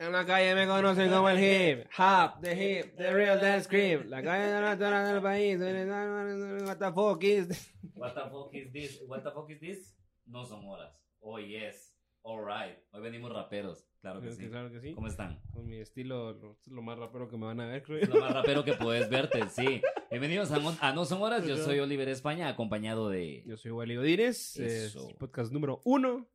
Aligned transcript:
En 0.00 0.12
la 0.12 0.24
calle 0.24 0.54
me 0.54 0.64
conocen 0.68 1.10
como 1.10 1.28
el 1.28 1.38
hip 1.42 1.88
hop, 1.98 2.40
the 2.40 2.52
hip, 2.52 2.96
the 2.96 3.12
real 3.12 3.40
dance 3.40 3.68
creep. 3.68 4.04
La 4.04 4.22
calle 4.22 4.46
de 4.46 4.60
la 4.60 4.76
zona 4.76 5.12
del 5.12 5.20
país. 5.20 5.58
What 5.58 6.78
the 6.78 6.92
fuck 6.92 7.24
is 7.24 7.48
this? 7.48 7.74
What 7.96 8.14
the 8.14 8.30
fuck 8.30 8.54
is 8.54 8.72
this? 8.72 9.02
What 9.08 9.24
the 9.24 9.32
fuck 9.32 9.50
is 9.50 9.58
this? 9.58 9.96
No 10.24 10.44
son 10.44 10.64
horas. 10.64 10.92
Oh 11.20 11.40
yes. 11.40 11.92
Alright. 12.22 12.78
Hoy 12.92 13.00
venimos 13.00 13.32
raperos. 13.32 13.88
Claro 14.00 14.20
que 14.20 14.30
sí. 14.30 14.48
Claro 14.48 14.70
que 14.70 14.80
sí. 14.80 14.94
¿Cómo 14.94 15.08
están? 15.08 15.40
Con 15.52 15.66
mi 15.66 15.78
estilo, 15.78 16.32
lo, 16.32 16.52
es 16.52 16.68
lo 16.68 16.80
más 16.80 16.96
rapero 16.96 17.28
que 17.28 17.36
me 17.36 17.46
van 17.46 17.58
a 17.60 17.66
ver, 17.66 17.82
creo 17.82 18.06
lo 18.06 18.20
más 18.20 18.32
rapero 18.32 18.62
que 18.62 18.74
puedes 18.74 19.10
verte, 19.10 19.48
sí. 19.48 19.82
Bienvenidos 20.10 20.52
a, 20.52 20.92
No 20.92 21.06
Son 21.06 21.20
Horas. 21.22 21.44
Yo 21.44 21.56
soy 21.56 21.80
Oliver 21.80 22.08
España, 22.08 22.46
acompañado 22.46 23.10
de. 23.10 23.42
Yo 23.46 23.56
soy 23.56 23.72
Wally 23.72 23.96
Odines, 23.96 24.56
es 24.60 24.96
podcast 25.18 25.52
número 25.52 25.80
uno 25.84 26.28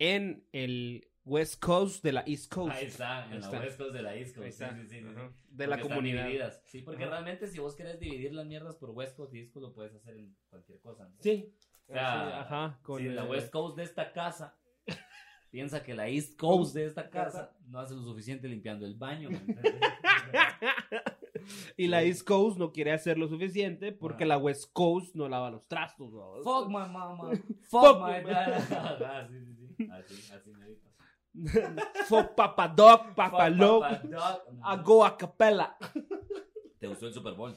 en 0.00 0.44
el 0.50 1.06
West 1.26 1.60
Coast 1.62 2.02
de 2.04 2.12
la 2.12 2.22
East 2.26 2.52
Coast. 2.52 2.74
Ahí 2.76 2.86
está, 2.86 3.26
en 3.26 3.32
Ahí 3.32 3.38
la 3.40 3.44
está. 3.46 3.60
West 3.60 3.78
Coast 3.78 3.92
de 3.92 4.02
la 4.02 4.14
East 4.14 4.36
Coast. 4.36 4.58
Sí, 4.58 4.64
sí, 4.82 4.88
sí. 4.88 5.00
De 5.50 5.66
la 5.66 5.76
Porque 5.76 5.88
comunidad. 5.88 6.22
divididas. 6.24 6.62
Sí, 6.66 6.82
porque 6.82 7.04
realmente 7.04 7.48
si 7.48 7.58
vos 7.58 7.74
querés 7.74 7.98
dividir 7.98 8.32
las 8.32 8.46
mierdas 8.46 8.76
por 8.76 8.90
West 8.90 9.16
Coast 9.16 9.34
y 9.34 9.40
East 9.40 9.52
Coast, 9.52 9.66
lo 9.66 9.74
puedes 9.74 9.94
hacer 9.94 10.16
en 10.16 10.36
cualquier 10.48 10.78
cosa. 10.80 11.08
¿no? 11.08 11.16
Sí. 11.20 11.52
O 11.88 11.92
sea, 11.92 12.40
ajá. 12.42 12.78
Con 12.82 13.02
si 13.02 13.08
la 13.08 13.22
el- 13.24 13.28
West 13.28 13.50
Coast 13.50 13.76
de 13.76 13.82
esta 13.84 14.12
casa 14.12 14.56
piensa 15.50 15.82
que 15.82 15.94
la 15.94 16.08
East 16.08 16.38
Coast 16.38 16.74
de 16.74 16.86
esta 16.86 17.10
casa 17.10 17.52
no 17.66 17.80
hace 17.80 17.94
lo 17.94 18.02
suficiente 18.02 18.48
limpiando 18.48 18.86
el 18.86 18.94
baño. 18.94 19.30
¿me 19.30 19.40
y 21.76 21.88
la 21.88 22.02
East 22.02 22.26
Coast 22.26 22.58
no 22.58 22.72
quiere 22.72 22.92
hacer 22.92 23.18
lo 23.18 23.28
suficiente 23.28 23.92
porque 23.92 24.24
Ah. 24.24 24.28
la 24.28 24.38
West 24.38 24.70
Coast 24.72 25.14
no 25.14 25.28
lava 25.28 25.50
los 25.50 25.66
trastos. 25.66 26.12
¿no? 26.12 26.42
Fuck 26.42 26.68
my 26.68 26.74
mama. 26.88 27.30
Fuck 27.68 27.82
Fuck 27.82 27.98
my 28.00 28.22
dad. 28.30 28.52
Ajá, 28.54 29.28
sí, 29.28 29.38
sí, 29.44 29.54
sí. 29.76 29.88
Así, 29.90 30.32
así 30.32 30.50
merito. 30.52 30.86
Fuck 32.08 32.34
Papa 32.34 32.68
Dog, 32.68 33.14
Papa 33.14 33.46
Fuck 33.48 33.58
Love, 33.58 33.80
Papa 33.82 34.02
Dog. 34.04 34.80
I 34.80 34.82
go 34.84 35.04
a 35.04 35.16
capella. 35.16 35.76
¿Te 36.78 36.86
gustó 36.86 37.06
el 37.06 37.12
Super 37.14 37.34
Bowl? 37.34 37.54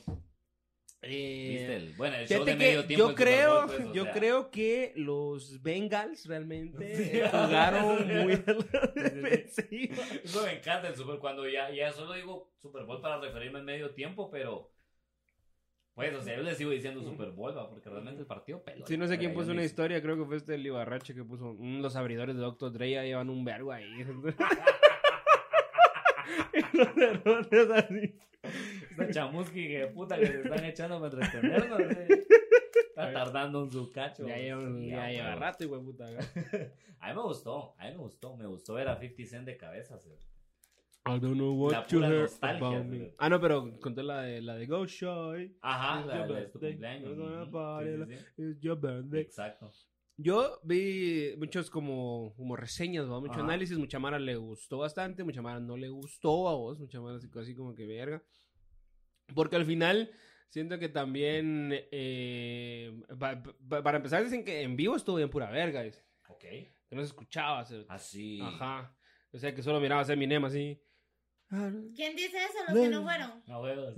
Eh, 1.02 1.47
¿Viste? 1.58 1.75
El, 1.77 1.94
bueno, 1.95 2.17
el 2.17 2.27
show 2.27 2.44
de 2.44 2.55
medio 2.57 2.85
tiempo. 2.85 3.07
yo 3.09 3.16
creo, 3.16 3.66
Bowl, 3.67 3.75
pues, 3.77 3.94
yo 3.94 4.03
sea. 4.03 4.11
creo 4.13 4.52
que 4.52 4.91
los 4.97 5.61
Bengals 5.61 6.25
realmente 6.25 6.95
Sí. 7.11 7.22
jugaron 7.31 8.05
muy 8.07 8.33
a 8.33 8.88
defensiva. 8.95 9.95
Eso 10.23 10.44
me 10.44 10.57
encanta 10.57 10.89
el 10.89 10.95
Super 10.97 11.19
cuando 11.19 11.47
ya, 11.47 11.69
ya 11.72 11.94
solo 11.94 12.13
digo 12.16 12.52
Super 12.61 12.83
Bowl 12.83 13.00
para 13.02 13.19
referirme 13.22 13.59
al 13.59 13.66
medio 13.66 13.91
tiempo, 13.91 14.30
pero 14.30 14.72
pues, 16.00 16.16
o 16.16 16.22
sea, 16.22 16.38
yo 16.38 16.44
le 16.44 16.55
sigo 16.55 16.72
diciendo 16.72 17.03
Super 17.03 17.31
Bowl, 17.31 17.58
¿va? 17.58 17.69
porque 17.69 17.89
realmente 17.89 18.22
el 18.22 18.25
partido 18.25 18.64
peló. 18.64 18.88
Sí, 18.88 18.95
no 18.95 19.05
sé 19.05 19.17
quién 19.17 19.33
puso 19.33 19.52
una 19.52 19.66
historia, 19.66 20.02
creo 20.02 20.16
que 20.16 20.23
fue 20.23 20.38
este 20.38 20.58
Libarrache 20.58 21.14
que 21.14 21.25
puso 21.25 21.58
mm, 21.59 21.81
los 21.81 21.97
abridores 21.97 22.38
de 22.38 22.41
Dr. 22.41 22.72
Dre 22.72 22.91
ya 22.91 23.03
llevan 23.03 23.30
un 23.30 23.44
vergo 23.44 23.73
ahí. 23.73 24.06
Los 26.73 26.97
errores 26.97 27.69
así. 27.69 28.17
Esta 28.91 29.09
chamusqui 29.09 29.67
que 29.67 29.88
puta 29.88 30.17
que 30.17 30.28
se 30.28 30.41
están 30.41 30.64
echando 30.64 31.02
para 31.02 31.25
entretenernos. 31.25 31.80
eh. 31.91 32.23
Está 32.88 33.11
tardando 33.11 33.66
en 33.66 33.72
su 33.72 33.91
cacho. 33.91 34.25
Ya 34.25 34.38
lleva, 34.38 35.11
ya 35.11 35.36
rato, 35.36 35.67
güey, 35.67 35.81
puta. 35.81 36.06
A 37.02 37.09
mí 37.09 37.16
me 37.16 37.23
gustó, 37.23 37.75
a 37.78 37.86
mí 37.86 37.91
me 37.91 37.97
gustó, 37.97 38.38
me 38.38 38.45
gustó 38.45 38.73
ver 38.73 38.88
a 38.88 38.97
50 38.97 39.30
Cent 39.30 39.45
de 39.45 39.58
cabeza. 39.58 40.00
sí. 40.00 40.11
I 41.16 41.20
don't 41.20 41.36
know 41.36 41.54
what 41.54 41.72
La 41.72 41.88
you 41.88 42.02
heard 42.04 42.30
about 42.42 42.86
me. 42.86 43.14
Ah, 43.18 43.30
no, 43.30 43.40
pero 43.40 43.80
conté 43.80 44.04
la 44.04 44.22
de, 44.22 44.42
la 44.42 44.56
de 44.56 44.66
Go 44.68 44.86
Shy. 44.86 45.58
Ajá, 45.62 46.00
It's 46.00 46.08
la, 46.08 46.28
de 46.28 46.46
tu 46.47 46.59
cumpleaños. 46.59 47.18
Sí, 48.36 48.44
birthday. 48.75 49.22
Exacto. 49.22 49.72
Yo 50.22 50.59
vi 50.64 51.34
muchos 51.38 51.69
como, 51.69 52.34
como 52.36 52.56
reseñas, 52.58 53.09
¿va? 53.09 53.19
mucho 53.22 53.34
Ajá. 53.36 53.44
análisis, 53.44 53.78
mucha 53.78 54.00
Mara 54.00 54.19
le 54.19 54.36
gustó 54.36 54.80
bastante, 54.80 55.24
mucha 55.24 55.42
Mara 55.42 55.62
no 55.62 55.78
le 55.78 55.88
gustó 55.88 56.50
a 56.50 56.56
vos, 56.56 56.78
mucha 56.80 57.00
Mara 57.00 57.16
así, 57.18 57.30
así 57.40 57.56
como 57.56 57.74
que 57.74 57.86
verga. 57.86 58.22
Porque 59.34 59.56
al 59.56 59.64
final 59.66 60.12
siento 60.50 60.78
que 60.78 60.90
también, 60.90 61.69
eh, 61.92 63.02
pa- 63.18 63.42
pa- 63.42 63.81
para 63.81 63.98
empezar 63.98 64.22
dicen 64.24 64.44
que 64.44 64.62
en 64.62 64.75
vivo 64.75 64.96
estuvo 64.98 65.16
bien 65.18 65.30
pura 65.30 65.50
verga, 65.52 65.84
dicen, 65.84 66.03
Ok. 66.28 66.42
que 66.42 66.72
no 66.96 67.02
se 67.02 67.08
escuchaba. 67.08 67.66
Así. 67.88 68.42
Ajá. 68.42 68.94
O 69.31 69.38
sea 69.38 69.53
que 69.56 69.62
solo 69.64 69.80
miraba 69.80 70.02
a 70.02 70.12
Eminem 70.14 70.44
así. 70.44 70.81
¿Quién 71.96 72.16
dice 72.16 72.38
eso? 72.38 72.60
Los 72.68 72.80
que 72.80 72.90
no 72.90 73.02
fueron. 73.04 73.32
No 73.48 73.62
huevos. 73.62 73.94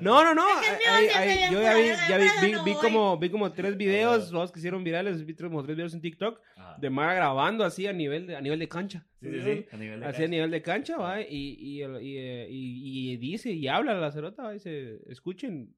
No 0.00 0.34
No, 0.34 0.44
ay, 0.88 1.08
ay, 1.14 1.38
yo 1.52 1.60
ya 1.60 1.74
vi, 1.74 1.88
ya 2.08 2.18
vi, 2.64 2.74
como, 2.74 3.18
vi 3.18 3.30
como 3.30 3.52
tres 3.52 3.76
videos, 3.76 4.26
huevos. 4.26 4.32
vos 4.32 4.52
que 4.52 4.58
hicieron 4.60 4.84
virales, 4.84 5.24
vi 5.24 5.34
como 5.34 5.62
tres 5.64 5.76
videos 5.76 5.94
en 5.94 6.00
TikTok 6.00 6.40
Ajá. 6.56 6.76
de 6.78 6.90
Mara 6.90 7.14
grabando 7.14 7.64
así 7.64 7.86
a 7.86 7.92
nivel 7.92 8.26
de, 8.26 8.36
a 8.36 8.40
nivel 8.40 8.58
de 8.58 8.68
cancha. 8.68 9.04
Sí, 9.20 9.30
sí, 9.32 9.40
sí. 9.42 9.66
A 9.72 9.76
nivel 9.76 10.00
de 10.00 10.06
Así 10.06 10.22
a 10.24 10.28
nivel 10.28 10.50
de 10.50 10.62
cancha, 10.62 10.96
va, 10.96 11.20
y, 11.20 11.26
y, 11.58 11.82
el- 11.82 12.02
y, 12.02 12.18
eh, 12.18 12.46
y- 12.50 13.12
y 13.12 13.16
dice 13.16 13.50
y 13.52 13.66
habla 13.68 13.94
la 13.94 14.10
cerota, 14.12 14.42
va, 14.44 14.52
dice, 14.52 15.00
escuchen, 15.08 15.74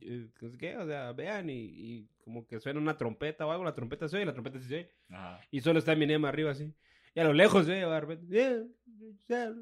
eh, 0.00 0.28
sé 0.50 0.56
qué, 0.58 0.76
o 0.76 0.86
sea, 0.86 1.12
vean, 1.12 1.50
y, 1.50 1.54
y 1.64 2.08
como 2.24 2.46
que 2.46 2.60
suena 2.60 2.80
una 2.80 2.96
trompeta 2.96 3.46
o 3.46 3.50
algo, 3.50 3.64
la 3.64 3.74
trompeta 3.74 4.08
se 4.08 4.16
oye, 4.16 4.24
la 4.26 4.32
trompeta 4.32 4.58
sí 4.60 4.66
se 4.68 4.74
oye, 4.76 4.90
Ajá. 5.10 5.40
y 5.50 5.60
solo 5.60 5.78
está 5.78 5.92
Eminem 5.92 6.24
arriba 6.24 6.52
así, 6.52 6.72
y 7.16 7.20
a 7.20 7.24
lo 7.24 7.32
lejos, 7.32 7.68
eh, 7.68 7.84
va, 7.84 7.94
de 7.94 8.00
repente, 8.00 8.26
"Yeah, 8.28 8.62
yeah, 9.28 9.52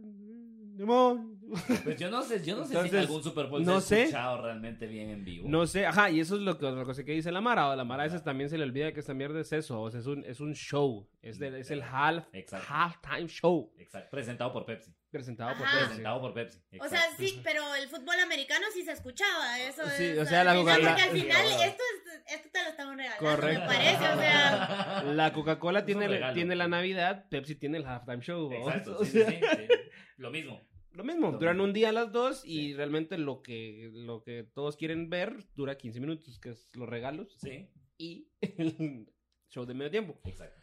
demon". 0.77 1.39
Pues 1.85 1.97
yo 1.99 2.11
no 2.11 2.23
sé, 2.23 2.43
yo 2.45 2.57
no 2.57 2.65
sé 2.67 2.89
si 2.89 2.97
algún 2.97 3.23
Super 3.23 3.47
Bowl 3.47 3.65
no 3.65 3.81
se 3.81 3.95
ha 3.95 3.97
sé. 3.99 4.03
escuchado 4.03 4.43
realmente 4.43 4.87
bien 4.87 5.11
en 5.11 5.25
vivo. 5.25 5.49
No 5.49 5.67
sé, 5.67 5.87
ajá, 5.87 6.11
y 6.11 6.21
eso 6.21 6.35
es 6.37 6.43
lo 6.43 6.59
que 6.59 6.67
otra 6.67 6.85
cosa 6.85 7.05
que 7.05 7.13
dice 7.13 7.31
la 7.31 7.41
Mara. 7.41 7.69
o 7.71 7.77
La 7.77 7.85
Mara 7.85 8.03
a 8.03 8.07
veces 8.07 8.23
también 8.25 8.51
se 8.51 8.59
le 8.59 8.65
olvida 8.65 8.93
que 8.93 9.01
esta 9.01 9.15
mierda 9.15 9.41
es 9.41 9.53
eso, 9.53 9.81
o 9.81 9.91
sea, 9.91 10.01
es 10.01 10.07
un, 10.07 10.25
es 10.25 10.41
un 10.41 10.55
show, 10.55 11.09
es, 11.29 11.39
de- 11.39 11.61
es 11.61 11.71
el 11.71 11.83
half, 11.83 12.27
Exacto. 12.33 12.67
halftime 12.69 13.29
show 13.29 13.73
Exacto. 13.79 14.11
Presentado 14.11 14.53
por 14.53 14.65
Pepsi. 14.67 14.93
presentado 15.11 15.57
por 15.57 15.67
Ajá. 15.67 15.73
Pepsi. 15.79 15.87
Presentado 15.89 16.21
por 16.21 16.35
Pepsi. 16.35 16.59
O 16.81 16.89
sea, 16.89 16.99
Exacto. 17.05 17.17
sí, 17.23 17.41
pero 17.45 17.75
el 17.77 17.89
fútbol 17.89 18.19
americano 18.21 18.67
sí 18.73 18.83
se 18.85 18.93
escuchaba. 18.93 19.61
Eso 19.61 19.83
Sí, 19.97 20.05
es, 20.05 20.19
o 20.19 20.27
sea, 20.27 20.43
la 20.45 20.53
eso, 20.55 20.61
Coca- 20.63 20.75
porque 20.75 21.03
al 21.03 21.11
final 21.11 21.47
Sí, 21.47 21.53
esto, 21.65 21.83
es, 21.95 22.35
esto 22.37 22.49
te 22.53 22.63
lo 22.63 22.69
estaban 22.71 22.99
regalando, 22.99 23.25
Correcto. 23.31 23.61
me 23.61 23.67
parece. 23.67 24.09
O 24.09 24.17
sea, 24.19 25.03
La 25.15 25.33
Coca-Cola 25.33 25.85
tiene, 25.85 26.33
tiene 26.35 26.57
la 26.57 26.69
Navidad, 26.69 27.27
Pepsi 27.31 27.55
tiene 27.55 27.79
el 27.79 27.87
halftime 27.87 28.21
show. 28.23 28.51
¿no? 28.51 28.57
Exacto. 28.69 28.99
O 28.99 29.05
sí, 29.05 29.13
sea, 29.13 29.31
sí, 29.31 29.37
sí, 29.41 29.57
sí. 29.57 29.69
Lo 30.17 30.31
mismo. 30.31 30.61
Lo 30.95 31.03
mismo, 31.03 31.33
Lo 31.33 31.39
duran 31.39 31.57
mismo. 31.57 31.65
un 31.65 31.73
día 31.73 31.91
las 31.91 32.13
dos 32.13 32.45
y 32.45 32.69
Sí. 32.69 32.75
realmente 32.75 33.19
lo 33.19 33.43
que, 33.43 33.91
lo 33.93 34.23
que 34.23 34.45
todos 34.45 34.77
quieren 34.77 35.11
ver 35.11 35.45
dura 35.57 35.77
15 35.77 35.99
minutos, 35.99 36.39
que 36.39 36.51
es 36.51 36.71
los 36.77 36.89
regalos 36.89 37.37
Sí. 37.41 37.69
y 37.99 38.29
el 38.41 39.13
show 39.51 39.65
de 39.67 39.75
medio 39.75 39.91
tiempo. 39.91 40.21
Exacto. 40.25 40.61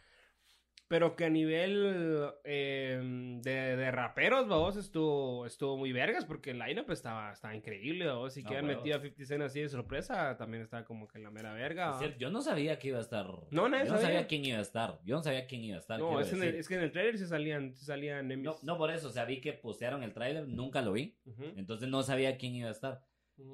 Pero 0.92 1.16
que 1.16 1.24
a 1.24 1.30
nivel 1.30 2.28
eh, 2.44 3.00
de, 3.42 3.76
de 3.78 3.90
raperos, 3.90 4.46
vamos, 4.46 4.76
estuvo, 4.76 5.46
estuvo 5.46 5.78
muy 5.78 5.90
vergas 5.90 6.26
porque 6.26 6.50
el 6.50 6.58
lineup 6.58 6.90
estaba, 6.90 7.32
estaba 7.32 7.56
increíble. 7.56 8.04
Si 8.28 8.42
No, 8.42 8.50
que 8.50 8.56
han 8.58 8.66
huevos. 8.66 8.82
metido 8.82 8.98
a 8.98 9.00
50 9.00 9.24
Cent 9.26 9.42
así 9.42 9.60
de 9.62 9.70
sorpresa, 9.70 10.36
también 10.36 10.62
estaba 10.62 10.84
como 10.84 11.08
que 11.08 11.16
en 11.16 11.24
la 11.24 11.30
mera 11.30 11.54
verga. 11.54 11.96
Cierto, 11.98 12.18
yo 12.18 12.28
no 12.28 12.42
sabía 12.42 12.78
que 12.78 12.88
iba 12.88 12.98
a 12.98 13.00
estar. 13.00 13.26
No, 13.50 13.70
nadie 13.70 13.86
Yo 13.86 13.92
no 13.92 13.96
sabía 14.00 14.16
sabía. 14.16 14.26
quién 14.26 14.44
iba 14.44 14.58
a 14.58 14.60
estar. 14.60 15.00
Yo 15.02 15.16
no 15.16 15.22
sabía 15.22 15.46
quién 15.46 15.64
iba 15.64 15.76
a 15.76 15.80
estar. 15.80 15.98
No, 15.98 16.20
es, 16.20 16.30
en 16.30 16.42
el- 16.42 16.56
es 16.56 16.68
que 16.68 16.74
en 16.74 16.82
el 16.82 16.92
trailer 16.92 17.16
se 17.16 17.26
salían, 17.26 17.74
se 17.74 17.86
salían 17.86 18.28
no, 18.42 18.56
no 18.62 18.76
por 18.76 18.90
eso. 18.90 19.08
O 19.08 19.12
sea, 19.12 19.24
vi 19.24 19.40
que 19.40 19.54
postearon 19.54 20.02
el 20.02 20.12
tráiler, 20.12 20.46
nunca 20.46 20.82
lo 20.82 20.92
vi. 20.92 21.16
Entonces 21.56 21.88
no 21.88 22.02
sabía 22.02 22.36
quién 22.36 22.54
iba 22.54 22.68
a 22.68 22.72
estar. 22.72 23.00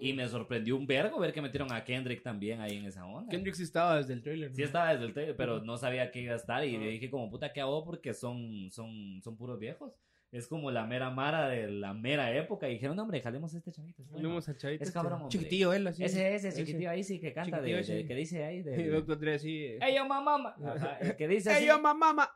Y 0.00 0.12
me 0.12 0.28
sorprendió 0.28 0.76
un 0.76 0.86
vergo 0.86 1.18
ver 1.18 1.32
que 1.32 1.42
metieron 1.42 1.72
a 1.72 1.84
Kendrick 1.84 2.22
también 2.22 2.60
ahí 2.60 2.76
en 2.76 2.84
esa 2.86 3.04
onda. 3.06 3.28
Kendrick 3.30 3.54
sí 3.54 3.62
estaba 3.64 3.96
desde 3.96 4.12
el 4.12 4.22
trailer. 4.22 4.54
Sí 4.54 4.62
estaba 4.62 4.92
desde 4.92 5.06
el 5.06 5.12
trailer, 5.12 5.36
pero 5.36 5.60
no 5.60 5.76
sabía 5.76 6.10
que 6.10 6.20
iba 6.20 6.34
a 6.34 6.36
estar 6.36 6.64
y 6.64 6.76
le 6.78 6.88
dije 6.88 7.10
como 7.10 7.30
puta 7.30 7.52
que 7.52 7.60
hago 7.60 7.84
porque 7.84 8.14
son, 8.14 8.70
son, 8.70 9.20
son 9.22 9.36
puros 9.36 9.58
viejos. 9.58 9.92
Es 10.30 10.46
como 10.46 10.70
la 10.70 10.84
mera 10.84 11.08
mara 11.10 11.48
de 11.48 11.70
la 11.70 11.94
mera 11.94 12.36
época 12.36 12.68
y 12.68 12.74
dijeron, 12.74 12.96
no, 12.96 13.02
hombre, 13.04 13.22
jalemos 13.22 13.54
a 13.54 13.58
este 13.58 13.72
chavito. 13.72 14.02
es 14.02 14.08
bueno". 14.10 14.22
Tenemos 14.22 14.46
al 14.48 14.58
chavito 14.58 14.82
Es 14.82 14.88
este, 14.90 14.98
cabrón, 14.98 15.22
hombre. 15.22 15.28
Chiquitillo 15.30 15.72
él, 15.72 15.86
así. 15.86 16.04
Ese, 16.04 16.34
ese 16.34 16.52
chiquitillo 16.52 16.90
ahí 16.90 17.02
sí 17.02 17.18
que 17.18 17.32
canta 17.32 17.62
de, 17.62 17.74
de- 17.74 17.82
sí. 17.82 18.04
que 18.06 18.14
dice 18.14 18.44
ahí 18.44 18.58
Y 18.58 18.62
de... 18.62 18.90
Doctor 18.90 19.18
Dre 19.18 19.34
así. 19.36 19.64
eh, 19.64 19.78
¡Ey, 19.80 19.94
yo 19.96 20.06
mamá! 20.06 20.54
Ajá, 20.62 20.98
el 20.98 21.16
que 21.16 21.28
dice 21.28 21.50
así. 21.50 21.62
¡Ey, 21.62 21.68
yo, 21.68 21.80
mamá! 21.80 22.30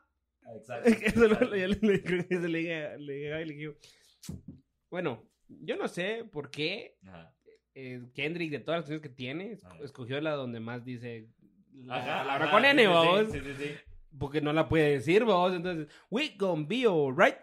Exacto. 0.55 0.89
Eso 0.89 1.27
le, 1.27 1.67
dije, 1.67 2.97
le 2.97 3.13
dije, 3.13 3.33
ay, 3.33 3.45
le 3.45 3.53
dije, 3.53 3.77
Bueno, 4.89 5.23
yo 5.47 5.75
no 5.75 5.87
sé 5.87 6.25
por 6.31 6.49
qué 6.49 6.97
Ajá. 7.05 7.32
Eh, 7.75 8.01
Kendrick, 8.13 8.51
de 8.51 8.59
todas 8.59 8.79
las 8.79 8.83
canciones 8.85 9.01
que 9.01 9.09
tiene, 9.15 9.57
Ajá. 9.63 9.75
escogió 9.83 10.19
la 10.21 10.31
donde 10.31 10.59
más 10.59 10.83
dice 10.85 11.27
la 11.73 11.95
Ajá, 11.95 12.17
palabra 12.19 12.45
ajá, 12.45 12.51
con 12.53 12.65
N, 12.65 12.81
sí, 12.81 12.87
vamos. 12.87 13.31
Sí, 13.31 13.39
sí. 13.57 13.71
Porque 14.19 14.41
no 14.41 14.53
la 14.53 14.69
puede 14.69 14.91
decir, 14.91 15.25
vamos. 15.25 15.53
Entonces, 15.53 15.87
we 16.11 16.35
gonna 16.37 16.65
be 16.67 16.85
alright. 16.85 17.37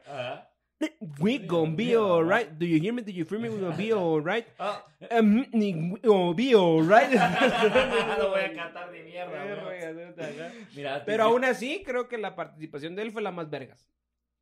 We 1.19 1.39
gonna 1.39 1.75
be 1.77 1.95
alright. 1.95 2.49
Do 2.53 2.65
you 2.65 2.81
hear 2.81 2.95
me? 2.95 3.03
Do 3.03 3.11
you 3.11 3.27
feel 3.27 3.39
me? 3.41 3.51
We 3.51 3.61
gonna 3.61 3.77
be 3.77 3.93
alright. 3.93 4.47
Ah, 4.59 4.85
Um, 5.11 5.45
be 6.37 6.55
alright. 6.55 7.11
no 8.19 8.29
voy 8.31 8.41
a 8.41 8.53
cantar 8.55 8.91
ni 8.93 9.03
mierda. 9.03 9.45
Mira, 10.75 11.05
Pero 11.05 11.25
aún 11.25 11.45
así, 11.45 11.83
creo 11.85 12.09
que 12.09 12.17
la 12.19 12.35
participación 12.37 12.95
de 12.95 13.03
él 13.03 13.13
fue 13.13 13.21
la 13.23 13.31
más 13.33 13.51
vergas. 13.51 13.87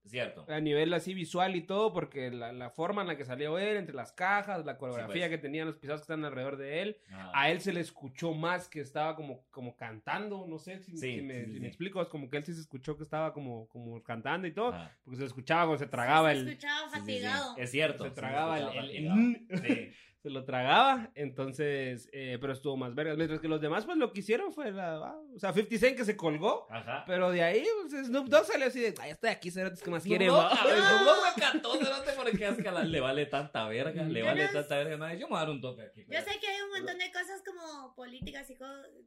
Cierto. 0.08 0.44
a 0.48 0.60
nivel 0.60 0.92
así 0.94 1.14
visual 1.14 1.54
y 1.56 1.62
todo, 1.62 1.92
porque 1.92 2.30
la, 2.30 2.52
la 2.52 2.70
forma 2.70 3.02
en 3.02 3.08
la 3.08 3.16
que 3.16 3.24
salió 3.24 3.58
él, 3.58 3.76
entre 3.76 3.94
las 3.94 4.12
cajas, 4.12 4.64
la 4.64 4.76
coreografía 4.78 5.26
pues. 5.26 5.30
que 5.30 5.38
tenían 5.38 5.66
los 5.66 5.76
pisados 5.76 6.00
que 6.00 6.04
están 6.04 6.24
alrededor 6.24 6.56
de 6.56 6.82
él, 6.82 6.96
a 7.34 7.50
él 7.50 7.60
se 7.60 7.72
le 7.72 7.80
escuchó 7.80 8.32
más 8.34 8.68
que 8.68 8.80
estaba 8.80 9.14
como, 9.16 9.44
como 9.50 9.76
cantando, 9.76 10.46
no 10.48 10.58
sé 10.58 10.78
si, 10.78 10.96
Sí, 10.96 11.16
si 11.16 11.22
me, 11.22 11.34
sí, 11.34 11.40
sí, 11.40 11.46
si 11.46 11.54
sí. 11.54 11.60
me 11.60 11.68
explico, 11.68 12.00
es 12.02 12.08
como 12.08 12.28
que 12.30 12.38
él 12.38 12.44
sí 12.44 12.54
se 12.54 12.60
escuchó 12.60 12.96
que 12.96 13.02
estaba 13.04 13.32
como, 13.32 13.68
como 13.68 14.02
cantando 14.02 14.46
y 14.46 14.52
todo, 14.52 14.72
porque 15.04 15.16
se 15.16 15.22
le 15.22 15.26
escuchaba 15.28 15.62
cuando 15.66 15.78
se 15.84 15.90
tragaba 15.90 16.32
Se 16.32 16.38
el... 16.40 16.48
escuchaba 16.48 16.78
Sí, 16.78 16.84
sí, 16.88 16.94
sí. 16.94 17.00
fatigado. 17.00 17.56
Es 17.58 17.70
cierto. 17.70 18.04
Se 18.04 18.10
tragaba 18.10 18.58
el- 18.58 18.64
escuchaba 18.64 18.86
el- 19.20 19.46
fatigado. 19.48 19.74
Sí. 19.74 19.92
se 20.22 20.30
lo 20.30 20.44
tragaba, 20.44 21.10
entonces, 21.14 22.08
eh, 22.12 22.38
pero 22.40 22.52
estuvo 22.52 22.76
más 22.76 22.94
vergas, 22.94 23.16
mientras 23.16 23.40
que 23.40 23.46
los 23.46 23.60
demás 23.60 23.84
pues 23.84 23.96
lo 23.98 24.12
que 24.12 24.18
hicieron 24.20 24.52
fue 24.52 24.72
la, 24.72 24.96
ah, 24.96 25.20
o 25.34 25.38
sea, 25.38 25.52
50 25.52 25.78
Cent 25.78 25.96
que 25.96 26.04
se 26.04 26.16
colgó, 26.16 26.66
Ajá. 26.70 27.04
pero 27.06 27.30
de 27.30 27.42
ahí 27.44 27.64
pues, 27.88 28.06
Snoop 28.08 28.26
Dogg 28.28 28.44
salió 28.44 28.66
así 28.66 28.80
de, 28.80 28.94
ay, 29.00 29.12
estoy 29.12 29.30
aquí, 29.30 29.50
cerotes 29.52 29.80
que 29.80 29.90
más 29.90 30.02
Dogg, 30.04 30.20
va?" 30.30 30.48
a 30.48 30.66
ver, 30.66 30.76
Snoop 30.78 31.62
Dogg 31.62 31.78
me 31.78 31.84
cerote, 31.86 32.12
porque 32.16 32.48
es 32.48 32.56
que 32.56 32.70
le 32.88 33.00
vale 33.00 33.26
tanta 33.26 33.68
verga, 33.68 34.02
le 34.02 34.22
vale 34.22 34.44
no- 34.46 34.50
tanta 34.52 34.76
verga. 34.78 34.96
madre, 34.96 35.18
Yo 35.20 35.26
me 35.28 35.30
voy 35.30 35.36
a 35.36 35.40
dar 35.40 35.50
un 35.50 35.60
toque 35.60 35.82
aquí. 35.82 36.04
Yo 36.08 36.18
sé 36.20 36.40
que 36.40 36.48
hay 36.48 36.60
un 36.62 36.70
montón 36.70 36.98
de 36.98 37.12
cosas 37.12 37.42
como 37.46 37.94
políticas 37.94 38.50
y 38.50 38.56
co- 38.56 38.64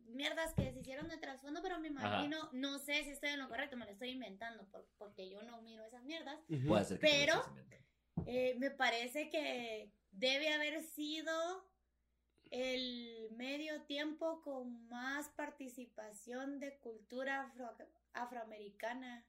mierdas 0.08 0.54
que 0.54 0.72
se 0.72 0.80
hicieron 0.80 1.10
de 1.10 1.18
trasfondo, 1.18 1.62
pero 1.62 1.78
me 1.80 1.90
Ajá. 1.90 2.08
imagino, 2.24 2.50
no 2.54 2.80
sé 2.80 3.04
si 3.04 3.12
estoy 3.12 3.32
en 3.32 3.40
lo 3.40 3.50
correcto, 3.50 3.76
me 3.76 3.86
lo 3.86 3.92
estoy 3.92 4.12
inventando 4.12 4.66
por- 4.72 4.88
porque 4.98 5.30
yo 5.30 5.42
no 5.44 5.62
miro 5.62 5.84
esas 5.84 6.04
mierdas. 6.06 6.40
Puede 6.68 6.86
ser 6.86 7.00
que 7.00 7.06
Pero-. 7.08 7.44
Eh, 8.28 8.56
me 8.60 8.70
parece 8.72 9.30
que 9.30 9.92
debe 10.12 10.50
haber 10.54 10.82
sido 10.84 11.34
el 12.52 13.30
medio 13.38 13.82
tiempo 13.84 14.42
con 14.44 14.88
más 14.90 15.30
participación 15.30 16.60
de 16.60 16.78
cultura 16.80 17.44
afro- 17.54 17.76
afroamericana. 18.14 19.26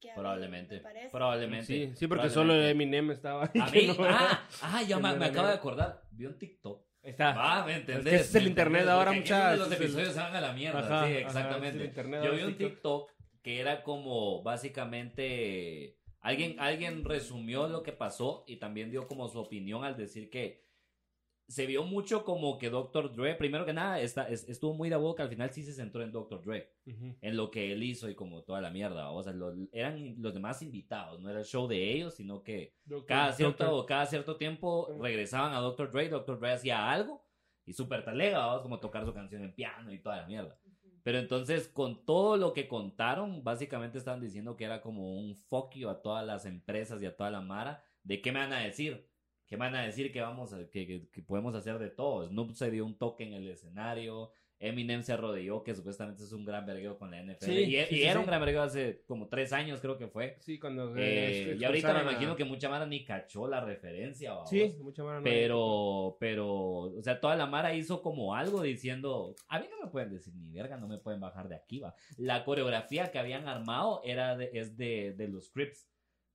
que 0.00 0.10
Probablemente. 0.14 0.82
Probablemente. 1.12 1.66
Sí, 1.66 1.92
sí, 1.94 2.06
porque 2.08 2.28
solo. 2.28 2.54
Eminem 2.60 3.12
estaba 3.12 3.44
ahí. 3.44 3.60
A 3.60 3.66
mí, 3.66 3.86
no- 3.86 4.04
ah, 4.04 4.48
ah, 4.62 4.82
ya 4.82 4.98
me, 4.98 5.14
me 5.14 5.26
acabo 5.26 5.46
de 5.46 5.54
acordar. 5.54 6.02
Vi 6.10 6.26
un 6.26 6.36
TikTok. 6.36 6.84
Ahí 7.04 7.10
está. 7.10 7.32
Va, 7.34 7.64
¿me 7.64 7.76
entendés? 7.76 8.04
que 8.04 8.14
ese 8.16 8.24
es 8.24 8.34
el 8.34 8.42
¿Me 8.44 8.48
internet 8.50 8.80
entendés? 8.82 8.94
ahora, 8.98 9.10
es 9.12 9.16
muchachos, 9.18 9.58
Los 9.60 9.72
es 9.72 9.80
episodios 9.80 10.12
se 10.14 10.20
van 10.20 10.34
a 10.36 10.40
la 10.40 10.52
mierda. 10.52 10.78
Ajá, 10.80 11.06
sí, 11.06 11.12
exactamente. 11.14 11.84
es 11.84 11.94
Yo 11.94 12.32
vi 12.34 12.42
un 12.42 12.56
TikTok. 12.56 13.06
TikTok 13.08 13.12
que 13.42 13.60
era 13.60 13.82
como 13.84 14.42
básicamente 14.42 15.98
alguien 16.22 16.58
alguien 16.58 17.04
resumió 17.04 17.68
lo 17.68 17.82
que 17.82 17.92
pasó 17.92 18.44
y 18.46 18.56
también 18.56 18.90
dio 18.90 19.06
como 19.06 19.28
su 19.28 19.38
opinión 19.38 19.84
al 19.84 19.96
decir 19.96 20.30
que 20.30 20.62
se 21.48 21.66
vio 21.66 21.82
mucho 21.82 22.24
como 22.24 22.56
que 22.56 22.70
Dr. 22.70 23.14
Dre, 23.14 23.34
primero 23.34 23.66
que 23.66 23.74
nada, 23.74 24.00
está, 24.00 24.26
es- 24.28 24.48
estuvo 24.48 24.72
muy 24.72 24.88
de 24.88 24.96
boca, 24.96 25.22
al 25.24 25.28
final 25.28 25.50
sí 25.50 25.62
se 25.62 25.74
centró 25.74 26.02
en 26.02 26.10
Dr. 26.12 26.40
Dre, 26.42 26.72
en 27.20 27.36
lo 27.36 27.50
que 27.50 27.72
él 27.72 27.82
hizo 27.82 28.08
y 28.08 28.14
como 28.14 28.42
toda 28.42 28.60
la 28.62 28.70
mierda, 28.70 29.10
o 29.10 29.22
sea, 29.22 29.32
lo- 29.34 29.52
eran 29.72 30.14
los 30.22 30.32
demás 30.32 30.62
invitados, 30.62 31.20
no 31.20 31.28
era 31.28 31.40
el 31.40 31.44
show 31.44 31.66
de 31.68 31.92
ellos, 31.92 32.14
sino 32.14 32.42
que 32.42 32.72
cada 33.06 33.32
cierto, 33.36 33.64
Doctor. 33.64 33.86
cada 33.86 34.06
cierto 34.06 34.36
tiempo 34.36 34.88
regresaban 35.00 35.52
a 35.52 35.58
Dr. 35.58 35.90
Dre, 35.90 36.08
Dr. 36.08 36.38
Dre 36.38 36.52
hacía 36.52 36.90
algo 36.90 37.22
y 37.66 37.74
súper 37.74 38.02
talega, 38.04 38.62
como 38.62 38.80
tocar 38.80 39.04
su 39.04 39.12
canción 39.12 39.42
en 39.42 39.52
piano 39.52 39.92
y 39.92 39.98
toda 39.98 40.18
la 40.18 40.26
mierda. 40.26 40.58
Pero 41.02 41.18
entonces, 41.18 41.68
con 41.68 42.04
todo 42.06 42.36
lo 42.36 42.52
que 42.52 42.68
contaron, 42.68 43.42
básicamente 43.44 43.98
estaban 43.98 44.20
diciendo 44.20 44.56
que 44.56 44.64
era 44.64 44.80
como 44.80 45.16
un 45.18 45.36
you 45.74 45.88
a 45.88 46.00
todas 46.02 46.24
las 46.26 46.46
empresas 46.46 47.02
y 47.02 47.06
a 47.06 47.16
toda 47.16 47.30
la 47.30 47.40
mara. 47.40 47.82
¿De 48.02 48.20
qué 48.22 48.32
me 48.32 48.40
van 48.40 48.52
a 48.52 48.60
decir? 48.60 49.10
¿Qué 49.46 49.56
me 49.56 49.66
van 49.66 49.74
a 49.76 49.82
decir 49.82 50.12
que 50.12 50.20
vamos 50.20 50.52
a, 50.52 50.58
que, 50.70 50.86
que- 50.86 51.08
que 51.10 51.22
podemos 51.22 51.54
hacer 51.54 51.78
de 51.78 51.90
todo? 51.90 52.26
Snoop 52.26 52.52
se 52.54 52.70
dio 52.70 52.86
un 52.86 52.96
toque 52.98 53.24
en 53.24 53.34
el 53.34 53.48
escenario. 53.48 54.32
Eminem 54.62 55.02
se 55.02 55.12
arrodilló, 55.12 55.62
que 55.62 55.74
supuestamente 55.74 56.22
es 56.22 56.32
un 56.32 56.44
gran 56.44 56.64
vergueo 56.64 56.96
con 56.98 57.10
la 57.10 57.20
NFL. 57.22 57.44
Sí, 57.44 57.52
y 57.52 57.64
sí, 57.66 57.76
y 57.76 57.84
sí, 57.98 58.02
era 58.04 58.20
un 58.20 58.26
gran 58.26 58.40
vergueo 58.40 58.62
hace 58.62 59.02
como 59.06 59.28
tres 59.28 59.52
años, 59.52 59.80
creo 59.80 59.98
que 59.98 60.06
fue. 60.08 60.36
Sí, 60.40 60.58
cuando... 60.58 60.96
Eh, 60.96 61.52
eh, 61.52 61.56
y 61.58 61.64
ahorita 61.64 61.92
me 61.92 61.98
a- 61.98 62.02
imagino 62.02 62.36
que 62.36 62.44
mucha 62.44 62.68
mara 62.68 62.86
ni 62.86 63.04
cachó 63.04 63.48
la 63.48 63.60
referencia. 63.60 64.34
¿va 64.34 64.46
Sí, 64.46 64.74
mucha 64.80 65.02
mara 65.04 65.18
no- 65.18 65.24
Pero, 65.24 66.16
pero, 66.20 66.48
o 66.48 67.02
sea, 67.02 67.20
toda 67.20 67.36
la 67.36 67.46
Mara 67.46 67.74
hizo 67.74 68.00
como 68.02 68.34
algo 68.34 68.62
diciendo, 68.62 69.34
a 69.48 69.58
mí 69.58 69.66
no 69.70 69.84
me 69.84 69.90
pueden 69.90 70.10
decir 70.10 70.34
ni 70.34 70.50
verga, 70.52 70.76
no 70.76 70.88
me 70.88 70.98
pueden 70.98 71.20
bajar 71.20 71.48
de 71.48 71.56
aquí, 71.56 71.80
va. 71.80 71.94
La 72.16 72.44
coreografía 72.44 73.10
que 73.10 73.18
habían 73.18 73.48
armado 73.48 74.00
era 74.04 74.36
de, 74.36 74.50
es 74.54 74.76
de, 74.76 75.14
de 75.16 75.28
los 75.28 75.50
Crips, 75.50 75.88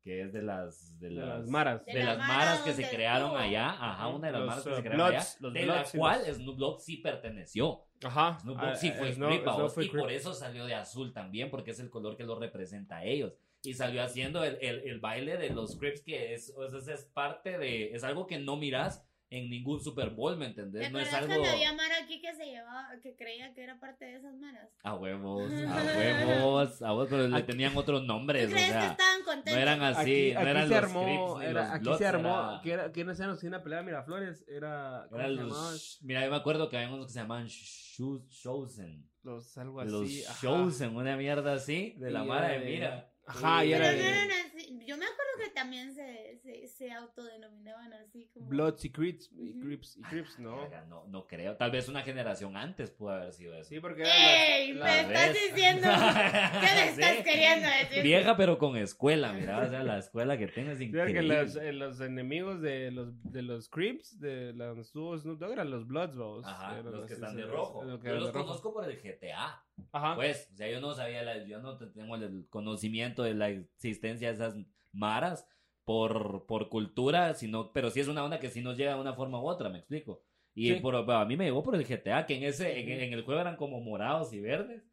que 0.08 0.22
es 0.22 0.32
de 0.32 0.42
las, 0.42 0.98
de 1.00 1.10
De 1.10 1.16
las, 1.16 1.40
las 1.40 1.50
maras. 1.50 1.86
de 1.86 1.94
De 1.94 2.00
la 2.00 2.06
las 2.16 2.18
Mara 2.20 2.34
maras 2.38 2.60
que 2.62 2.74
se 2.74 2.90
crearon 2.90 3.28
estuvo. 3.32 3.44
allá, 3.44 3.70
ajá, 3.72 4.08
una 4.08 4.28
de 4.28 4.32
las 4.32 4.40
Los, 4.42 4.48
maras 4.50 4.64
que 4.64 4.70
se 4.74 4.80
uh, 4.80 4.84
crearon 4.84 4.98
Bloods, 5.08 5.16
allá, 5.18 5.38
los 5.42 5.54
de 5.54 5.64
Bloods 5.66 5.94
la 5.94 6.00
cual 6.00 6.22
los- 6.28 6.38
Snoop 6.38 6.58
Dogg 6.58 6.80
sí 6.82 6.98
perteneció. 6.98 7.84
Ajá. 8.04 8.38
Snoop 8.40 8.58
Dogg 8.60 8.76
sí 8.78 8.90
Ah, 8.90 8.96
fue 8.98 9.12
Snoop- 9.14 9.42
Snoop 9.44 9.70
fue 9.72 9.86
y 9.86 9.90
por 9.90 10.12
eso 10.12 10.34
salió 10.34 10.66
de 10.66 10.76
azul 10.76 11.14
también, 11.14 11.50
porque 11.50 11.72
es 11.72 11.80
el 11.80 11.90
color 11.90 12.16
que 12.16 12.24
lo 12.24 12.40
representa 12.40 12.98
a 12.98 13.04
ellos. 13.06 13.34
Y 13.64 13.74
salió 13.74 14.02
haciendo 14.04 14.44
el, 14.44 14.58
el, 14.62 14.80
el 14.88 15.00
baile 15.00 15.36
de 15.38 15.50
los 15.50 15.78
Crips, 15.78 16.02
que 16.04 16.34
es, 16.34 16.54
o 16.56 16.70
sea, 16.80 16.94
es 16.94 17.06
parte 17.06 17.58
de, 17.58 17.92
es 17.92 18.04
algo 18.04 18.28
que 18.28 18.40
no 18.40 18.56
miras 18.56 19.07
en 19.30 19.50
ningún 19.50 19.82
Super 19.82 20.12
Bowl, 20.12 20.38
¿me 20.38 20.46
¿Te 20.46 20.62
entendés? 20.62 20.90
No 20.92 21.00
es 21.00 21.14
algo... 21.14 21.28
cuando 21.28 21.50
había 21.50 21.74
Mara 21.74 21.96
aquí 22.04 22.22
que 22.22 22.34
se 22.34 22.46
llevaba, 22.46 22.90
que 23.04 23.16
creía 23.16 23.54
que 23.54 23.62
era 23.64 23.78
parte 23.80 24.06
de 24.06 24.16
esas 24.16 24.34
maras? 24.36 24.70
A 24.84 24.96
huevos, 24.96 25.52
a 25.68 25.84
huevos, 25.98 26.82
a 26.82 26.94
huevos, 26.94 27.08
pero 27.10 27.28
le 27.28 27.38
Aquí- 27.38 27.48
tenían 27.48 27.76
otros 27.76 28.04
nombres, 28.06 28.46
¿Tú 28.46 28.52
o 28.52 28.54
crees 28.54 28.68
que 28.68 28.72
sea, 28.74 28.92
estaban 28.92 29.20
no 29.20 29.26
contentos? 29.26 29.62
eran 29.62 29.82
así, 29.84 30.00
Aquí, 30.00 30.34
no 30.34 30.40
aquí 30.40 30.50
eran 30.50 30.64
se 30.68 30.70
los 30.76 30.84
armó, 30.84 31.42
era- 31.42 31.52
los 31.64 31.72
aquí 31.72 31.84
Bloods, 31.84 31.98
se 31.98 32.06
armó, 32.08 32.30
era- 32.30 32.62
que 32.64 32.72
era, 32.72 32.92
¿quiénes 32.94 33.20
eran 33.20 33.32
los 33.32 33.40
que 33.42 33.48
iban 33.48 33.60
a 33.60 33.64
pelear 33.64 33.82
a 33.82 33.86
Miraflores? 33.86 34.46
Era, 34.48 35.06
¿cómo 35.10 35.20
eran 35.22 35.32
se 35.36 35.42
llamaban? 35.44 35.74
los, 35.74 36.00
mira, 36.04 36.24
yo 36.24 36.32
me 36.32 36.38
acuerdo 36.38 36.70
que 36.70 36.78
había 36.78 36.94
unos 36.94 37.08
que 37.08 37.14
se 37.14 37.20
llamaban 37.20 37.48
Chosen, 37.48 39.10
Los, 39.24 39.58
algo 39.58 39.84
los 39.84 40.04
así, 40.04 40.24
ajá. 40.24 40.40
Chosen, 40.42 40.96
una 40.96 41.18
mierda 41.18 41.54
así, 41.54 41.96
de 41.98 42.12
la 42.12 42.24
Y 42.24 42.28
mara 42.28 42.52
era 42.54 42.60
de 42.60 42.66
de- 42.66 42.72
mira. 42.72 43.12
Ajá, 43.30 43.66
y 43.66 43.74
era 43.74 43.92
no 43.92 43.98
de 43.98 44.10
eran 44.10 44.30
así. 44.32 44.57
Yo 44.88 44.98
me 44.98 45.06
acuerdo 45.06 45.32
que 45.44 45.50
también 45.52 45.94
se, 45.94 46.38
se, 46.42 46.66
se 46.68 46.92
autodenominaban 46.92 47.92
así 47.94 48.30
como... 48.34 48.48
Bloods 48.48 48.86
y 48.86 48.92
Crips, 48.92 49.30
y. 49.38 49.60
Crips, 49.60 49.98
y 49.98 50.02
Crips, 50.04 50.40
no. 50.40 50.62
Verga, 50.62 50.86
no, 50.86 51.06
no 51.08 51.28
creo, 51.28 51.56
tal 51.58 51.72
vez 51.72 51.90
una 51.90 52.02
generación 52.04 52.56
antes 52.56 52.90
pudo 52.92 53.10
haber 53.10 53.34
sido 53.34 53.54
eso. 53.56 53.70
Sí, 53.70 53.80
porque 53.80 54.04
¡Ey! 54.04 54.74
las- 54.74 55.08
Me 55.08 55.14
las- 55.14 55.28
estás 55.28 55.34
ves. 55.34 55.56
diciendo... 55.56 55.88
¿Qué 56.62 56.68
me 56.76 56.90
estás 56.90 57.18
Sí. 57.18 57.24
queriendo 57.24 57.68
decir? 57.68 58.04
Vieja 58.04 58.38
pero 58.38 58.58
con 58.58 58.78
escuela, 58.78 59.34
mira, 59.34 59.60
o 59.60 59.68
sea, 59.70 59.84
la 59.84 59.98
escuela 60.00 60.38
que 60.38 60.48
tienes 60.48 60.80
increíble. 60.80 61.22
los, 61.44 61.56
eh, 61.58 61.74
los 61.74 62.00
enemigos 62.00 62.62
de 62.62 62.92
los, 62.92 63.22
de 63.32 63.42
los 63.42 63.70
Crips, 63.70 64.20
de 64.20 64.54
estuvo 64.80 65.18
Snoop 65.18 65.40
Dogg, 65.40 65.52
eran 65.52 65.70
los 65.70 65.86
Bloods, 65.88 66.16
vamos. 66.16 66.46
Ajá, 66.46 66.80
Eran 66.80 66.92
los 66.94 67.06
que 67.08 67.14
están 67.14 67.36
de 67.36 67.46
rojo. 67.46 67.84
los 67.84 68.00
que 68.00 68.08
Yo 68.08 68.16
los 68.16 68.32
rojo. 68.34 68.46
conozco 68.46 68.74
por 68.74 68.90
el 68.90 68.98
GTA. 68.98 69.64
Ajá. 69.92 70.16
Pues, 70.16 70.50
o 70.54 70.56
sea, 70.56 70.70
yo 70.70 70.80
no 70.80 70.94
sabía, 70.96 71.24
la- 71.24 71.44
yo 71.46 71.60
no 71.60 71.78
te- 71.78 71.88
tengo 71.88 72.16
el 72.16 72.48
conocimiento 72.50 73.24
de 73.24 73.34
la 73.34 73.50
existencia 73.50 74.30
de 74.30 74.34
esas 74.36 74.56
maras 74.98 75.48
por, 75.86 76.46
por 76.48 76.70
cultura, 76.70 77.34
sino, 77.36 77.72
pero 77.74 77.90
sí 77.92 78.00
es 78.02 78.08
una 78.08 78.24
onda 78.24 78.40
que 78.40 78.50
sí 78.50 78.62
nos 78.62 78.78
llega 78.78 78.96
de 78.96 79.02
una 79.02 79.14
forma 79.14 79.42
u 79.42 79.48
otra, 79.48 79.70
me 79.70 79.80
explico. 79.80 80.24
Y 80.54 80.74
Sí. 80.74 80.82
por, 80.82 80.96
a 80.96 81.26
mí 81.26 81.38
me 81.38 81.46
llegó 81.46 81.64
por 81.64 81.76
el 81.76 81.86
GTA, 81.88 82.26
que 82.26 82.36
en 82.36 82.44
ese, 82.44 82.80
en, 82.80 82.90
en 82.90 83.14
el 83.14 83.24
juego 83.24 83.40
eran 83.42 83.56
como 83.58 83.80
morados 83.80 84.34
y 84.34 84.42
verdes. 84.42 84.84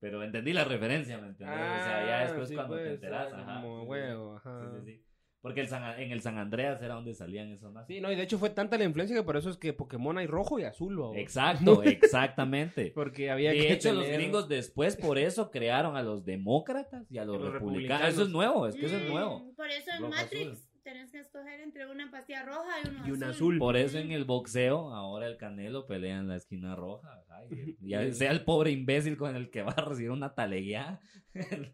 Pero 0.00 0.22
entendí 0.22 0.52
la 0.52 0.64
referencia, 0.64 1.18
¿me 1.18 1.28
entiendes? 1.28 1.58
o 1.58 1.80
sea, 1.80 2.04
ya 2.04 2.18
Ah, 2.18 2.24
después 2.24 2.48
sí, 2.48 2.54
cuando 2.54 2.74
te 2.76 2.82
pues, 2.82 2.94
enteras, 2.94 3.32
era 3.32 3.42
ajá. 3.42 3.60
como 3.60 3.80
sí, 3.80 3.86
sí, 3.86 3.88
huevo, 3.90 4.36
sí, 4.58 4.68
ajá. 4.68 4.70
sí, 4.70 4.82
sí. 4.84 5.04
Porque 5.42 5.60
el 5.60 5.68
San- 5.68 6.00
en 6.00 6.12
el 6.12 6.22
San 6.22 6.38
Andreas 6.38 6.80
era 6.82 6.94
donde 6.94 7.14
salían 7.14 7.50
esos 7.50 7.72
más. 7.72 7.86
Sí, 7.88 8.00
no, 8.00 8.10
y 8.12 8.16
de 8.16 8.22
hecho 8.22 8.38
fue 8.38 8.48
tanta 8.50 8.78
la 8.78 8.84
influencia 8.84 9.16
que 9.16 9.24
por 9.24 9.36
eso 9.36 9.50
es 9.50 9.56
que 9.56 9.72
Pokémon 9.72 10.16
hay 10.16 10.26
rojo 10.28 10.58
y 10.60 10.62
azul. 10.64 10.98
Exacto, 11.16 11.82
exactamente. 11.82 12.92
Porque 12.94 13.30
había 13.30 13.50
De 13.50 13.58
que 13.58 13.72
hecho, 13.72 13.92
los 13.92 14.06
gringos 14.08 14.48
después 14.48 14.96
por 14.96 15.18
eso 15.18 15.50
crearon 15.50 15.96
a 15.96 16.02
los 16.02 16.24
demócratas 16.24 17.10
y 17.10 17.18
a 17.18 17.24
los, 17.24 17.36
republicanos. 17.36 17.60
republicanos. 17.60 18.08
Eso 18.14 18.22
es 18.22 18.28
nuevo, 18.28 18.66
es 18.68 18.74
que 18.76 18.86
eso 18.86 18.96
es 18.96 19.02
Mm, 19.02 19.08
nuevo. 19.12 19.52
Por 19.56 19.68
eso 19.68 19.90
en 19.98 20.10
Matrix 20.10 20.46
azul. 20.52 20.58
Tenés 20.82 21.10
que 21.12 21.20
escoger 21.20 21.60
entre 21.60 21.86
una 21.90 22.10
pastilla 22.10 22.42
roja 22.44 22.70
y 22.84 22.88
uno 22.88 23.06
Y 23.06 23.10
un 23.12 23.22
azul. 23.24 23.30
azul. 23.34 23.58
Por 23.58 23.76
eso 23.76 23.98
en 23.98 24.10
el 24.12 24.24
boxeo, 24.24 24.92
ahora 24.92 25.26
el 25.26 25.36
Canelo 25.36 25.86
pelea 25.86 26.18
en 26.18 26.28
la 26.28 26.36
esquina 26.36 26.74
roja. 26.76 27.08
ajá, 27.22 27.44
y- 27.50 27.76
Ya 27.80 28.10
sea 28.12 28.30
el 28.30 28.44
pobre 28.44 28.70
imbécil 28.70 29.16
con 29.16 29.34
el 29.36 29.50
que 29.50 29.62
va 29.62 29.72
a 29.72 29.84
recibir 29.84 30.10
una 30.10 30.34
taleguía. 30.34 31.00
en 31.34 31.72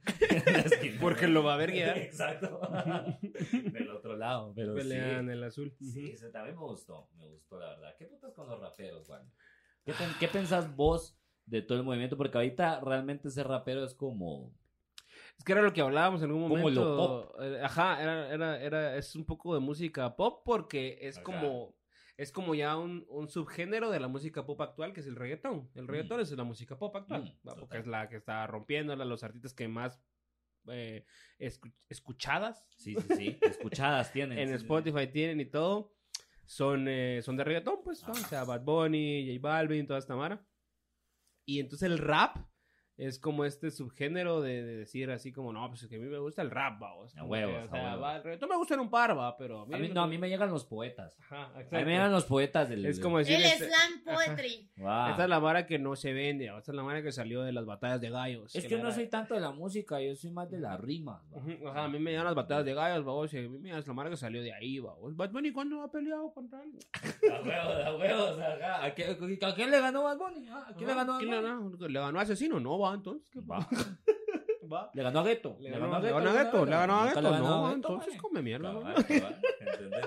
la 0.53 0.61
esquina 0.61 0.99
Porque 1.01 1.23
roja. 1.23 1.33
lo 1.33 1.43
va 1.45 1.55
a 1.55 1.57
ver 1.57 1.73
guiar. 1.73 1.99
Exacto. 1.99 2.61
Del 3.53 3.91
otro 3.91 4.17
lado, 4.17 4.53
pero 4.55 4.75
Pelean 4.75 5.27
sí. 5.27 5.33
el 5.33 5.45
azul. 5.45 5.75
Sí, 5.81 6.11
ese 6.11 6.31
también 6.31 6.57
me 6.57 6.63
gustó, 6.63 7.09
me 7.17 7.27
gustó 7.27 7.59
la 7.59 7.71
verdad. 7.71 7.95
¿Qué 7.99 8.07
putas 8.07 8.33
con 8.35 8.49
los 8.49 8.61
raperos, 8.61 9.07
Juan? 9.07 9.23
¿Qué, 9.85 9.93
pen- 9.95 10.15
qué 10.21 10.29
pensás 10.29 10.75
vos 10.77 11.19
de 11.47 11.63
todo 11.63 11.79
el 11.79 11.85
movimiento? 11.85 12.17
Porque 12.17 12.37
ahorita 12.39 12.81
realmente 12.81 13.31
ser 13.31 13.49
rapero 13.49 13.85
es 13.85 13.95
como... 13.95 14.53
Es 15.39 15.45
que 15.45 15.53
era 15.53 15.63
lo 15.63 15.73
que 15.73 15.81
hablábamos 15.81 16.21
en 16.23 16.31
algún 16.31 16.43
Como 16.49 16.57
momento. 16.59 16.85
lo 16.85 16.97
pop. 16.97 17.37
Eh, 17.41 17.61
Ajá, 17.63 18.03
era, 18.03 18.33
era, 18.33 18.61
era, 18.61 18.97
es 18.97 19.15
un 19.15 19.25
poco 19.25 19.55
de 19.55 19.61
música 19.61 20.17
pop 20.17 20.43
porque 20.45 20.99
es 21.01 21.17
Ajá. 21.17 21.25
como, 21.25 21.77
es 22.17 22.33
como 22.33 22.55
ya 22.57 22.77
un, 22.77 23.07
un 23.09 23.29
subgénero 23.29 23.91
de 23.91 24.01
la 24.01 24.09
música 24.09 24.45
pop 24.45 24.61
actual 24.61 24.93
que 24.93 25.01
es 25.01 25.07
el 25.07 25.15
reggaetón. 25.17 25.71
El 25.75 25.87
reggaetón 25.87 26.21
es 26.21 26.31
la 26.33 26.43
música 26.45 26.77
pop 26.77 26.95
actual, 26.97 27.23
Mm, 27.23 27.49
porque 27.49 27.61
total. 27.61 27.81
es 27.81 27.87
la 27.87 28.09
que 28.09 28.17
está 28.17 28.47
rompiéndola, 28.49 29.05
los 29.05 29.23
artistas 29.23 29.55
que 29.55 29.69
más 29.69 30.01
eh, 30.71 31.07
escu- 31.39 31.73
escuchadas 31.89 32.67
Sí, 32.77 32.95
sí, 32.97 33.15
sí. 33.17 33.39
Escuchadas 33.43 34.13
tienen. 34.13 34.39
en 34.39 34.49
sí, 34.49 34.53
sí, 34.55 34.59
sí. 34.59 34.65
Spotify 34.65 35.07
tienen 35.07 35.41
y 35.41 35.47
todo, 35.47 35.95
son, 36.47 36.89
eh, 36.89 37.21
son 37.23 37.37
de 37.37 37.45
reggaetón, 37.45 37.77
pues, 37.85 38.03
o 38.09 38.15
sea, 38.15 38.43
Bad 38.45 38.63
Bunny, 38.65 39.29
J 39.37 39.41
Balvin, 39.41 39.87
toda 39.87 40.01
esta 40.01 40.17
mara. 40.17 40.45
Y 41.47 41.61
entonces 41.61 41.89
el 41.89 41.99
rap 41.99 42.39
es 42.99 43.19
como 43.19 43.45
este 43.45 43.71
subgénero 43.71 44.41
de, 44.43 44.63
de 44.63 44.77
decir 44.77 45.11
así 45.11 45.33
como, 45.33 45.53
no, 45.53 45.67
pues 45.69 45.85
es 45.85 45.89
que 45.89 45.97
a 45.97 45.99
mí 45.99 46.07
me 46.07 46.19
gusta 46.19 46.43
el 46.43 46.51
rap, 46.51 46.83
va. 46.83 46.95
O 46.95 47.09
sea, 47.09 47.21
A 47.21 47.23
como 47.23 47.35
que, 47.35 47.47
huevos, 47.47 47.65
o 47.65 47.71
sea, 47.71 47.81
a 47.81 47.85
huevos. 47.95 48.03
va, 48.03 48.17
el 48.17 48.23
reggaetón 48.25 48.49
me 48.49 48.57
gusta 48.57 48.75
en 48.75 48.81
un 48.81 48.91
par, 48.91 49.17
va, 49.17 49.37
pero... 49.37 49.63
A 49.63 49.67
mí, 49.79 49.89
no, 49.89 50.03
a 50.03 50.07
mí 50.07 50.19
me 50.19 50.29
llegan 50.29 50.51
los 50.51 50.65
poetas. 50.65 51.17
Ajá, 51.23 51.45
A 51.55 51.59
mí 51.61 51.85
me 51.85 51.93
llegan 51.93 52.13
los 52.13 52.25
poetas 52.25 52.69
del... 52.69 52.85
Es 52.85 53.01
como 53.01 53.19
decir... 53.19 53.37
El 53.37 53.45
este- 53.45 53.69
slam 53.69 54.05
poetry. 54.05 54.69
Esta 54.77 55.23
es 55.23 55.29
la 55.29 55.39
vara 55.39 55.67
que 55.67 55.79
no 55.79 55.95
se 55.97 56.13
vende, 56.13 56.47
esta 56.47 56.73
es 56.73 56.75
la 56.77 56.83
vara 56.83 57.03
que 57.03 57.13
salió 57.13 57.43
de 57.43 57.53
las 57.53 57.65
batallas 57.65 58.01
de 58.01 58.11
gallos. 58.11 58.55
Es 58.55 58.65
que 58.67 58.75
la 58.75 58.79
no 58.79 58.83
vara- 58.89 58.95
soy 58.97 59.07
tanto 59.09 59.35
de 59.35 59.41
la 59.41 59.53
música, 59.53 60.01
yo 60.03 60.15
soy 60.17 60.31
más 60.33 60.51
de 60.51 60.59
las 60.59 60.81
rimas. 60.81 61.23
va. 61.33 61.39
Ujú, 61.39 61.69
Ajá, 61.69 61.85
a 61.85 61.89
mí 61.89 61.99
me 62.01 62.11
llegan 62.11 62.27
las 62.27 62.35
batallas 62.35 62.65
de 62.65 62.75
gallos, 62.75 63.05
babos, 63.05 63.33
y 63.33 63.39
a 63.39 63.43
mí 63.43 63.59
me 63.61 63.79
es 63.79 63.87
la 63.87 63.93
marca 63.93 64.11
que 64.11 64.17
salió 64.17 64.43
de 64.43 64.53
ahí, 64.53 64.81
babos. 64.81 65.15
Bad 65.17 65.31
Bunny, 65.31 65.53
¿cuándo 65.53 65.81
ha 65.83 65.91
peleado 65.91 66.33
contra 66.33 66.59
alguien? 66.61 66.83
A 67.33 67.43
huevos, 67.43 67.85
a 67.87 67.97
huevos, 67.97 68.39
ajá. 68.41 68.85
¿A 68.87 68.95
quién, 68.95 69.11
a 69.43 69.55
quién 69.55 69.71
le 69.71 69.81
ganó 69.81 70.03
Bad 70.03 70.19
Bunny? 70.19 70.49
Ah, 70.51 70.67
¿A 70.69 70.75
quién 70.75 70.89
le 70.89 70.95
ganó 70.95 71.13
Bad 71.13 71.19
¿Quién 71.21 71.31
le 71.31 71.37
Bunny? 71.41 71.49
ganó? 71.77 71.89
¿Le 71.89 72.01
ganó 72.01 72.21
Asesino? 72.21 72.59
No, 72.61 72.79
va, 72.79 72.88
entonces. 72.95 73.29
¿qué 73.33 73.41
Va. 73.41 73.67
va? 74.73 74.91
Le 74.95 75.03
ganó 75.03 75.21
a 75.21 75.25
Gueto. 75.25 75.57
Le 75.61 75.71
ganó, 75.71 75.87
le 76.01 76.11
ganó 76.11 76.31
a 76.31 76.33
Gueto, 76.33 76.65
le 76.65 76.71
ganó 76.71 77.01
a 77.01 77.07
Gueto, 77.07 77.21
le 77.23 77.31
ganó 77.31 77.49
no, 77.49 77.67
a 77.67 77.73
entonces 77.73 78.09
vale. 78.09 78.21
come 78.21 78.43
mierda, 78.43 78.73
¿no? 78.73 78.81
Cabal, 78.81 79.07
cabal, 79.07 79.41
¿entendés? 79.61 80.07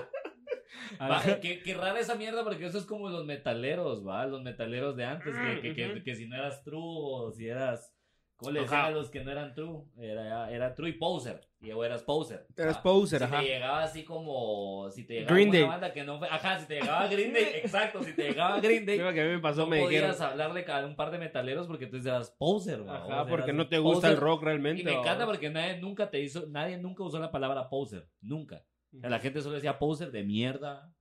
Va, 1.00 1.40
qué, 1.40 1.62
qué 1.62 1.74
rara 1.74 1.98
esa 2.00 2.14
mierda 2.14 2.44
porque 2.44 2.66
eso 2.66 2.78
es 2.78 2.84
como 2.84 3.08
los 3.08 3.24
metaleros, 3.24 4.06
¿va? 4.06 4.26
Los 4.26 4.42
metaleros 4.42 4.96
de 4.96 5.04
antes, 5.04 5.34
que, 5.34 5.60
que, 5.60 5.74
que, 5.74 6.02
que 6.02 6.14
si 6.14 6.26
no 6.26 6.36
eras 6.36 6.62
true 6.62 6.80
o 6.80 7.32
si 7.32 7.48
eras... 7.48 7.94
¿Cómo 8.42 8.52
le 8.52 8.60
decían 8.60 8.80
Ajá. 8.80 8.88
a 8.88 8.90
los 8.90 9.10
que 9.10 9.24
no 9.24 9.30
eran 9.30 9.54
true? 9.54 9.84
Era, 9.98 10.50
era 10.50 10.74
true 10.74 10.90
y 10.90 10.92
poser. 10.92 11.40
Y 11.60 11.70
o 11.70 11.84
eras 11.84 12.02
poser. 12.02 12.46
Eras 12.56 12.78
poser, 12.78 13.20
si 13.20 13.24
ajá. 13.24 13.38
te 13.40 13.44
llegaba 13.46 13.82
así 13.84 14.02
como... 14.04 14.90
Si 14.90 15.04
te 15.04 15.14
llegaba 15.14 15.34
Green 15.34 15.48
una 15.50 15.58
Day. 15.58 15.68
banda 15.68 15.92
que 15.92 16.02
no 16.04 16.18
fue... 16.18 16.28
Ajá, 16.28 16.58
si 16.58 16.66
te 16.66 16.80
llegaba 16.80 17.06
Green 17.06 17.32
Day, 17.32 17.44
exacto. 17.54 18.02
Si 18.02 18.12
te 18.14 18.22
llegaba 18.24 18.60
Green 18.60 18.84
Day, 18.84 18.98
Creo 18.98 19.12
que 19.12 19.20
a 19.20 19.24
mí 19.24 19.30
me 19.30 19.38
pasó, 19.38 19.60
no 19.60 19.66
me 19.68 19.76
dijeron. 19.76 20.10
podías 20.10 20.20
hablarle 20.20 20.64
a 20.68 20.86
un 20.86 20.96
par 20.96 21.10
de 21.12 21.18
metaleros 21.18 21.66
porque 21.68 21.86
tú 21.86 21.96
eras 21.98 22.30
poser, 22.36 22.86
¿va? 22.86 22.96
Ajá, 22.96 23.22
Vos 23.22 23.30
porque 23.30 23.52
no 23.52 23.68
te 23.68 23.78
gusta 23.78 24.08
el 24.10 24.16
rock 24.16 24.42
realmente. 24.42 24.82
Y 24.82 24.84
me 24.84 24.92
encanta 24.94 25.24
porque 25.24 25.50
nadie 25.50 25.78
nunca 25.78 26.10
te 26.10 26.20
hizo, 26.20 26.46
nadie 26.48 26.78
nunca 26.78 27.04
usó 27.04 27.20
la 27.20 27.30
palabra 27.30 27.68
poser, 27.68 28.08
nunca. 28.20 28.64
O 28.96 29.00
sea, 29.00 29.08
la 29.08 29.20
gente 29.20 29.40
solo 29.40 29.54
decía 29.54 29.78
poser 29.78 30.10
de 30.10 30.22
mierda, 30.24 30.92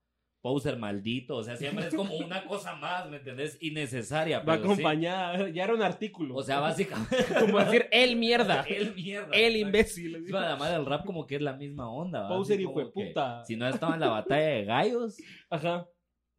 poser 0.42 0.76
maldito, 0.78 1.36
o 1.38 1.44
sea, 1.44 1.56
siempre 1.56 1.88
es 1.88 1.94
como 1.94 2.16
una 2.16 2.44
cosa 2.46 2.76
más, 2.76 3.08
¿me 3.10 3.18
entendés? 3.18 3.58
Innecesaria. 3.62 4.40
Va 4.40 4.46
pero 4.56 4.58
sí. 4.66 4.72
acompañada, 4.72 5.50
ya 5.50 5.64
era 5.66 5.76
un 5.76 5.84
artículo. 5.84 6.36
O 6.36 6.42
sea, 6.44 6.60
básicamente. 6.60 7.16
como 7.40 7.60
decir 7.60 7.86
el 7.92 8.16
mierda, 8.16 8.64
el 8.68 8.96
mierda. 8.96 9.30
el 9.34 9.56
imbécil. 9.58 10.26
La 10.30 10.56
madre 10.56 10.78
del 10.78 10.86
rap 10.88 11.06
como 11.06 11.28
que 11.28 11.36
es 11.36 11.42
la 11.42 11.54
misma 11.54 11.90
onda. 11.92 12.22
¿va? 12.24 12.30
Poser 12.30 12.60
hijo 12.60 12.80
de 12.80 12.88
puta. 12.88 13.44
Si 13.46 13.56
no 13.56 13.68
estaba 13.68 13.94
en 13.94 14.00
la 14.00 14.10
batalla 14.10 14.48
de 14.48 14.66
gallos, 14.66 15.18
Ajá. 15.50 15.88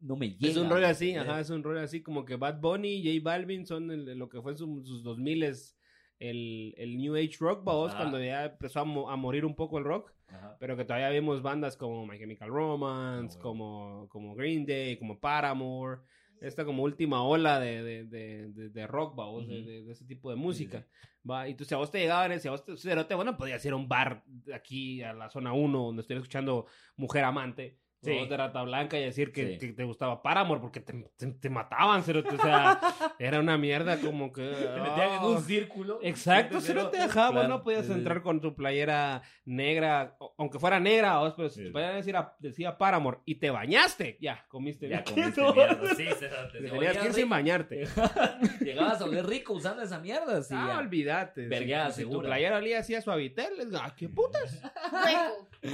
no 0.01 0.17
me 0.17 0.31
llega. 0.31 0.51
Es 0.51 0.57
un 0.57 0.67
¿me 0.67 0.85
así, 0.85 1.15
ajá, 1.15 1.39
es 1.39 1.49
un 1.49 1.63
rollo 1.63 1.79
así 1.79 2.01
como 2.03 2.25
que 2.25 2.35
Bad 2.35 2.59
Bunny 2.59 2.89
y 2.95 3.17
J 3.19 3.23
Balvin 3.23 3.65
son 3.65 3.89
el- 3.89 4.17
lo 4.19 4.27
que 4.27 4.41
fue 4.41 4.51
en 4.51 4.57
su- 4.57 4.83
sus 4.83 5.01
2000 5.03 5.43
es 5.43 5.77
el, 6.19 6.73
el 6.77 6.97
New 6.97 7.15
Age 7.15 7.37
Rock, 7.39 7.63
vamos, 7.63 7.91
Ah. 7.93 7.97
cuando 7.99 8.21
ya 8.21 8.45
empezó 8.45 8.81
a, 8.81 8.83
mo- 8.85 9.09
a 9.09 9.15
morir 9.15 9.45
un 9.45 9.55
poco 9.55 9.77
el 9.77 9.85
rock, 9.85 10.11
Ajá. 10.33 10.57
pero 10.59 10.75
que 10.75 10.83
todavía 10.85 11.09
vimos 11.09 11.41
bandas 11.41 11.77
como 11.77 12.05
My 12.05 12.17
Chemical 12.17 12.49
Romance, 12.49 13.37
Ah, 13.37 13.41
bueno. 13.41 13.41
como, 13.41 14.07
como 14.09 14.35
Green 14.35 14.65
Day, 14.65 14.97
como 14.97 15.19
Paramore, 15.19 16.01
esta 16.41 16.65
como 16.65 16.83
última 16.83 17.23
ola 17.23 17.59
de, 17.59 17.81
de, 17.83 18.03
de, 18.05 18.47
de- 18.49 18.69
de 18.69 18.87
rock, 18.87 19.15
vamos, 19.15 19.47
de, 19.47 19.59
Ujú. 19.59 19.67
de- 19.69 19.83
de 19.83 19.91
ese 19.93 20.05
tipo 20.05 20.29
de 20.29 20.35
música. 20.35 20.85
Va, 21.29 21.47
y 21.47 21.53
tú, 21.55 21.63
si 21.63 21.73
a 21.73 21.77
vos 21.77 21.89
te 21.89 21.99
llegaban, 21.99 22.37
si 22.39 22.49
a 22.49 22.51
vos 22.51 22.65
te, 22.65 22.75
cerote, 22.75 23.15
bueno, 23.15 23.37
podía 23.37 23.57
ser 23.59 23.73
un 23.73 23.87
bar 23.87 24.23
aquí 24.53 25.01
a 25.03 25.13
la 25.13 25.29
zona 25.29 25.53
1 25.53 25.83
donde 25.85 26.01
estuviera 26.01 26.19
escuchando 26.21 26.65
Mujer 26.97 27.23
Amante. 27.23 27.77
Sí. 28.03 28.11
o 28.19 28.25
de 28.25 28.37
Rata 28.37 28.61
Blanca 28.63 28.97
y 28.99 29.03
decir 29.03 29.31
que, 29.31 29.53
Sí. 29.53 29.57
que 29.67 29.73
te 29.73 29.83
gustaba 29.83 30.21
Paramore 30.21 30.59
porque 30.61 30.79
te, 30.81 30.93
te, 31.17 31.27
te 31.27 31.49
mataban, 31.49 32.03
cerote, 32.03 32.35
o 32.35 32.37
sea, 32.37 32.79
era 33.19 33.39
una 33.39 33.57
mierda 33.57 33.97
como 33.99 34.31
que... 34.31 34.41
Te 34.43 34.81
metían 34.81 35.13
en 35.19 35.23
un 35.23 35.41
círculo. 35.41 35.99
Exacto, 36.01 36.59
si 36.59 36.73
no 36.73 36.89
te 36.89 36.97
cerotes, 36.97 37.01
dejaba, 37.01 37.31
claro. 37.31 37.47
no 37.47 37.63
podías 37.63 37.89
entrar 37.89 38.21
con 38.21 38.41
tu 38.41 38.55
playera 38.55 39.21
negra, 39.45 40.15
o- 40.19 40.33
aunque 40.37 40.59
fuera 40.59 40.79
negra, 40.79 41.17
vos, 41.19 41.33
pero 41.35 41.49
si 41.49 41.61
Sí. 41.61 41.65
tu 41.67 41.71
playera 41.73 41.95
decía, 41.95 42.33
decía 42.39 42.77
Paramore 42.77 43.19
y 43.25 43.35
te 43.35 43.49
bañaste, 43.49 44.17
ya, 44.19 44.45
comiste 44.49 44.89
Ya 44.89 45.03
comiste 45.03 45.41
mierda. 45.53 45.95
Sí, 45.95 46.05
Te 46.51 46.61
tenías 46.69 46.97
que 46.97 47.07
ir 47.07 47.13
sin 47.13 47.29
bañarte. 47.29 47.83
Llegabas 48.61 49.01
a 49.01 49.05
oler 49.05 49.25
rico 49.25 49.53
usando 49.53 49.81
esa 49.81 49.99
mierda. 49.99 50.41
Sí, 50.43 50.53
ah, 50.57 50.67
ya. 50.73 50.77
olvídate. 50.79 51.47
Vergueada, 51.47 51.91
si, 51.91 52.03
si 52.03 52.09
tu 52.09 52.21
playera 52.21 52.57
olía 52.57 52.79
así 52.79 52.95
a 52.95 53.01
suavitel, 53.01 53.55
les- 53.57 53.73
ah, 53.75 53.93
¿qué 53.95 54.09
putas? 54.09 54.61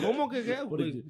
¿Cómo 0.03 0.29
que 0.29 0.43
qué? 0.43 0.57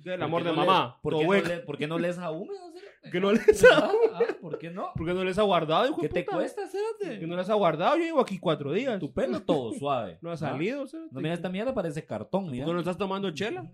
¿qué? 0.04 0.14
El 0.14 0.20
¿por 0.20 0.24
amor 0.24 0.44
de 0.44 0.50
no 0.52 0.62
le- 0.62 0.68
mamá. 0.68 1.00
¿Por 1.10 1.20
qué, 1.20 1.26
no 1.28 1.34
le, 1.48 1.60
¿Por 1.60 1.78
qué 1.78 1.88
no 1.88 1.98
lees 2.00 2.18
a 2.20 2.28
Ah, 2.28 3.92
ah, 4.14 4.20
¿Por 4.42 4.60
qué 4.60 4.70
no? 4.70 4.92
¿Por 4.96 5.08
qué 5.08 5.14
no 5.14 5.24
les 5.24 5.38
ha 5.38 5.44
guardado, 5.44 5.88
hijo 5.88 6.02
¿Qué 6.02 6.10
te 6.10 6.24
puta? 6.24 6.38
cuesta, 6.38 6.68
cerote? 6.68 7.20
Que 7.20 7.26
no 7.28 7.38
les 7.38 7.50
ha 7.50 7.54
guardado, 7.54 7.96
yo 7.98 8.04
llevo 8.04 8.20
aquí 8.20 8.38
cuatro 8.38 8.72
días. 8.74 9.00
Tu 9.00 9.12
pelo 9.14 9.42
todo 9.42 9.72
suave. 9.80 10.18
No 10.22 10.30
ha 10.32 10.34
¿Ah? 10.34 10.38
salido, 10.38 10.86
cerote. 10.88 11.14
No, 11.14 11.22
mira, 11.22 11.34
esta 11.34 11.50
mierda 11.50 11.74
parece 11.74 12.06
cartón, 12.06 12.44
¿Por 12.46 12.52
mira. 12.52 12.66
qué 12.66 12.74
no 12.74 12.80
estás 12.80 12.98
tomando 12.98 13.32
chela? 13.32 13.72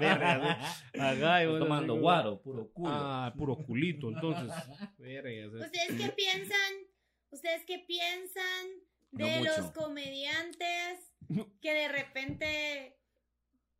Verga, 0.00 0.58
Acá, 0.98 1.42
Estoy 1.42 1.58
tomando 1.58 1.96
guaro, 1.96 2.40
puro 2.40 2.70
culo. 2.72 2.88
Ah, 2.90 3.32
puro 3.36 3.56
culito, 3.56 4.08
entonces. 4.08 4.50
Verga. 4.98 5.46
¿Ustedes 5.64 5.88
qué 5.88 6.08
piensan? 6.16 6.72
¿Ustedes 7.30 7.64
qué 7.66 7.78
piensan 7.86 8.66
de 9.12 9.42
los 9.42 9.70
comediantes 9.72 11.14
que 11.60 11.72
de 11.72 11.88
repente 11.88 12.96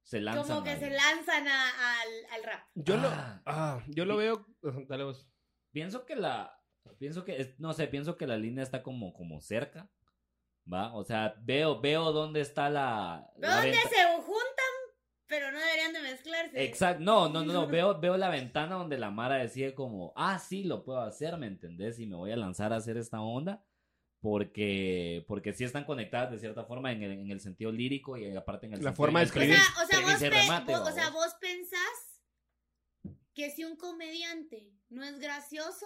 Se 0.05 0.21
lanzan. 0.21 0.47
como 0.47 0.63
que 0.65 0.71
ahí. 0.71 0.79
se 0.79 0.91
lanzan 0.91 1.49
a- 1.49 2.01
al, 2.01 2.09
al 2.37 2.43
rap? 2.45 2.61
Yo 2.75 2.97
lo, 2.97 3.09
Ah. 3.09 3.43
ah, 3.47 3.83
yo 3.89 4.05
lo 4.05 4.17
veo. 4.17 4.47
Dale 4.89 5.05
vos. 5.05 5.29
Pienso 5.73 6.05
que 6.07 6.15
la. 6.17 6.57
Pienso 6.99 7.25
que. 7.25 7.55
No 7.59 7.73
sé, 7.73 7.89
pienso 7.89 8.17
que 8.17 8.27
la 8.27 8.37
línea 8.37 8.63
está 8.63 8.83
como, 8.83 9.13
como 9.15 9.41
cerca. 9.41 9.91
¿Va? 10.73 10.95
O 10.95 11.05
sea, 11.05 11.35
veo, 11.43 11.81
veo 11.81 12.13
dónde 12.13 12.41
está 12.41 12.71
la. 12.71 13.31
¿Veo 13.37 13.51
la 13.51 13.57
dónde 13.57 13.71
venta- 13.73 13.89
se 13.89 14.05
juntan? 14.23 14.65
Pero 15.27 15.51
no 15.53 15.59
deberían 15.59 15.93
de 15.95 16.03
mezclarse. 16.03 16.65
Exacto, 16.65 17.03
no, 17.03 17.29
no, 17.31 17.43
no, 17.45 17.53
no, 17.53 17.67
veo, 17.67 17.99
veo 17.99 18.17
la 18.19 18.29
ventana 18.29 18.77
donde 18.77 18.99
la 18.99 19.11
Mara 19.11 19.37
decide 19.37 19.75
como, 19.75 20.13
ah, 20.17 20.39
sí, 20.39 20.65
lo 20.65 20.85
puedo 20.85 21.01
hacer, 21.01 21.37
¿me 21.39 21.47
entendés? 21.47 21.99
Y 21.99 22.07
me 22.07 22.15
voy 22.17 22.31
a 22.31 22.37
lanzar 22.37 22.73
a 22.73 22.77
hacer 22.77 22.99
esta 22.99 23.21
onda, 23.23 23.65
porque, 24.25 25.23
porque 25.29 25.53
sí 25.53 25.65
están 25.65 25.85
conectadas 25.85 26.31
de 26.31 26.39
cierta 26.39 26.65
forma 26.65 26.91
en 26.93 27.03
el, 27.03 27.13
en 27.13 27.31
el 27.31 27.41
sentido 27.41 27.71
lírico 27.71 28.17
y 28.17 28.35
aparte 28.35 28.65
en 28.65 28.73
el 28.73 28.79
La 28.79 28.85
sentido- 28.85 28.97
forma 29.05 29.19
de 29.19 29.25
O 29.25 29.27
escribir. 29.27 29.55
sea, 29.57 29.85
o 29.85 29.87
sea, 29.87 30.01
vos, 30.01 30.23
y 30.23 30.29
remate, 30.31 30.73
vos- 30.73 30.89
o 30.89 30.93
sea, 30.93 31.11
vos 31.11 31.35
pensás 31.39 32.23
que 33.35 33.51
si 33.51 33.65
un 33.65 33.77
comediante 33.77 34.73
no 34.89 35.05
es 35.05 35.19
gracioso, 35.19 35.85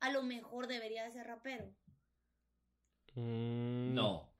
a 0.00 0.10
lo 0.10 0.24
mejor 0.24 0.66
debería 0.66 1.08
ser 1.12 1.28
rapero. 1.28 1.72
Mm, 3.14 3.94
No, 3.94 4.32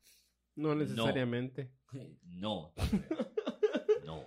No 0.56 0.74
necesariamente. 0.74 1.70
no, 2.22 2.74
no. 4.04 4.24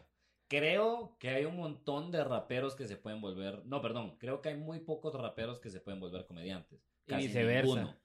Creo 0.47 1.17
que 1.19 1.27
hay 1.29 1.43
un 1.43 1.57
montón 1.57 2.09
de 2.09 2.23
raperos 2.23 2.73
que 2.77 2.87
se 2.87 2.95
pueden 2.95 3.19
volver, 3.19 3.65
no, 3.65 3.81
perdón, 3.81 4.15
creo 4.17 4.41
que 4.41 4.47
hay 4.47 4.57
muy 4.57 4.79
pocos 4.79 5.13
raperos 5.13 5.59
que 5.59 5.69
se 5.69 5.81
pueden 5.81 5.99
volver 5.99 6.25
comediantes. 6.25 6.79
Y 7.05 7.09
Casi 7.09 7.27
viceversa. 7.27 7.67
ninguno. 7.75 7.99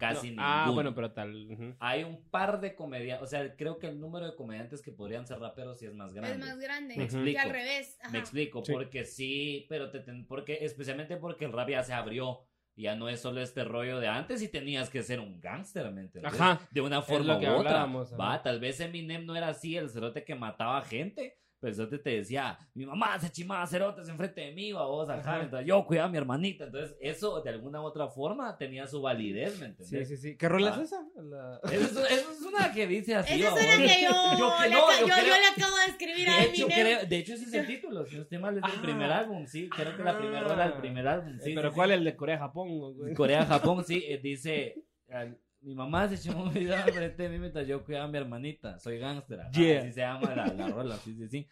Casi 0.00 0.30
No, 0.32 0.42
Ah, 0.42 0.56
ninguno. 0.64 0.74
bueno, 0.74 0.94
pero 0.94 1.12
tal. 1.12 1.76
Hay 1.78 2.02
un 2.02 2.22
par 2.30 2.60
de 2.60 2.74
comediantes, 2.74 3.22
o 3.22 3.26
sea, 3.30 3.54
creo 3.56 3.78
que 3.78 3.86
el 3.86 4.00
número 4.00 4.26
de 4.26 4.34
comediantes 4.34 4.82
que 4.82 4.90
podrían 4.90 5.26
ser 5.26 5.38
raperos 5.38 5.78
sí 5.78 5.86
es 5.86 5.94
más 5.94 6.12
grande. 6.12 6.32
Es 6.32 6.38
más 6.38 6.58
grande. 6.58 6.94
Me 6.96 7.06
Que 7.06 7.14
explico. 7.14 7.40
al 7.40 7.50
revés. 7.50 7.98
Ajá. 8.00 8.10
Me 8.10 8.18
explico, 8.18 8.64
Sí. 8.64 8.72
porque 8.72 9.04
sí, 9.04 9.66
pero 9.68 9.90
te 9.90 10.00
ten- 10.00 10.26
porque 10.26 10.58
especialmente 10.62 11.16
porque 11.16 11.44
el 11.44 11.52
rap 11.52 11.68
ya 11.68 11.82
se 11.84 11.92
abrió. 11.92 12.40
Ya 12.76 12.96
no 12.96 13.08
es 13.10 13.20
solo 13.20 13.42
este 13.42 13.62
rollo 13.64 14.00
de 14.00 14.08
antes 14.08 14.40
y 14.42 14.48
tenías 14.48 14.88
que 14.88 15.02
ser 15.02 15.20
un 15.20 15.38
gángster, 15.40 15.90
¿me 15.92 16.00
entiendes? 16.00 16.32
Ajá. 16.32 16.60
De 16.70 16.80
una 16.80 17.00
Es 17.00 17.04
forma 17.04 17.34
lo 17.34 17.40
que 17.40 17.46
u 17.46 17.50
otra. 17.50 17.70
hablábamos, 17.70 18.12
ajá. 18.12 18.16
Va, 18.22 18.42
tal 18.42 18.58
vez 18.58 18.80
Eminem 18.80 19.26
no 19.26 19.36
era 19.36 19.48
así, 19.48 19.76
el 19.76 19.90
cerote 19.90 20.24
que 20.24 20.34
mataba 20.34 20.80
gente. 20.82 21.36
Cerote 21.60 21.98
te 21.98 22.10
decía, 22.10 22.58
mi 22.74 22.86
mamá 22.86 23.18
se 23.20 23.30
chimaba 23.30 23.66
cerotes 23.66 24.08
enfrente 24.08 24.40
de 24.40 24.52
mí, 24.52 24.72
va 24.72 24.86
vos, 24.86 25.08
ajá. 25.10 25.20
Ajá. 25.20 25.42
Entonces 25.42 25.66
yo 25.68 25.84
cuidaba 25.84 26.08
a 26.08 26.10
mi 26.10 26.16
hermanita. 26.16 26.64
Entonces 26.64 26.96
eso 27.00 27.40
de 27.42 27.50
alguna 27.50 27.82
u 27.82 27.84
otra 27.84 28.08
forma 28.08 28.56
tenía 28.56 28.86
su 28.86 29.02
validez, 29.02 29.58
¿me 29.60 29.66
Sí, 29.66 29.72
entiendes? 29.82 30.08
sí, 30.08 30.16
sí. 30.16 30.36
¿Qué 30.36 30.48
rola 30.48 30.70
Ah. 30.70 30.76
es 30.76 30.82
esa? 30.86 31.02
La- 31.22 31.60
Eso, 31.70 32.04
es- 32.06 32.12
eso 32.12 32.30
es 32.32 32.40
una 32.42 32.72
que 32.72 32.86
dice 32.86 33.14
así. 33.14 33.42
Esa 33.42 33.48
es 33.60 33.78
la 33.78 33.86
que 33.86 34.02
yo, 34.02 34.10
Yo 34.38 34.52
que 34.62 34.70
no, 34.70 34.76
yo 34.90 35.00
yo, 35.00 35.14
creo- 35.14 35.26
yo 35.26 35.34
le 35.34 35.46
acabo 35.62 35.76
de 35.76 35.86
escribir 35.90 36.28
a 36.30 36.36
De 36.36 36.42
hecho, 36.44 36.64
Eminem. 36.66 36.80
creo- 36.86 37.06
de 37.08 37.16
hecho, 37.18 37.34
ese 37.34 37.44
es 37.44 37.52
el 37.54 37.66
título. 37.66 38.06
Si 38.06 38.16
no 38.16 38.22
estoy 38.22 38.38
mal, 38.38 38.56
es 38.56 38.62
del 38.62 38.72
Ah. 38.78 38.82
primer 38.82 39.10
álbum. 39.12 39.46
Sí, 39.46 39.68
creo 39.68 39.96
que 39.96 40.02
la 40.02 40.16
primera 40.18 40.40
rola 40.42 40.64
del 40.64 40.78
primer 40.80 41.06
álbum. 41.08 41.38
Sí, 41.40 41.50
Eh, 41.52 41.54
pero 41.54 41.68
sí, 41.70 41.74
¿cuál 41.74 41.88
sí. 41.90 41.92
es 41.92 41.98
el 41.98 42.04
de 42.04 42.16
Corea-Japón? 42.16 42.94
güey? 42.96 43.14
Corea, 43.14 43.44
Japón, 43.44 43.84
sí. 43.84 44.02
eh, 44.08 44.18
dice: 44.22 44.82
al- 45.10 45.38
Mi 45.62 45.74
mamá 45.74 46.08
se 46.08 46.14
echó 46.14 46.36
un 46.40 46.52
video 46.52 46.78
frente 46.84 47.22
de 47.24 47.28
mí 47.28 47.38
mientras 47.38 47.66
yo 47.66 47.84
cuidaba 47.84 48.06
a 48.06 48.08
mi 48.08 48.16
hermanita. 48.18 48.78
Soy 48.78 48.98
gángster. 48.98 49.40
Ah, 49.40 49.50
Yeah. 49.52 49.80
Así 49.82 49.92
se 49.92 50.00
llama 50.00 50.34
la, 50.34 50.46
la 50.46 50.68
rola. 50.68 50.96
Sí, 50.98 51.14
sí, 51.14 51.28
sí. 51.28 51.46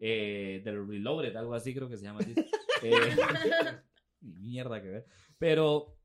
Eh, 0.00 0.60
del 0.64 0.86
Reloaded, 0.86 1.34
algo 1.36 1.54
así 1.54 1.74
creo 1.74 1.88
que 1.88 1.96
se 1.96 2.04
llama 2.04 2.20
así. 2.20 2.34
Eh, 2.82 2.92
mierda 4.20 4.80
que 4.82 4.88
ver. 4.88 5.06
Pero 5.38 5.96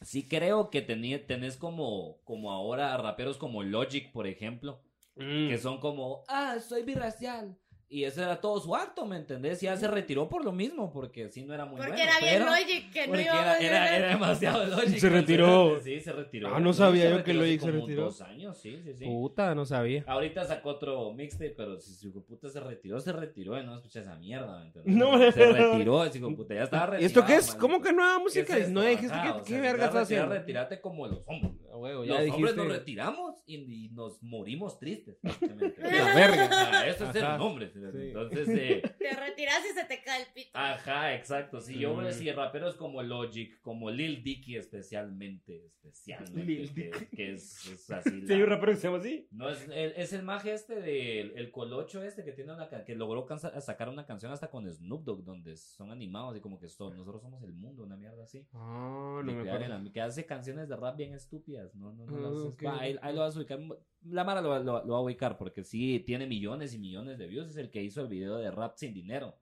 sí 0.00 0.26
creo 0.28 0.70
que 0.70 0.86
tení- 0.86 1.24
tenés 1.26 1.56
como, 1.56 2.20
como 2.24 2.52
ahora 2.52 2.96
raperos 2.96 3.36
como 3.38 3.62
Logic, 3.62 4.10
por 4.12 4.26
ejemplo. 4.26 4.82
Mm. 5.16 5.48
que 5.48 5.58
son 5.58 5.80
como, 5.80 6.22
ah, 6.28 6.58
soy 6.60 6.84
birracial. 6.84 7.58
Y 7.90 8.04
ese 8.04 8.22
era 8.22 8.38
todo 8.38 8.60
su 8.60 8.76
acto, 8.76 9.06
¿me 9.06 9.16
entendés? 9.16 9.62
Y 9.62 9.66
ya 9.66 9.74
se 9.76 9.88
retiró 9.88 10.28
por 10.28 10.44
lo 10.44 10.52
mismo, 10.52 10.92
porque 10.92 11.30
sí 11.30 11.42
no 11.44 11.54
era 11.54 11.64
muy 11.64 11.76
Porque 11.76 11.92
bueno. 11.92 12.04
era 12.04 12.18
bien 12.20 12.44
Logic 12.44 12.92
que 12.92 13.00
no 13.00 13.06
porque 13.06 13.22
iba 13.22 13.50
a 13.50 13.58
era, 13.58 13.96
era, 13.96 14.08
demasiado 14.08 14.66
lógico. 14.66 14.98
Se 14.98 15.08
retiró. 15.08 15.80
Sí, 15.80 15.98
se 16.00 16.12
retiró. 16.12 16.54
Ah, 16.54 16.60
no 16.60 16.74
sabía 16.74 17.08
yo 17.08 17.24
que 17.24 17.32
Logic 17.32 17.60
se 17.60 17.70
retiró. 17.70 18.04
Dos 18.04 18.20
años, 18.20 18.58
sí, 18.58 18.78
sí, 18.84 18.92
sí. 18.92 19.06
Puta, 19.06 19.54
no 19.54 19.64
sabía. 19.64 20.04
Ahorita 20.06 20.44
sacó 20.44 20.70
otro 20.70 21.14
mixtape, 21.14 21.54
pero 21.56 21.80
si 21.80 21.94
su 21.94 22.08
hijo 22.08 22.18
de 22.18 22.26
puta 22.26 22.48
se 22.50 22.60
retiró, 22.60 23.00
se 23.00 23.12
retiró 23.12 23.58
y 23.58 23.64
no 23.64 23.76
escucha 23.76 24.00
esa 24.00 24.16
mierda, 24.16 24.58
¿me 24.58 24.66
entiendes? 24.66 24.94
No, 24.94 25.16
se 25.18 25.30
retiró, 25.52 26.04
ese 26.04 26.18
hijo 26.18 26.28
de 26.28 26.36
puta, 26.36 26.54
ya 26.54 26.64
estaba 26.64 26.86
retirado. 26.86 27.02
¿Y 27.02 27.06
esto 27.06 27.24
qué 27.24 27.36
es? 27.36 27.54
¿Cómo 27.54 27.80
que 27.80 27.92
nueva 27.94 28.16
¿Qué 28.18 28.22
música? 28.22 28.56
es 28.56 28.62
esto? 28.64 28.74
no 28.74 28.82
dijiste 28.82 29.08
sea, 29.08 29.42
verga 29.62 29.78
ya 29.78 29.86
estás 29.86 30.02
haciendo. 30.02 30.26
Retírate 30.28 30.80
como 30.82 31.06
los 31.06 31.22
hombres. 31.26 31.54
A 31.72 31.76
huevo, 31.76 32.04
Los 32.04 32.30
hombres 32.30 32.56
nos 32.56 32.68
retiramos 32.68 33.36
y, 33.46 33.56
y 33.56 33.88
nos 33.90 34.22
morimos 34.22 34.78
tristes. 34.78 35.16
La 35.22 36.14
verga. 36.14 36.48
Ah, 36.52 36.86
eso 36.86 37.04
es 37.06 37.12
ser 37.12 37.24
un 37.24 37.40
hombre. 37.40 37.70
Sí. 37.92 37.98
Entonces, 38.08 38.48
eh, 38.50 38.82
Te 38.98 39.10
retiras 39.14 39.60
y 39.70 39.74
se 39.74 39.84
te 39.84 40.02
cae 40.02 40.22
el 40.22 40.28
pito. 40.34 40.50
Ajá, 40.54 41.14
exacto. 41.14 41.60
Sí, 41.60 41.78
yo 41.78 41.94
Mm. 41.94 41.98
veo 42.00 42.12
sí, 42.12 42.30
raperos 42.32 42.74
como 42.76 43.02
Logic, 43.02 43.60
como 43.60 43.90
Lil 43.90 44.22
Dicky 44.22 44.56
especialmente, 44.56 45.66
especialmente, 45.82 46.44
Lil 46.44 46.74
que, 46.74 46.90
que 47.14 47.32
es, 47.32 47.66
es 47.66 47.90
así. 47.90 48.08
Sí, 48.26 48.32
hay 48.32 48.42
un 48.42 48.48
rapero 48.48 48.72
que 48.72 48.78
se 48.78 48.86
llama 48.88 48.98
así. 48.98 49.26
no, 49.30 49.48
es 49.50 49.62
el, 49.68 49.92
es 49.96 50.12
el 50.12 50.22
maje 50.22 50.52
este 50.52 50.80
del 50.80 51.32
el 51.36 51.50
colocho 51.50 52.02
este 52.02 52.24
que 52.24 52.32
tiene 52.32 52.52
una 52.52 52.68
que 52.84 52.94
logró 52.94 53.26
cansa- 53.26 53.58
sacar 53.60 53.88
una 53.88 54.04
canción 54.06 54.32
hasta 54.32 54.50
con 54.50 54.68
Snoop 54.70 55.04
Dogg 55.04 55.24
donde 55.24 55.56
son 55.56 55.90
animados 55.90 56.36
y 56.36 56.40
como 56.40 56.58
que 56.58 56.68
son, 56.68 56.96
nosotros 56.96 57.22
somos 57.22 57.42
el 57.42 57.52
mundo, 57.54 57.84
una 57.84 57.96
mierda 57.96 58.24
así. 58.24 58.46
Ah, 58.52 59.20
no 59.24 59.30
De 59.32 59.36
me 59.38 59.44
que, 59.44 59.50
acuerdo. 59.50 59.92
que 59.92 60.00
hace 60.00 60.26
canciones 60.26 60.68
de 60.68 60.76
rap 60.76 60.96
bien 60.96 61.14
estúpidas, 61.14 61.74
no, 61.74 61.92
no, 61.92 62.06
no, 62.06 62.16
Ah, 62.16 62.20
las- 62.20 62.52
ok. 62.52 62.62
va, 62.66 62.80
ahí, 62.80 62.96
ahí 63.02 63.14
lo 63.14 63.20
vas 63.20 63.34
a 63.36 63.38
ubicar. 63.38 63.58
La 64.02 64.24
Mara 64.24 64.40
lo, 64.40 64.58
lo- 64.62 64.84
lo 64.84 64.92
va 64.92 64.98
a 64.98 65.02
ubicar 65.02 65.36
porque 65.36 65.64
sí, 65.64 66.00
tiene 66.00 66.26
millones 66.26 66.74
y 66.74 66.78
millones 66.78 67.18
de 67.18 67.26
views, 67.26 67.48
es 67.48 67.56
el 67.56 67.70
que 67.70 67.82
hizo 67.82 68.00
el 68.02 68.08
video 68.08 68.36
de 68.36 68.50
rap 68.50 68.76
sin 68.76 68.94
dinero. 68.94 69.38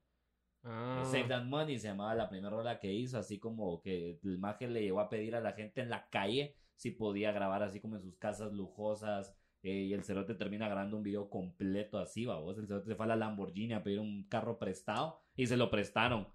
Ah. 0.65 1.03
Save 1.05 1.25
That 1.29 1.45
Money 1.45 1.79
se 1.79 1.89
llamaba 1.89 2.15
la 2.15 2.29
primera 2.29 2.51
rola 2.51 2.81
que 2.81 2.93
hizo, 2.93 3.19
así 3.19 3.39
como 3.39 3.81
que 3.83 4.19
el 4.25 4.39
maje 4.39 4.67
le 4.69 4.83
llegó 4.83 5.01
a 5.01 5.09
pedir 5.09 5.37
a 5.37 5.41
la 5.41 5.53
gente 5.53 5.81
en 5.81 5.91
la 5.91 6.09
calle 6.09 6.57
si 6.75 6.91
podía 6.91 7.33
grabar 7.33 7.63
así 7.63 7.81
como 7.81 7.97
en 7.97 8.03
sus 8.03 8.17
casas 8.17 8.53
lujosas. 8.53 9.35
eh, 9.63 9.85
y 9.85 9.93
el 9.95 10.05
cerote 10.05 10.35
termina 10.35 10.67
grabando 10.69 10.97
un 10.97 11.03
video 11.03 11.29
completo 11.31 11.99
así, 11.99 12.25
vos. 12.27 12.57
El 12.59 12.67
cerote 12.67 12.87
se 12.89 12.95
fue 12.97 13.05
a 13.07 13.09
la 13.09 13.17
Lamborghini 13.17 13.73
a 13.75 13.83
pedir 13.83 13.99
un 14.01 14.25
carro 14.29 14.59
prestado 14.59 15.21
y 15.37 15.47
se 15.47 15.57
lo 15.57 15.71
prestaron. 15.71 16.29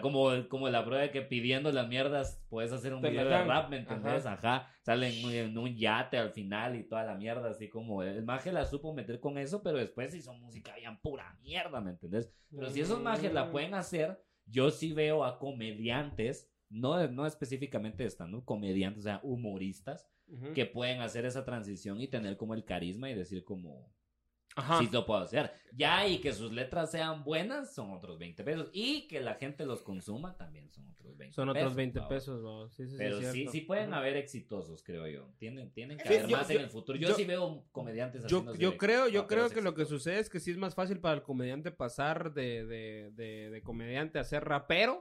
Como, 0.00 0.30
como 0.48 0.68
la 0.68 0.84
prueba 0.84 1.02
de 1.02 1.10
que 1.10 1.22
pidiendo 1.22 1.70
las 1.72 1.86
mierdas 1.88 2.42
puedes 2.48 2.72
hacer 2.72 2.94
un 2.94 3.02
Te 3.02 3.10
video 3.10 3.28
de 3.28 3.44
rap, 3.44 3.68
¿me 3.68 3.76
entendés? 3.78 4.24
Ajá. 4.26 4.68
Sale 4.82 5.08
en, 5.08 5.24
un- 5.24 5.32
en 5.32 5.58
un 5.58 5.76
yate 5.76 6.16
al 6.18 6.30
final 6.30 6.76
y 6.76 6.84
toda 6.84 7.04
la 7.04 7.14
mierda, 7.16 7.50
así 7.50 7.68
como 7.68 8.02
el 8.02 8.24
maje 8.24 8.52
la 8.52 8.64
supo 8.64 8.94
meter 8.94 9.20
con 9.20 9.36
eso, 9.38 9.62
pero 9.62 9.78
después 9.78 10.14
hizo 10.14 10.32
música 10.34 10.74
bien 10.76 10.98
pura 11.00 11.36
mierda, 11.42 11.80
¿me 11.80 11.90
entendés? 11.90 12.32
Pero 12.50 12.70
si 12.70 12.80
esos 12.80 13.00
mages 13.00 13.32
la 13.32 13.44
Mm. 13.46 13.50
pueden 13.50 13.74
hacer, 13.74 14.18
yo 14.46 14.70
sí 14.70 14.92
veo 14.92 15.24
a 15.24 15.38
comediantes, 15.38 16.50
no, 16.68 17.06
no 17.08 17.26
específicamente 17.26 18.04
estando 18.04 18.44
comediantes, 18.44 19.00
o 19.00 19.02
sea, 19.04 19.20
humoristas, 19.22 20.08
que 20.54 20.64
pueden 20.64 21.02
hacer 21.02 21.26
esa 21.26 21.44
transición 21.44 22.00
y 22.00 22.08
tener 22.08 22.38
como 22.38 22.54
el 22.54 22.64
carisma 22.64 23.10
y 23.10 23.14
decir 23.14 23.44
como, 23.44 23.92
Ajá. 24.56 24.78
sí 24.78 24.88
lo 24.92 25.06
puedo 25.06 25.20
hacer. 25.20 25.52
Ya, 25.74 26.06
y 26.06 26.18
que 26.18 26.32
sus 26.32 26.52
letras 26.52 26.90
sean 26.90 27.24
buenas, 27.24 27.74
son 27.74 27.90
otros 27.92 28.18
20 28.18 28.44
pesos. 28.44 28.68
Y 28.72 29.06
que 29.08 29.20
la 29.20 29.34
gente 29.34 29.64
los 29.64 29.82
consuma, 29.82 30.36
también 30.36 30.70
son 30.70 30.88
otros 30.90 31.16
20 31.16 31.34
Son 31.34 31.48
otros 31.48 31.74
20 31.74 31.98
vamos. 32.00 32.14
pesos, 32.14 32.42
vamos. 32.42 32.72
Sí, 32.74 32.84
sí, 32.84 32.90
sí, 32.92 32.96
Pero 32.98 33.20
sí, 33.32 33.46
sí 33.48 33.60
pueden 33.62 33.94
haber 33.94 34.16
exitosos, 34.16 34.82
creo 34.82 35.06
yo. 35.06 35.28
Tienen, 35.38 35.70
tienen 35.72 35.96
que 35.98 36.06
Sí, 36.06 36.14
haber 36.14 36.28
yo- 36.28 36.36
más 36.36 36.48
yo- 36.48 36.54
en 36.56 36.62
el 36.62 36.70
futuro. 36.70 36.98
Yo, 36.98 37.08
yo- 37.08 37.14
sí 37.14 37.24
veo 37.24 37.64
comediantes 37.72 38.26
Yo, 38.26 38.54
yo 38.54 38.76
creo, 38.76 39.08
yo 39.08 39.26
creo 39.26 39.48
que 39.50 39.62
lo 39.62 39.74
que 39.74 39.84
sucede 39.86 40.18
es 40.20 40.28
que 40.28 40.40
sí 40.40 40.50
es 40.50 40.58
más 40.58 40.74
fácil 40.74 41.00
para 41.00 41.14
el 41.16 41.22
comediante 41.22 41.70
pasar 41.70 42.34
de, 42.34 42.66
de, 42.66 43.10
de, 43.12 43.50
de 43.50 43.62
comediante 43.62 44.18
a 44.18 44.24
ser 44.24 44.44
rapero, 44.44 45.00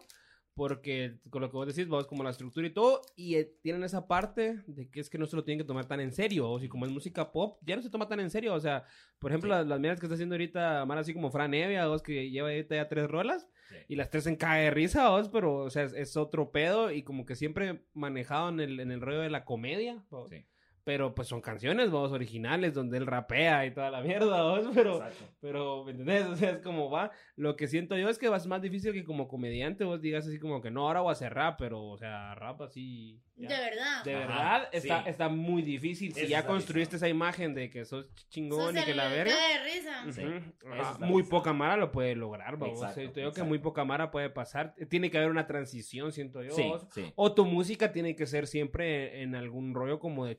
porque 0.54 1.20
con 1.30 1.42
lo 1.42 1.50
que 1.50 1.58
vos 1.58 1.68
decís, 1.68 1.88
vos 1.88 2.08
como 2.08 2.24
la 2.24 2.30
estructura 2.32 2.68
y 2.68 2.72
todo, 2.74 3.02
y 3.16 3.36
eh, 3.36 3.56
tienen 3.62 3.84
esa 3.84 4.08
parte 4.08 4.62
de 4.68 4.90
que 4.90 5.00
es 5.00 5.10
que 5.10 5.18
no 5.18 5.26
se 5.26 5.36
lo 5.36 5.44
tienen 5.44 5.60
que 5.64 5.68
tomar 5.68 5.86
tan 5.86 6.00
en 6.02 6.12
serio, 6.12 6.50
o 6.50 6.60
si 6.60 6.68
como 6.68 6.86
es 6.86 6.92
música 6.92 7.32
pop, 7.32 7.58
ya 7.66 7.76
no 7.76 7.82
se 7.82 7.90
toma 7.90 8.08
tan 8.08 8.20
en 8.20 8.30
serio, 8.30 8.54
o 8.54 8.60
sea, 8.60 8.84
por 9.20 9.32
ejemplo, 9.32 9.50
Sí. 9.50 9.58
las, 9.60 9.68
las 9.68 9.80
mierdas 9.80 10.00
que 10.00 10.06
está 10.08 10.16
haciendo 10.16 10.36
ahorita, 10.36 10.82
Amar 10.82 10.98
así 10.98 11.14
como 11.14 11.32
Fran 11.32 11.54
Evia, 11.54 11.88
vos 11.88 12.02
que 12.04 12.30
lleva 12.30 12.50
ahorita 12.50 12.76
ya 12.76 12.90
tres 12.90 13.10
rolas, 13.10 13.48
Sí. 13.70 13.76
y 13.88 13.96
las 13.96 14.10
tres 14.10 14.28
en 14.28 14.36
cae 14.36 14.66
de 14.66 14.72
risa, 14.72 15.10
vos, 15.10 15.30
pero, 15.30 15.56
o 15.60 15.70
sea, 15.70 15.84
es, 15.84 15.94
es 15.94 16.18
otro 16.18 16.52
pedo, 16.52 16.92
y 16.92 17.04
como 17.04 17.26
que 17.26 17.36
siempre 17.36 17.84
manejado 17.94 18.50
en 18.50 18.60
el, 18.60 18.80
en 18.82 18.92
el 18.92 19.00
rollo 19.02 19.20
de 19.22 19.30
la 19.30 19.46
comedia, 19.46 20.04
vos. 20.10 20.30
Sí. 20.30 20.46
Pero 20.84 21.14
pues 21.14 21.28
son 21.28 21.42
canciones, 21.42 21.92
vos, 21.92 22.12
originales, 22.12 22.74
donde 22.74 22.98
él 22.98 23.06
rapea 23.06 23.66
y 23.68 23.72
toda 23.72 23.92
la 23.92 24.02
mierda, 24.02 24.42
vos, 24.44 24.68
pero, 24.74 24.96
Exacto. 24.98 25.26
pero, 25.40 25.84
¿me 25.86 25.92
entendés? 25.92 26.26
O 26.26 26.36
sea, 26.36 26.52
es 26.52 26.58
como 26.60 26.90
va. 26.90 27.12
Lo 27.36 27.56
que 27.56 27.68
siento 27.68 27.96
yo 27.98 28.10
es 28.10 28.18
que 28.18 28.28
es 28.34 28.48
más 28.48 28.62
difícil 28.62 28.92
que 28.94 29.04
como 29.04 29.28
comediante 29.28 29.84
vos 29.84 30.02
digas 30.02 30.26
así 30.28 30.40
como 30.40 30.60
que 30.62 30.72
no, 30.72 30.88
ahora 30.88 31.02
voy 31.02 31.10
a 31.10 31.14
hacer 31.14 31.34
rap, 31.34 31.58
pero, 31.60 31.84
o 31.84 31.98
sea, 31.98 32.34
rap 32.36 32.62
así. 32.62 33.20
ya. 33.36 33.48
De 33.50 33.56
verdad. 33.70 34.04
De 34.04 34.16
Ajá, 34.16 34.26
verdad, 34.28 34.70
está, 34.72 35.04
sí. 35.04 35.10
está 35.10 35.30
muy 35.30 35.62
difícil. 35.62 36.14
Si 36.14 36.22
Eso 36.22 36.30
ya 36.30 36.46
construiste 36.46 36.96
esa 36.96 37.08
imagen 37.10 37.54
de 37.54 37.70
que 37.70 37.86
sos 37.86 38.08
chingón 38.30 38.74
Sos 38.76 38.82
y 38.82 38.86
que 38.86 38.96
la 38.96 39.08
verga. 39.08 39.34
de 39.36 39.64
risa. 39.64 40.04
Sí, 40.12 40.22
eso 40.22 40.74
Ajá, 40.74 40.92
está 40.94 41.06
muy 41.06 41.22
bizarro. 41.22 41.38
poca 41.38 41.54
mara 41.54 41.78
lo 41.78 41.92
puede 41.92 42.16
lograr, 42.16 42.58
vamos. 42.58 42.80
Exacto, 42.80 42.96
Siento 42.96 43.20
yo 43.20 43.26
que 43.26 43.30
exacto. 43.30 43.50
muy 43.50 43.60
poca 43.60 43.86
mara 43.86 44.10
puede 44.10 44.30
pasar. 44.32 44.74
Tiene 44.90 45.12
que 45.12 45.18
haber 45.20 45.30
una 45.30 45.46
transición, 45.46 46.12
siento 46.12 46.42
yo. 46.44 46.52
Sí, 46.56 46.64
vos. 46.64 46.88
sí. 46.92 47.12
O 47.16 47.34
tu 47.34 47.46
música 47.46 47.92
tiene 47.92 48.16
que 48.16 48.26
ser 48.26 48.48
siempre 48.48 49.22
en 49.22 49.36
algún 49.36 49.74
rollo 49.76 50.00
como 50.00 50.26
de 50.26 50.36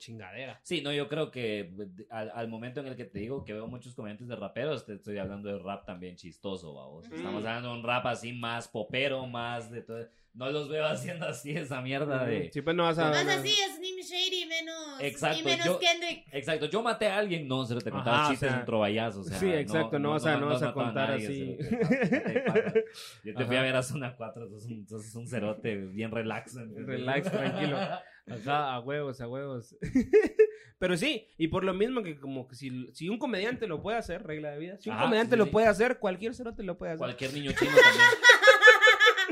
Sí, 0.63 0.81
no, 0.83 0.93
yo 0.93 1.09
creo 1.09 1.31
que 1.31 1.75
al, 2.11 2.31
al 2.35 2.49
momento 2.49 2.81
en 2.81 2.87
el 2.87 2.97
que 2.97 3.05
te 3.05 3.19
digo 3.19 3.45
que 3.45 3.53
veo 3.53 3.67
muchos 3.67 3.95
comediantes 3.95 4.29
de 4.29 4.37
raperos, 4.37 4.85
te 4.85 4.95
estoy 4.95 5.19
hablando 5.19 5.49
de 5.49 5.59
rap 5.59 5.85
también 5.85 6.17
chistoso, 6.17 6.75
vamos. 6.75 7.07
Ujú. 7.07 7.15
Estamos 7.15 7.45
hablando 7.45 7.73
de 7.73 7.79
un 7.79 7.85
rap 7.85 8.07
así 8.07 8.33
más 8.33 8.69
popero, 8.69 9.27
más 9.27 9.71
de 9.71 9.83
todo. 9.83 10.09
No 10.35 10.51
los 10.51 10.69
veo 10.69 10.87
haciendo 10.87 11.27
así 11.27 11.51
esa 11.51 11.81
mierda 11.83 12.25
de... 12.25 12.51
Sí, 12.53 12.63
pues 12.63 12.75
no 12.75 12.85
vas 12.85 12.99
a. 12.99 13.11
Más 13.11 13.27
así 13.27 13.51
es 13.51 13.77
Slim 13.77 13.92
Shady 14.03 14.47
menos. 14.47 15.01
Exacto, 15.01 15.39
Y 15.41 15.43
menos 15.45 15.67
yo- 15.67 15.79
Kendrick. 15.79 16.25
Exacto, 16.33 16.67
yo 16.67 16.83
maté 16.83 17.07
a 17.09 17.19
alguien, 17.19 17.47
no, 17.49 17.65
se 17.65 17.75
lo 17.75 17.81
te 17.81 17.91
contaba 17.91 18.17
Ajá, 18.19 18.27
o 18.29 18.31
chistes 18.33 18.51
sea, 18.51 18.59
en 18.61 18.65
trovallazo, 18.67 19.21
o 19.21 19.25
sea, 19.25 19.39
sí, 19.39 19.51
exacto, 19.53 19.99
no 19.99 20.11
vas 20.11 20.27
a- 20.27 20.37
no 20.37 20.47
vas 20.49 20.63
a 20.63 20.73
contar 20.73 21.11
nadie, 21.11 21.27
así. 21.27 21.57
cerote, 21.59 22.85
Yo 23.25 23.35
te 23.35 23.45
fui 23.47 23.57
a 23.57 23.63
ver 23.63 23.77
a 23.77 23.83
Zona 23.83 24.15
4, 24.17 24.49
sos 24.49 24.65
un, 24.67 24.87
sos 24.89 25.15
un 25.15 25.27
cerote 25.29 25.77
bien 25.77 26.11
relax. 26.11 26.57
¿entendés? 26.57 26.87
Relax, 26.87 27.31
tranquilo. 27.31 27.77
Ajá, 28.29 28.75
a 28.75 28.81
huevos, 28.81 29.21
a 29.21 29.29
huevos. 29.29 29.77
Pero 30.79 30.97
sí, 30.97 31.29
y 31.39 31.49
por 31.49 31.65
lo 31.65 31.75
mismo 31.75 32.03
que 32.03 32.19
como 32.19 32.47
que 32.49 32.55
si, 32.57 32.89
si 32.93 33.09
un 33.09 33.19
comediante 33.19 33.67
lo 33.67 33.83
puede 33.83 33.99
hacer, 33.99 34.23
regla 34.25 34.51
de 34.51 34.59
vida, 34.59 34.77
si 34.81 34.91
un 34.91 34.95
Ajá, 34.97 35.05
comediante 35.05 35.35
sí, 35.35 35.39
lo 35.39 35.45
sí. 35.47 35.51
puede 35.51 35.67
hacer, 35.67 35.99
cualquier 35.99 36.35
cerote 36.35 36.63
lo 36.63 36.77
puede 36.79 36.93
hacer. 36.93 36.99
Cualquier 36.99 37.33
niño 37.35 37.53
chino 37.53 37.71
también. 37.71 38.07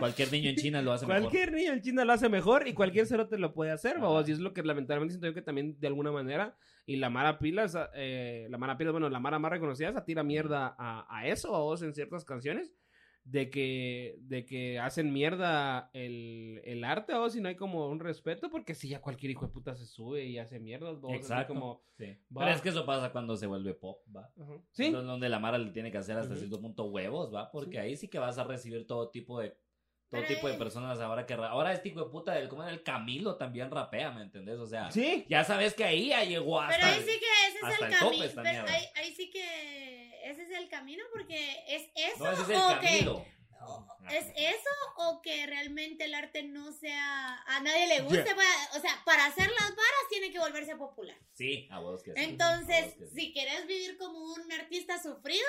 Cualquier 0.00 0.32
niño 0.32 0.50
en 0.50 0.56
China 0.56 0.82
lo 0.82 0.92
hace 0.92 1.06
mejor. 1.06 1.22
Cualquier 1.22 1.52
niño 1.52 1.72
en 1.72 1.80
China 1.82 2.04
lo 2.04 2.12
hace 2.12 2.28
mejor 2.28 2.66
y 2.66 2.72
cualquier 2.74 3.06
cerote 3.06 3.38
lo 3.38 3.52
puede 3.54 3.70
hacer, 3.70 3.98
babos. 4.00 4.28
Y 4.28 4.32
es 4.32 4.40
lo 4.40 4.52
que 4.52 4.62
lamentablemente 4.62 5.12
siento 5.14 5.28
yo 5.28 5.34
que 5.34 5.42
también 5.42 5.78
de 5.78 5.86
alguna 5.86 6.10
manera, 6.12 6.56
y 6.86 6.96
la 6.96 7.10
Mara 7.10 7.38
Pilas, 7.38 7.76
eh, 7.94 8.46
la 8.50 8.58
Mara 8.58 8.76
Pilas, 8.76 8.92
bueno, 8.92 9.08
la 9.08 9.20
Mara 9.20 9.38
más 9.38 9.50
reconocida, 9.52 9.92
se 9.92 10.00
tira 10.02 10.22
mierda 10.22 10.74
a, 10.78 11.06
a 11.08 11.26
eso, 11.28 11.52
babos, 11.52 11.82
en 11.82 11.94
ciertas 11.94 12.24
canciones, 12.24 12.72
de 13.22 13.50
que, 13.50 14.16
de 14.22 14.46
que 14.46 14.78
hacen 14.78 15.12
mierda 15.12 15.90
el, 15.92 16.62
el 16.64 16.82
arte, 16.84 17.12
babos, 17.12 17.36
y 17.36 17.40
no 17.42 17.48
hay 17.50 17.54
como 17.54 17.86
un 17.86 18.00
respeto, 18.00 18.48
porque 18.50 18.74
si 18.74 18.88
ya 18.88 19.02
cualquier 19.02 19.30
hijo 19.32 19.46
de 19.46 19.52
puta 19.52 19.74
se 19.76 19.84
sube 19.86 20.24
y 20.24 20.38
hace 20.38 20.58
babos, 20.78 21.04
así 21.04 21.16
Exacto. 21.16 21.52
como... 21.54 21.82
Sí. 21.98 22.16
Pero 22.34 22.48
es 22.50 22.62
que 22.62 22.70
eso 22.70 22.86
pasa 22.86 23.12
cuando 23.12 23.36
se 23.36 23.46
vuelve 23.46 23.74
pop, 23.74 23.98
¿va? 24.16 24.32
Ajá. 24.40 24.54
Sí, 24.70 24.86
Entonces, 24.86 25.06
donde 25.06 25.28
la 25.28 25.38
Mara 25.38 25.58
le 25.58 25.70
tiene 25.70 25.92
que 25.92 25.98
hacer 25.98 26.16
hasta 26.16 26.32
Ujú. 26.32 26.38
cierto 26.40 26.60
punto 26.62 26.84
huevos, 26.86 27.32
¿va? 27.32 27.50
Porque 27.52 27.72
Sí. 27.72 27.76
ahí 27.76 27.96
sí 27.96 28.08
que 28.08 28.18
vas 28.18 28.38
a 28.38 28.44
recibir 28.44 28.86
todo 28.86 29.10
tipo 29.10 29.38
de 29.38 29.54
todo 30.11 30.20
Pero 30.23 30.35
tipo 30.35 30.49
de 30.49 30.55
personas 30.55 30.99
ahora 31.01 31.25
que 31.25 31.37
ra- 31.37 31.51
ahora 31.51 31.73
este 31.73 31.88
hijo 31.90 32.05
de 32.05 32.11
puta 32.11 32.33
del 32.33 32.49
como 32.49 32.66
el 32.66 32.83
Camilo 32.83 33.37
también 33.37 33.70
rapea, 33.70 34.11
¿me 34.11 34.23
entendés? 34.23 34.59
O 34.59 34.66
sea, 34.66 34.90
sí. 34.90 35.25
ya 35.29 35.44
sabes 35.44 35.73
que 35.75 35.85
ahí 35.85 36.09
ya 36.09 36.25
llegó 36.25 36.61
hasta 36.61 36.75
Pero 36.77 36.88
ahí 36.88 36.99
sí 37.01 37.18
que 37.20 37.46
ese 37.49 37.59
es 37.59 37.62
hasta 37.64 37.87
el 37.87 37.92
el 37.92 37.99
camino. 37.99 38.42
Pero 38.42 38.66
ahí, 38.68 38.85
ahí 38.96 39.14
sí 39.14 39.31
que 39.31 40.20
ese 40.31 40.42
es 40.42 40.51
el 40.51 40.68
camino 40.68 41.05
porque 41.12 41.64
es 41.68 41.88
eso 41.94 42.25
No, 42.25 42.33
ese 42.33 42.42
es 42.42 42.49
el 42.51 42.57
o 42.57 42.81
que 42.81 44.16
es 44.16 44.27
eso 44.37 44.70
o 44.96 45.20
que 45.23 45.46
realmente 45.46 46.07
el 46.07 46.14
arte 46.14 46.42
no 46.42 46.73
sea 46.73 47.37
a 47.46 47.61
nadie 47.61 47.87
le 47.87 48.01
guste, 48.01 48.25
Yeah. 48.25 48.35
para- 48.35 48.79
o 48.79 48.81
sea, 48.81 49.03
para 49.05 49.27
hacer 49.27 49.49
las 49.49 49.68
varas 49.70 50.09
tiene 50.09 50.33
que 50.33 50.38
volverse 50.40 50.75
popular. 50.77 51.16
Sí, 51.35 51.68
a 51.70 51.79
vos 51.79 52.03
que 52.03 52.14
sí. 52.14 52.20
Entonces, 52.20 52.87
vos 52.87 52.94
que 52.94 53.07
sí. 53.07 53.14
si 53.14 53.33
quieres 53.33 53.66
vivir 53.68 53.96
como 53.99 54.18
un 54.35 54.51
artista 54.53 55.01
sufrido 55.01 55.46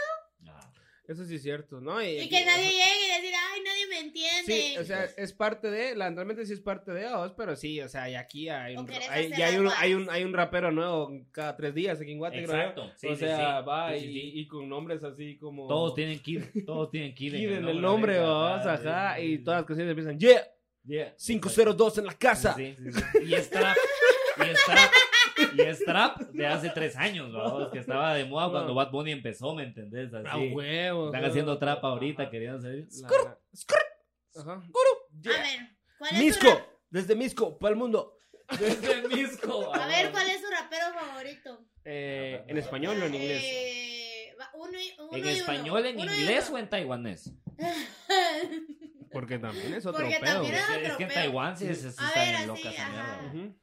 Ajá. 0.48 0.72
Eso 1.08 1.26
sí 1.26 1.36
es 1.36 1.42
cierto, 1.42 1.82
¿no? 1.82 2.02
y 2.02 2.30
que 2.30 2.46
nadie 2.46 2.70
llegue 2.70 3.06
y 3.06 3.22
decir, 3.22 3.36
"Ay, 3.36 3.62
nadie 3.66 3.88
me 3.88 4.00
entiende." 4.00 4.44
Sí, 4.46 4.78
o 4.78 4.84
sea, 4.86 5.04
es 5.18 5.34
parte 5.34 5.70
de, 5.70 5.96
la, 5.96 6.10
realmente 6.10 6.46
sí 6.46 6.54
es 6.54 6.62
parte 6.62 6.92
de 6.92 7.12
vos, 7.12 7.34
pero 7.36 7.56
sí, 7.56 7.82
o 7.82 7.90
sea, 7.90 8.10
y 8.10 8.16
aquí 8.16 8.50
hay 8.50 8.78
un, 8.78 8.88
hay, 9.10 9.30
ya 9.30 9.48
hay 9.48 9.58
un, 9.58 9.68
hay 9.78 9.94
un, 9.94 10.10
hay 10.10 10.24
un 10.24 10.34
rapero 10.34 10.72
nuevo 10.72 11.12
cada 11.32 11.56
tres 11.58 11.74
días 11.74 12.00
aquí 12.00 12.12
en 12.12 12.18
Guate, 12.20 12.44
creo. 12.44 12.56
Exacto. 12.56 12.92
Sí, 12.96 13.08
o 13.08 13.16
sí, 13.16 13.20
sea, 13.20 13.60
sí. 13.62 13.68
va 13.68 13.90
Sí, 13.92 13.96
y, 13.98 14.00
sí, 14.00 14.14
sí. 14.14 14.32
y 14.36 14.48
con 14.48 14.70
nombres 14.70 15.04
así 15.04 15.38
como... 15.38 15.68
Todos 15.68 15.96
tienen 15.96 16.20
kid, 16.20 16.44
todos 16.66 16.92
tienen 16.92 17.14
kid, 17.16 17.34
Kid 17.34 17.52
en 17.52 17.68
el 17.68 17.82
nombre, 17.82 18.20
vos, 18.20 18.66
ajá, 18.66 19.20
y 19.20 19.40
todas 19.40 19.62
las 19.62 19.66
canciones 19.68 19.92
empiezan, 19.92 20.20
yeah, 20.20 20.48
Yeah. 20.84 21.16
502 21.16 22.00
en 22.00 22.06
la 22.08 22.14
casa. 22.14 22.56
Sí, 22.56 22.74
sí, 22.76 22.92
sí. 22.92 23.02
Y 23.26 23.36
es 23.36 23.50
trap, 23.52 23.78
y 24.38 24.50
es 24.50 24.66
trap, 24.66 24.92
es 25.70 25.84
trap 25.86 26.20
de 26.20 26.48
hace 26.48 26.70
tres 26.72 26.96
años, 26.96 27.30
¿no? 27.30 27.70
que 27.72 27.80
estaba 27.80 28.14
de 28.16 28.26
moda 28.26 28.50
cuando 28.52 28.74
Bad 28.76 28.92
Bunny 28.92 29.12
empezó, 29.12 29.54
¿me 29.56 29.64
entendés? 29.64 30.14
A 30.14 30.20
Así. 30.20 30.50
huevo. 30.50 31.08
Están 31.08 31.26
haciendo 31.26 31.58
trap 31.58 31.84
ahorita, 31.84 32.30
querían 32.30 32.56
hacer. 32.58 32.88
La- 33.02 33.10
la- 33.10 33.38
Ajá. 34.42 34.52
A 34.54 34.58
ver, 34.60 35.60
¿cuál 35.98 36.12
es 36.12 36.18
su 36.18 36.24
Misco, 36.24 36.48
rap- 36.50 36.68
desde 36.90 37.16
Misco, 37.16 37.58
para 37.60 37.72
el 37.74 37.78
mundo. 37.78 38.18
Desde 38.60 39.08
Misco. 39.08 39.74
A 39.74 39.88
ver, 39.88 40.12
¿cuál 40.12 40.30
es 40.30 40.42
su 40.42 40.48
rapero 40.50 40.86
favorito? 40.94 41.66
Eh, 41.86 42.44
¿En 42.48 42.58
español 42.58 42.98
o 43.02 43.06
en 43.06 43.16
inglés? 43.16 43.44
Eh, 43.46 44.36
va, 44.40 44.50
uno 44.56 44.80
y, 44.80 44.94
uno 45.00 45.10
¿En 45.14 45.18
y 45.20 45.22
uno. 45.22 45.30
español, 45.32 45.86
en 45.86 46.00
Uno 46.00 46.14
inglés 46.16 46.50
o 46.50 46.58
en 46.58 46.70
taiwanés? 46.70 47.34
Porque 49.12 49.40
también 49.40 49.74
es 49.74 49.86
otro 49.86 50.02
Porque 50.04 50.20
pedo. 50.22 50.34
también 50.36 50.56
Es 50.56 50.64
otro 50.64 50.76
es 50.76 50.94
que 50.98 51.04
en. 51.04 51.10
Taiwán 51.10 51.58
sí, 51.58 51.68
sí, 51.76 51.76
sí 51.76 51.88
A 51.98 52.08
está 52.08 52.20
ver, 52.22 52.36
bien 53.34 53.58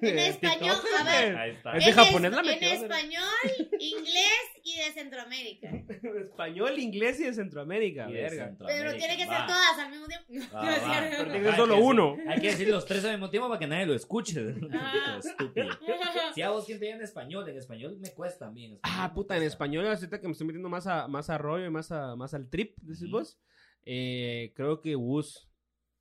En 0.00 0.18
español, 0.18 0.76
a 1.00 1.04
ver. 1.04 1.36
Ahí 1.36 1.50
está. 1.52 1.76
Es 1.76 1.84
de 1.84 1.90
en 1.90 1.96
japonés 1.96 2.32
la 2.32 2.40
En 2.40 2.62
español, 2.64 3.68
inglés 3.78 4.40
y 4.62 4.76
de 4.76 4.92
Centroamérica. 4.92 5.70
Español, 6.20 6.78
inglés 6.78 7.20
y 7.20 7.24
de 7.24 7.34
Centroamérica, 7.34 8.06
verga. 8.06 8.46
Centroamérica. 8.48 8.66
Pero 8.66 8.98
tiene 8.98 9.16
que 9.16 9.22
ser 9.24 9.32
Va. 9.32 9.46
todas 9.46 9.78
al 9.78 9.90
mismo 9.90 10.06
tiempo. 10.06 10.24
No 10.54 10.60
tiene 10.60 11.38
que 11.38 11.44
ser 11.44 11.48
Hay 11.50 11.56
solo 11.56 11.74
decir- 11.74 11.84
uno. 11.90 12.16
Hay 12.28 12.40
que 12.40 12.46
decir 12.48 12.68
los 12.68 12.86
tres 12.86 13.04
al 13.04 13.12
mismo 13.12 13.30
tiempo 13.30 13.48
para 13.48 13.58
que 13.58 13.66
nadie 13.66 13.86
lo 13.86 13.94
escuche. 13.94 14.54
Ah. 14.72 15.18
Estúpido. 15.18 15.68
Si 16.34 16.42
a 16.42 16.50
vos 16.50 16.64
quien 16.66 16.78
te 16.78 16.90
en 16.90 17.00
español, 17.02 17.48
en 17.48 17.56
español 17.56 17.96
me 18.00 18.10
cuesta 18.12 18.46
también. 18.46 18.78
Ah, 18.82 19.12
puta, 19.14 19.36
en 19.36 19.42
español, 19.44 19.86
ahorita 19.86 20.20
que 20.20 20.26
me 20.26 20.32
estoy 20.32 20.46
metiendo 20.46 20.68
más 20.68 20.86
a, 20.86 21.06
más 21.08 21.30
a 21.30 21.38
rollo 21.38 21.66
y 21.66 21.70
más, 21.70 21.90
a, 21.92 22.16
más 22.16 22.34
al 22.34 22.48
trip, 22.50 22.76
decís 22.82 23.08
vos. 23.10 23.38
Eh, 23.86 24.52
creo 24.56 24.80
que 24.80 24.94
Bus 24.94 25.46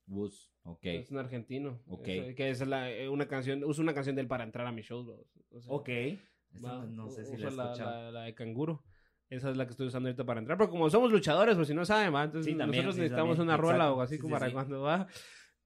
Bus, 0.05 0.51
ok. 0.63 0.79
es 0.83 1.11
un 1.11 1.17
argentino. 1.17 1.81
Ok. 1.87 2.07
Es- 2.07 2.35
que 2.35 2.49
es 2.49 2.67
la, 2.67 2.91
eh, 2.91 3.07
una 3.09 3.27
canción, 3.27 3.63
uso 3.63 3.81
una 3.81 3.93
canción 3.93 4.15
de 4.15 4.21
él 4.21 4.27
para 4.27 4.43
entrar 4.43 4.67
a 4.67 4.71
mi 4.71 4.81
show. 4.81 5.03
bro. 5.03 5.25
O 5.51 5.61
sea, 5.61 5.73
Ok. 5.73 5.89
Esta 5.89 6.77
va, 6.79 6.85
no 6.85 7.09
sé 7.09 7.25
si 7.25 7.37
la 7.37 7.47
he 7.47 7.51
la, 7.51 7.63
escuchado. 7.63 8.11
la- 8.11 8.21
de 8.23 8.35
canguro. 8.35 8.83
Esa 9.29 9.49
es 9.49 9.57
la 9.57 9.65
que 9.65 9.71
estoy 9.71 9.87
usando 9.87 10.09
ahorita 10.09 10.23
para 10.25 10.39
entrar. 10.41 10.57
Pero 10.57 10.69
como 10.69 10.89
somos 10.89 11.11
luchadores, 11.11 11.55
pues 11.55 11.67
si 11.67 11.73
no 11.73 11.83
saben, 11.85 12.13
¿va? 12.13 12.23
entonces 12.25 12.51
Sí, 12.51 12.57
también, 12.57 12.83
nosotros 12.85 12.95
sí, 12.95 13.01
necesitamos 13.01 13.37
también. 13.37 13.49
una 13.55 13.57
rola 13.57 13.73
Exacto. 13.85 13.95
o 13.97 14.01
así 14.01 14.15
Sí, 14.15 14.21
como 14.21 14.35
para 14.37 14.51
cuando 14.51 14.81
va. 14.81 15.07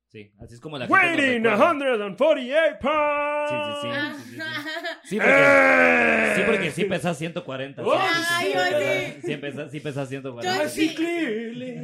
Sí, 0.05 0.31
así 0.39 0.53
es 0.53 0.61
como 0.61 0.77
la 0.77 0.87
gente 0.87 0.93
Waiting 1.01 1.43
recuerda. 1.43 1.57
148 1.71 2.79
pounds. 2.79 3.36
Sí, 3.49 3.55
sí, 3.55 3.71
sí. 3.81 3.87
Sí, 3.87 4.31
sí, 4.31 4.37
sí. 4.37 4.41
Sí, 5.03 5.15
porque, 5.17 5.31
¡Eh! 5.39 6.33
sí, 6.35 6.41
porque 6.45 6.71
sí 6.71 6.83
pesas 6.85 7.17
140. 7.17 7.81
sí, 7.83 7.89
¡Oh, 7.89 7.97
sí, 7.97 8.23
sí, 8.23 8.53
Ay, 8.57 9.13
sí, 9.21 9.27
sí. 9.27 9.37
Pesas, 9.37 9.71
sí 9.71 9.79
pesas 9.79 10.09
140. 10.09 10.57
Yo 10.57 10.63
Así 10.63 10.89
sí. 10.89 10.95
clearly. 10.95 11.77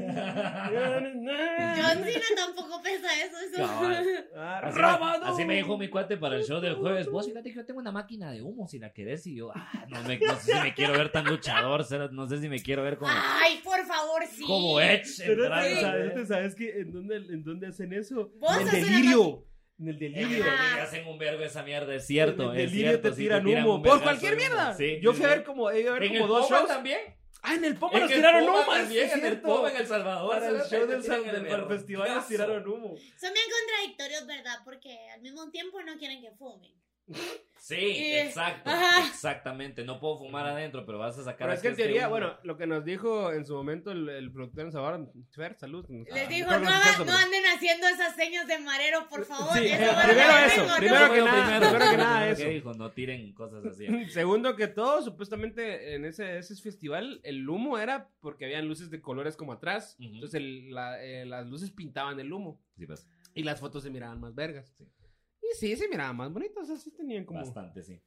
John 0.73 2.03
Cena 2.03 2.25
tampoco 2.35 2.81
pesa 2.81 3.07
eso. 3.23 3.37
eso. 3.39 3.57
Cabal. 3.57 4.23
Ah, 4.35 4.59
Así, 4.63 5.31
así 5.33 5.45
me 5.45 5.55
dijo 5.55 5.77
mi 5.77 5.87
cuate 5.87 6.17
para 6.17 6.35
el 6.35 6.43
show 6.43 6.59
del 6.59 6.75
jueves. 6.75 7.07
Vos 7.09 7.25
fíjate 7.27 7.49
que 7.49 7.55
yo 7.55 7.65
tengo 7.65 7.79
una 7.79 7.91
máquina 7.91 8.31
de 8.31 8.41
humo 8.41 8.67
si 8.67 8.79
la 8.79 8.91
querés. 8.91 9.25
Y 9.27 9.35
yo, 9.35 9.51
ah, 9.55 9.85
no, 9.89 10.03
me, 10.03 10.17
no 10.19 10.35
sé 10.35 10.53
si 10.53 10.59
me 10.59 10.73
quiero 10.73 10.93
ver 10.93 11.11
tan 11.11 11.25
luchador. 11.25 11.85
No 12.11 12.27
sé 12.27 12.39
si 12.41 12.49
me 12.49 12.61
quiero 12.61 12.83
ver 12.83 12.97
como, 12.97 13.11
Ay, 13.11 13.59
por 13.63 13.85
favor, 13.85 14.23
sí. 14.29 14.43
como 14.45 14.79
Edge. 14.81 15.23
Pero 15.25 15.47
¿sabes, 15.47 15.79
¿sabes? 15.79 16.11
¿sabes, 16.13 16.27
¿sabes 16.27 16.55
qué? 16.55 16.79
¿En 16.81 16.91
dónde, 16.91 17.15
¿En 17.15 17.43
dónde 17.43 17.67
hacen 17.67 17.93
eso? 17.93 18.31
Vos 18.39 18.57
en 18.57 18.65
delirio. 18.69 19.45
En 19.83 19.89
el 19.89 19.95
En 20.03 20.13
delirio. 20.13 20.45
el- 20.45 20.79
hacen 20.79 21.07
un 21.07 21.17
vergo 21.17 21.43
esa 21.43 21.61
mierda, 21.63 21.93
es 21.93 22.05
cierto. 22.07 22.51
En 22.53 22.59
el 22.59 22.65
es 22.65 22.71
delirio 22.71 22.91
cierto, 22.91 23.09
te 23.09 23.15
sí, 23.15 23.21
tiran 23.23 23.45
humo. 23.47 23.81
Por 23.83 24.01
cualquier 24.01 24.35
mierda. 24.37 24.73
Sí, 24.75 24.99
Yo 25.01 25.11
sí, 25.11 25.17
fui 25.17 25.25
a 25.25 25.29
ver 25.29 25.43
como, 25.43 25.71
ido 25.73 25.91
a 25.91 25.93
ver 25.99 26.03
En 26.03 26.09
como 26.13 26.23
el 26.23 26.29
dos 26.29 26.49
shows. 26.49 26.67
también. 26.67 26.99
Ah, 27.45 27.55
en 27.55 27.65
el 27.65 27.75
Poma 27.75 27.93
En 27.95 27.99
nos 28.03 28.09
el 28.11 28.15
tiraron 28.15 28.43
humo. 28.47 28.63
también, 28.65 29.09
en 29.11 29.25
el. 29.25 29.41
Poma, 29.41 29.69
en 29.71 29.75
El 29.77 29.87
Salvador. 29.87 30.33
Para 30.33 30.47
el 30.47 30.61
show 30.61 30.87
del, 30.87 31.03
festival 31.67 32.15
nos 32.15 32.27
tiraron 32.27 32.65
humo. 32.65 32.95
Son 33.19 33.33
bien 33.33 33.45
contradictorios, 33.51 34.25
¿verdad? 34.25 34.59
Porque 34.63 34.97
al 35.13 35.21
mismo 35.21 35.49
tiempo 35.51 35.81
no 35.81 35.97
quieren 35.97 36.21
que 36.21 36.31
fumen. 36.31 36.71
Sí, 37.57 37.75
exacto. 38.17 38.69
ajá. 38.69 39.07
Exactamente. 39.07 39.85
No 39.85 39.97
puedo 40.01 40.17
fumar 40.17 40.45
adentro, 40.45 40.85
pero 40.85 40.97
vas 40.97 41.17
a 41.17 41.23
sacar 41.23 41.47
Pero 41.47 41.53
es 41.53 41.61
que 41.61 41.67
en 41.67 41.71
este 41.73 41.83
teoría, 41.83 42.07
bueno, 42.09 42.37
lo 42.43 42.57
que 42.57 42.67
nos 42.67 42.83
dijo 42.83 43.31
en 43.31 43.45
su 43.45 43.53
momento 43.55 43.91
el, 43.91 44.09
el 44.09 44.33
productor 44.33 44.65
en 44.65 44.71
Sabor, 44.73 45.11
Fer, 45.31 45.55
salud. 45.55 45.85
Les 45.89 46.27
dijo, 46.27 46.49
no, 46.49 46.55
anden 46.69 47.43
haciendo 47.55 47.87
esas 47.87 48.15
señas 48.17 48.47
de 48.47 48.59
marero, 48.59 49.07
por 49.09 49.23
favor. 49.23 49.53
Sí, 49.57 49.67
eso 49.67 49.93
va 49.93 50.01
a 50.01 50.05
primero 50.05 50.31
eso, 50.45 50.61
vergo, 50.61 50.75
primero 50.77 51.07
¿no? 51.07 51.13
que 51.13 51.21
nada, 51.21 51.69
primero 51.69 51.91
que 51.91 51.97
nada 52.03 52.29
eso. 52.29 52.49
dijo, 52.49 52.73
no 52.73 52.91
tiren 52.91 53.33
cosas 53.33 53.65
así. 53.65 53.87
Segundo 54.09 54.57
que 54.57 54.67
todo, 54.67 55.01
supuestamente 55.01 55.95
en 55.95 56.03
ese, 56.03 56.39
ese 56.39 56.55
festival 56.61 57.21
el 57.23 57.47
humo 57.47 57.77
era 57.77 58.09
porque 58.19 58.43
habían 58.43 58.67
luces 58.67 58.89
de 58.89 59.01
colores 59.01 59.37
como 59.37 59.53
atrás. 59.53 59.95
Entonces 59.99 60.33
el- 60.41 60.73
la- 60.73 61.01
eh, 61.01 61.25
las 61.25 61.47
luces 61.47 61.71
pintaban 61.71 62.19
el 62.19 62.33
humo 62.33 62.59
Sí, 62.77 62.85
pues, 62.85 63.07
y 63.33 63.43
las 63.43 63.61
fotos 63.61 63.83
se 63.83 63.89
miraban 63.89 64.19
más 64.19 64.35
vergas. 64.35 64.75
Y 64.79 64.83
sí, 65.53 65.75
se 65.75 65.87
miraban 65.87 66.15
más 66.15 66.31
bonitas, 66.31 66.69
así 66.69 66.91
tenían 66.91 67.25
como 67.25 67.39
bastante, 67.39 67.81
sí. 67.83 67.99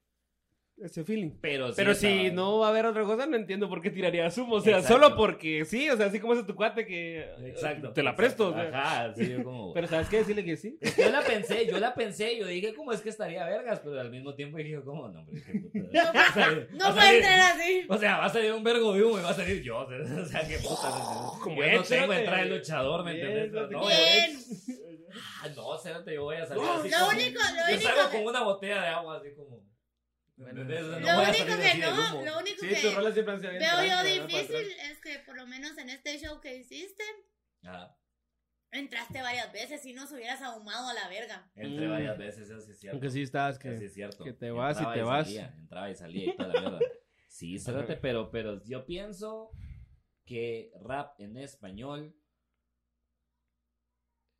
ese 0.78 1.04
feeling. 1.04 1.30
Pero, 1.40 1.68
sí 1.68 1.74
Pero 1.76 1.94
si 1.94 2.30
no 2.30 2.58
va 2.58 2.66
a 2.66 2.70
haber 2.70 2.84
otra 2.84 3.02
cosa, 3.04 3.24
no 3.26 3.34
entiendo 3.36 3.66
por 3.68 3.80
qué 3.80 3.90
tirarías 3.90 4.36
humo. 4.36 4.56
O 4.56 4.60
sea, 4.60 4.78
Exacto. 4.78 5.02
solo 5.02 5.16
porque 5.16 5.64
sí, 5.64 5.88
o 5.88 5.96
sea, 5.96 6.06
así 6.06 6.20
como 6.20 6.34
es 6.34 6.46
tu 6.46 6.54
cuate 6.54 6.84
que 6.84 7.30
Exacto. 7.46 7.92
te 7.94 8.02
la 8.02 8.14
presto. 8.14 8.48
o 8.50 8.52
sea. 8.52 8.68
Ajá, 8.68 9.14
sí, 9.14 9.26
yo 9.30 9.42
como... 9.42 9.72
Pero 9.74 9.86
¿sabes 9.86 10.08
qué? 10.10 10.18
Decirle 10.18 10.44
que 10.44 10.56
sí. 10.56 10.78
Yo 10.98 11.10
la 11.10 11.22
pensé, 11.22 11.66
yo 11.66 11.78
la 11.78 11.94
pensé, 11.94 12.36
yo 12.38 12.46
dije, 12.46 12.74
¿cómo 12.74 12.92
es 12.92 13.00
que 13.00 13.08
estaría 13.08 13.46
vergas? 13.46 13.80
Pero 13.80 13.98
al 13.98 14.10
mismo 14.10 14.34
tiempo 14.34 14.58
dije, 14.58 14.82
¿cómo? 14.84 15.08
No, 15.08 15.20
hombre, 15.20 15.42
qué 15.46 15.58
puta. 15.80 16.12
No, 16.72 16.94
puede 16.94 17.16
entrar 17.16 17.40
así. 17.54 17.86
O 17.88 17.96
sea, 17.96 18.18
va 18.18 18.26
a 18.26 18.28
salir 18.28 18.52
un 18.52 18.62
vergo 18.62 18.92
de 18.92 19.02
humo 19.02 19.18
y 19.18 19.22
va 19.22 19.30
a 19.30 19.34
salir 19.34 19.62
yo. 19.62 19.86
O 19.96 20.26
sea, 20.26 20.46
qué 20.46 20.58
puta. 20.58 20.90
Como 21.42 21.56
yo 21.56 21.62
no 21.62 21.80
échate. 21.80 22.00
tengo 22.00 22.12
entrada 22.12 22.42
de 22.42 22.50
luchador, 22.50 23.02
¿me 23.04 23.12
entiendes? 23.12 23.70
No, 23.70 23.86
Bien. 23.86 24.38
Ah, 25.42 25.48
no, 25.54 25.78
cérate, 25.78 26.14
yo 26.14 26.24
voy 26.24 26.36
a 26.36 26.46
salir 26.46 26.62
No, 26.62 26.72
así. 26.74 26.88
Lo 26.90 26.96
como- 26.98 27.10
único, 27.10 27.40
lo 27.40 27.56
Yo 27.68 27.74
único 27.74 27.82
salgo 27.90 28.10
que- 28.10 28.16
con 28.18 28.26
una 28.26 28.42
botella 28.42 28.82
de 28.82 28.88
agua, 28.88 29.16
así 29.18 29.34
como. 29.34 29.60
¿me 30.36 30.52
Bueno, 30.52 30.64
No 30.64 31.00
Lo 31.00 31.22
único 31.30 31.56
que 31.56 31.74
no, 31.78 32.24
lo 32.24 32.38
único 32.38 32.60
Sí, 32.60 32.68
que 32.68 32.76
siempre 32.76 33.10
veo 33.58 33.84
yo 33.86 34.04
difícil 34.04 34.70
es 34.90 35.00
que 35.00 35.18
por 35.24 35.34
lo 35.36 35.46
menos 35.46 35.78
en 35.78 35.88
este 35.90 36.18
show 36.18 36.40
que 36.42 36.56
hiciste, 36.56 37.02
Ajá. 37.64 37.96
entraste 38.70 39.22
varias 39.22 39.50
veces 39.52 39.84
y 39.86 39.94
nos 39.94 40.12
hubieras 40.12 40.42
ahumado 40.42 40.88
a 40.88 40.94
la 40.94 41.08
verga. 41.08 41.50
Entré 41.54 41.86
Mm. 41.86 41.90
varias 41.90 42.18
veces, 42.18 42.50
eso 42.50 42.60
sí 42.60 42.72
es 42.72 42.78
cierto. 42.80 42.96
Aunque 42.96 43.10
sí 43.10 43.22
estás 43.22 43.58
que... 43.58 43.68
Eso 43.70 43.78
sí 43.78 43.84
es 43.86 43.94
cierto. 43.94 44.24
que 44.24 44.32
te 44.34 44.50
vas 44.50 44.76
y 44.76 44.80
Entraba 44.80 44.94
te 44.94 45.02
vas. 45.02 45.26
Salía, 45.26 45.54
entraba 45.58 45.90
y 45.90 45.94
salía 45.94 46.24
y 46.30 46.36
toda 46.36 46.48
la 46.52 46.60
mierda. 46.60 46.78
Sí, 47.28 47.58
cérate, 47.94 47.96
pero, 47.96 48.30
pero 48.30 48.62
yo 48.64 48.84
pienso 48.84 49.50
que 50.26 50.70
rap 50.82 51.18
en 51.18 51.38
español, 51.38 52.14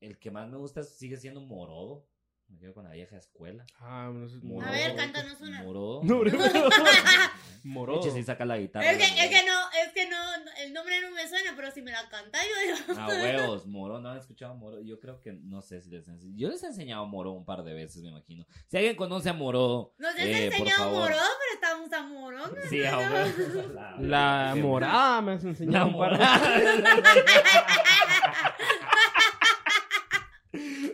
el 0.01 0.19
que 0.19 0.31
más 0.31 0.49
me 0.49 0.57
gusta 0.59 0.83
sigue 0.83 1.17
siendo 1.17 1.41
Morodo. 1.41 2.07
Me 2.49 2.59
quedo 2.61 2.75
con 2.75 2.85
la 2.85 2.91
vieja 2.93 3.17
escuela. 3.17 3.67
Ah, 3.81 4.09
no 4.15 4.29
sé. 4.29 4.37
Morodo. 4.41 4.69
A 4.69 4.73
ver, 4.73 4.95
cántanos 4.95 5.41
una. 5.41 5.65
Morodo. 5.65 6.01
No, 6.05 6.21
bro. 6.21 6.31
Morodo. 7.65 7.99
Eche, 7.99 8.13
sí 8.13 8.23
saca 8.23 8.45
la 8.45 8.57
guitarra. 8.57 8.89
Es 8.89 8.99
que, 8.99 9.05
es 9.05 9.29
que 9.31 9.45
no, 9.45 9.59
es 9.85 9.93
que 9.93 10.09
no, 10.09 10.17
el 10.63 10.73
nombre 10.73 11.01
no 11.01 11.11
me 11.11 11.27
suena, 11.29 11.55
pero 11.57 11.73
si 11.73 11.83
me 11.83 11.91
la 11.91 12.09
canta 12.09 12.39
yo 12.39 12.75
digo. 12.77 12.95
Ah, 13.01 13.09
huevos, 13.09 13.67
Moro, 13.67 13.99
no 13.99 14.11
han 14.11 14.19
escuchado 14.19 14.53
a 14.53 14.55
Moro. 14.55 14.81
Yo 14.81 15.01
creo 15.01 15.21
que 15.21 15.33
no 15.33 15.61
sé 15.61 15.83
si 15.83 15.91
les 15.91 16.07
he 16.07 16.13
enseñado. 16.13 16.39
Yo 16.39 16.49
les 16.49 16.63
he 16.63 16.67
enseñado 16.69 17.03
a 17.03 17.07
Moro 17.09 17.33
un 17.33 17.45
par 17.45 17.65
de 17.65 17.75
veces, 17.75 18.01
me 18.05 18.11
imagino. 18.11 18.47
Si 18.69 18.77
alguien 18.77 18.95
conoce 18.95 19.29
a 19.29 19.33
Moro. 19.33 19.95
Nos 19.99 20.11
has 20.15 20.21
eh, 20.21 20.23
por 20.57 20.59
enseñado 20.69 20.85
favor. 20.85 21.01
morón, 21.01 21.19
pero 21.41 21.55
estamos 21.55 21.93
a 21.93 22.03
morón. 22.07 22.53
Sí, 22.69 22.85
a 22.85 22.97
huevos. 22.97 23.35
La 23.99 24.55
morada 24.57 25.21
me 25.21 25.33
has 25.33 25.43
La 25.43 25.51
enseñado 25.51 25.87
de- 25.87 25.91
morada. 25.93 26.63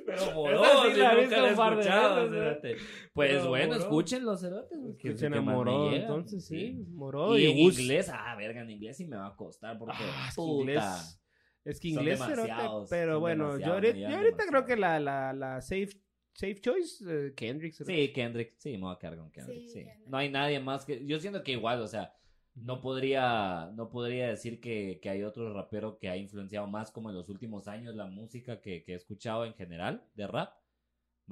Pero 0.04 0.32
Moro, 0.32 0.64
Esa 0.64 0.82
sí 0.82 0.90
sí, 0.92 0.98
la 1.00 1.12
he 1.12 1.14
nunca 1.14 1.20
visto 1.22 1.36
la 1.40 1.46
he 1.46 1.50
un 1.50 1.51
par 1.62 1.76
de 1.76 1.82
escuchado. 1.82 2.16
veces, 2.30 2.30
cerote. 2.38 2.76
Pues 3.12 3.30
Pero 3.30 3.48
bueno, 3.48 3.74
escúchenlo, 3.74 4.36
cerotes. 4.36 4.78
Escuchen 4.84 5.32
el 5.32 5.34
a 5.34 5.36
que 5.36 5.40
más 5.40 5.58
me 5.58 5.64
Morodo, 5.64 5.90
llega. 5.90 6.02
entonces 6.02 6.46
sí. 6.46 6.84
Morodo 6.90 7.38
Y 7.38 7.46
y, 7.46 7.46
en 7.46 7.58
Gus. 7.58 7.78
inglés, 7.80 8.10
ah, 8.12 8.34
verga, 8.36 8.62
en 8.62 8.70
inglés 8.70 8.96
sí 8.96 9.06
me 9.06 9.16
va 9.16 9.28
a 9.28 9.36
costar 9.36 9.78
porque. 9.78 9.96
Ah, 10.00 10.26
es 10.28 10.34
que 10.40 10.42
puta. 10.42 10.60
inglés. 10.60 11.18
Es 11.64 11.80
que 11.80 11.88
inglés, 11.88 12.20
cerote, 12.24 12.86
pero 12.90 13.20
bueno, 13.20 13.58
yo 13.58 13.74
ahorita, 13.74 13.96
yo 13.98 14.46
creo 14.48 14.64
que 14.64 14.76
la, 14.76 14.98
la, 14.98 15.32
la 15.32 15.60
safe, 15.60 15.90
safe 16.32 16.60
choice, 16.60 17.04
eh, 17.08 17.34
Kendrick. 17.34 17.72
Sí, 17.74 18.12
Kendrick. 18.12 18.54
Sí, 18.58 18.72
me 18.72 18.78
voy 18.84 18.94
a 18.94 18.98
quedar 18.98 19.16
con 19.16 19.30
Kendrick. 19.30 19.62
Sí, 19.62 19.68
Sí, 19.68 19.84
Kendrick. 19.84 20.08
No 20.08 20.16
hay 20.18 20.28
nadie 20.30 20.58
más 20.60 20.84
que. 20.84 21.04
Yo 21.06 21.20
siento 21.20 21.42
que 21.44 21.52
igual, 21.52 21.80
o 21.80 21.86
sea, 21.86 22.12
no 22.54 22.80
podría, 22.80 23.70
no 23.74 23.88
podría 23.88 24.28
decir 24.28 24.60
que, 24.60 24.98
que 25.00 25.08
hay 25.08 25.22
otro 25.22 25.54
rapero 25.54 25.98
que 25.98 26.08
ha 26.10 26.16
influenciado 26.16 26.66
más 26.66 26.90
como 26.90 27.10
en 27.10 27.14
los 27.16 27.28
últimos 27.28 27.68
años 27.68 27.94
la 27.94 28.06
música 28.06 28.60
que, 28.60 28.82
que 28.84 28.92
he 28.92 28.96
escuchado 28.96 29.44
en 29.46 29.54
general 29.54 30.04
de 30.14 30.26
rap. 30.26 30.52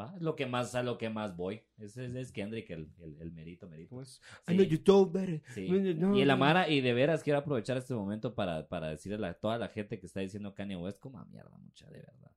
¿Va? 0.00 0.14
Es 0.16 0.22
lo 0.22 0.34
que 0.34 0.46
más, 0.46 0.74
a 0.74 0.82
lo 0.82 0.96
que 0.96 1.10
más 1.10 1.36
voy. 1.36 1.60
Ese 1.78 2.06
es, 2.06 2.14
es 2.14 2.32
Kendrick, 2.32 2.70
el, 2.70 2.88
el, 3.02 3.20
el 3.20 3.32
merito, 3.32 3.68
merito. 3.68 3.90
¿Cómo 3.90 4.02
es? 4.02 4.20
Sí. 4.46 4.52
I 4.52 4.56
know 4.56 4.64
you 4.66 4.78
told 4.78 5.12
better. 5.12 5.42
Sí. 5.54 5.68
No, 5.68 6.16
Y 6.16 6.22
el. 6.22 6.30
Amara, 6.30 6.68
y 6.70 6.80
de 6.80 6.94
veras 6.94 7.22
quiero 7.22 7.38
aprovechar 7.40 7.76
este 7.76 7.92
momento 7.94 8.34
para, 8.34 8.66
para 8.68 8.88
decirle 8.88 9.26
a 9.26 9.34
toda 9.34 9.58
la 9.58 9.68
gente 9.68 9.98
que 10.00 10.06
está 10.06 10.20
diciendo 10.20 10.54
Kanye 10.54 10.76
West 10.76 10.98
como 11.00 11.18
a 11.18 11.24
mierda, 11.26 11.56
mucha, 11.58 11.86
de 11.90 11.98
verdad. 11.98 12.30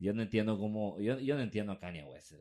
Yo 0.00 0.12
no 0.12 0.22
entiendo 0.22 0.58
cómo, 0.58 1.00
yo, 1.00 1.18
yo 1.20 1.36
no 1.36 1.42
entiendo 1.42 1.72
a 1.72 1.78
Kanye 1.78 2.02
West, 2.04 2.32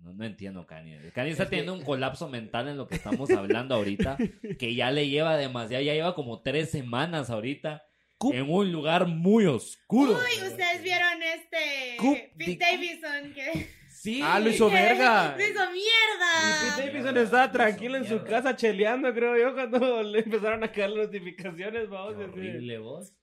no, 0.00 0.12
no 0.14 0.24
entiendo 0.24 0.60
a 0.62 0.66
Kanye. 0.66 1.12
Kanye 1.14 1.30
está 1.32 1.44
Es 1.44 1.48
que- 1.48 1.56
teniendo 1.56 1.74
un 1.74 1.84
colapso 1.84 2.28
mental 2.28 2.68
en 2.68 2.76
lo 2.78 2.88
que 2.88 2.96
estamos 2.96 3.30
hablando 3.30 3.74
ahorita, 3.76 4.16
que 4.58 4.74
ya 4.74 4.90
le 4.90 5.08
lleva 5.08 5.36
demasiado, 5.36 5.84
ya 5.84 5.92
lleva 5.92 6.14
como 6.14 6.40
tres 6.40 6.70
semanas 6.70 7.28
ahorita 7.30 7.84
en 8.32 8.48
un 8.50 8.72
lugar 8.72 9.06
muy 9.06 9.44
oscuro. 9.46 10.12
Uy, 10.12 10.46
ustedes 10.48 10.82
vieron 10.82 11.22
este 11.22 11.96
Coop 11.98 12.16
Pete 12.38 12.56
Davidson 12.56 13.34
que, 13.34 13.68
Sí. 14.02 14.20
Ah, 14.20 14.40
lo 14.40 14.50
hizo 14.50 14.68
verga. 14.68 15.36
lo 15.36 15.44
hizo 15.44 15.60
mierda. 15.70 16.74
Pete 16.76 16.86
Davidson 16.88 17.16
estaba 17.18 17.52
tranquilo 17.52 17.96
en 17.98 18.04
su 18.04 18.24
casa 18.24 18.56
cheleando, 18.56 19.14
creo 19.14 19.36
yo, 19.38 19.54
cuando 19.54 20.02
le 20.02 20.18
empezaron 20.18 20.64
a 20.64 20.72
caer 20.72 20.90
las 20.90 21.06
notificaciones, 21.06 21.88
vamos. 21.88 22.16
Qué 22.16 22.24
horrible 22.24 22.78
vos. 22.78 23.14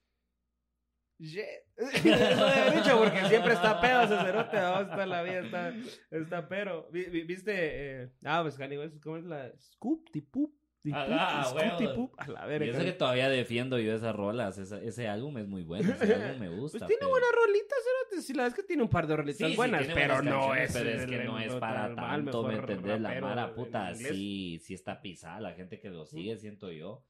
Shit. 1.18 1.44
Eso 1.76 2.46
había 2.46 2.70
dicho 2.70 2.98
porque 2.98 3.26
siempre 3.28 3.52
está 3.52 3.78
pedo 3.78 4.02
ese 4.04 4.16
cerote, 4.24 4.56
vamos, 4.56 4.88
está 4.90 5.04
la 5.04 5.22
vida, 5.22 5.40
está, 5.40 5.74
está 6.10 6.48
pero. 6.48 6.88
Vi- 6.90 7.10
vi- 7.10 7.24
¿Viste? 7.24 7.52
eh, 7.54 8.08
ah, 8.24 8.40
pues 8.42 8.58
West, 8.58 9.02
¿cómo 9.02 9.18
es 9.18 9.24
la? 9.24 9.52
Scoop, 9.58 10.10
tipup, 10.10 10.54
huevos. 10.84 11.78
tipup, 11.78 12.14
a 12.20 12.26
la 12.28 12.46
verga. 12.46 12.66
eso 12.72 12.84
que 12.84 12.92
todavía 12.92 13.28
defiendo 13.28 13.78
yo 13.78 13.94
esas 13.94 14.14
rolas. 14.14 14.58
esa- 14.58 14.80
ese 14.82 15.08
álbum 15.08 15.36
es 15.38 15.46
muy 15.46 15.62
bueno. 15.62 15.92
Ese 15.92 16.14
álbum 16.14 16.38
me 16.40 16.48
gusta. 16.48 16.78
Pues 16.78 16.88
tiene 16.88 17.00
pero- 17.00 17.10
buenas 17.10 17.30
rolitas, 17.34 17.78
cerote, 17.84 18.22
sí, 18.26 18.32
la 18.34 18.46
es 18.46 18.54
que 18.54 18.62
tiene 18.62 18.82
un 18.82 18.88
par 18.88 19.06
de 19.06 19.16
rolitas 19.16 19.50
Sí, 19.50 19.56
buenas, 19.56 19.86
pero 19.92 20.22
no 20.22 20.54
es. 20.54 20.72
Pero 20.72 20.90
es 20.90 21.02
el- 21.02 21.10
que 21.10 21.24
no 21.24 21.38
es 21.38 21.54
para 21.56 21.94
tanto, 21.94 22.42
¿me 22.44 22.54
entendés? 22.54 23.00
La 23.00 23.16
en 23.16 23.54
puta, 23.54 23.94
sí, 23.94 24.58
sí 24.62 24.74
está 24.74 25.00
pisada. 25.02 25.40
La 25.40 25.52
gente 25.52 25.78
que 25.80 25.90
lo 25.90 26.06
sigue, 26.06 26.36
siento 26.38 26.70
yo. 26.72 27.02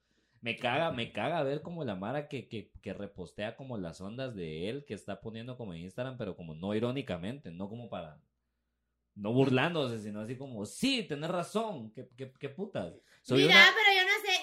Me 0.42 0.56
caga, 0.56 0.90
me 0.90 1.12
caga 1.12 1.42
ver 1.42 1.60
como 1.60 1.84
la 1.84 1.94
Mara 1.96 2.26
que, 2.26 2.48
que, 2.48 2.70
que 2.80 2.94
repostea 2.94 3.56
como 3.56 3.76
las 3.76 4.00
ondas 4.00 4.34
de 4.34 4.70
él 4.70 4.86
que 4.86 4.94
está 4.94 5.20
poniendo 5.20 5.58
como 5.58 5.74
en 5.74 5.80
Instagram, 5.82 6.16
pero 6.16 6.34
como 6.34 6.54
no 6.54 6.74
irónicamente, 6.74 7.50
no 7.50 7.68
como 7.68 7.90
para. 7.90 8.18
No 9.14 9.32
burlándose, 9.34 9.98
sino 9.98 10.20
así 10.20 10.36
como, 10.36 10.64
sí, 10.64 11.02
tenés 11.02 11.28
razón, 11.30 11.90
qué, 11.92 12.08
qué, 12.16 12.32
qué 12.38 12.48
putas. 12.48 12.94
Soy 13.22 13.42
Mira, 13.42 13.54
una- 13.54 13.66
pero 13.74 13.98
yo 13.98 14.04
no 14.04 14.26
sé 14.26 14.38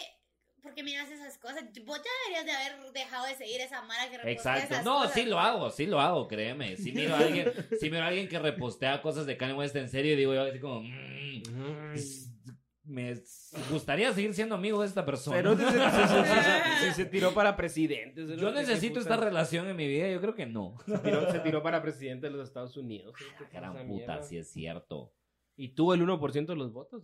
por 0.61 0.73
qué 0.73 0.83
miras 0.83 1.09
esas 1.09 1.37
cosas. 1.37 1.63
Vos 1.85 1.97
ya 1.97 2.11
deberías 2.25 2.45
de 2.45 2.51
haber 2.51 2.91
dejado 2.93 3.25
de 3.25 3.35
seguir 3.35 3.61
esa 3.61 3.81
mara 3.83 4.09
que 4.09 4.17
repostea 4.17 4.31
Exacto. 4.57 4.73
esas 4.73 4.85
No, 4.85 4.97
cosas. 4.99 5.13
sí 5.13 5.25
lo 5.25 5.39
hago, 5.39 5.69
sí 5.71 5.85
lo 5.85 5.99
hago, 5.99 6.27
créeme. 6.27 6.75
Si 6.77 6.91
miro 6.91 7.15
a 7.15 7.19
alguien, 7.19 7.51
si 7.79 7.89
miro 7.89 8.03
a 8.03 8.07
alguien 8.07 8.27
que 8.27 8.37
repostea 8.39 9.01
cosas 9.01 9.25
de 9.25 9.37
Kanye 9.37 9.53
West 9.55 9.75
en 9.75 9.89
serio 9.89 10.13
y 10.13 10.15
digo 10.17 10.33
yo 10.33 10.43
así 10.43 10.59
como, 10.59 10.81
mm, 10.81 11.43
me 12.83 13.15
gustaría 13.69 14.13
seguir 14.13 14.33
siendo 14.33 14.55
amigo 14.55 14.79
de 14.81 14.87
esta 14.87 15.05
persona. 15.05 15.37
Cerote 15.37 15.63
se, 15.65 15.71
se- 15.71 15.77
se- 15.79 16.07
se- 16.07 16.85
se- 16.87 16.93
se 16.93 17.05
tiró 17.05 17.33
para 17.33 17.55
presidente. 17.57 18.25
Yo 18.37 18.51
necesito 18.51 18.99
esta 18.99 19.17
relación 19.17 19.67
en 19.67 19.75
mi 19.75 19.87
vida, 19.87 20.09
yo 20.09 20.21
creo 20.21 20.35
que 20.35 20.45
no. 20.45 20.75
Se 20.85 20.97
tiró, 20.99 21.31
se 21.31 21.39
tiró 21.39 21.61
para 21.63 21.81
presidente 21.81 22.27
de 22.27 22.33
los 22.33 22.47
Estados 22.47 22.77
Unidos. 22.77 23.13
cerote, 23.17 23.45
Gran 23.53 23.75
esa 23.75 23.85
puta, 23.87 24.21
sí 24.23 24.37
es 24.37 24.49
cierto. 24.51 25.11
Y 25.57 25.69
tuvo 25.69 25.93
el 25.95 26.01
1% 26.01 26.53
de 26.53 26.55
los 26.55 26.71
votos. 26.71 27.03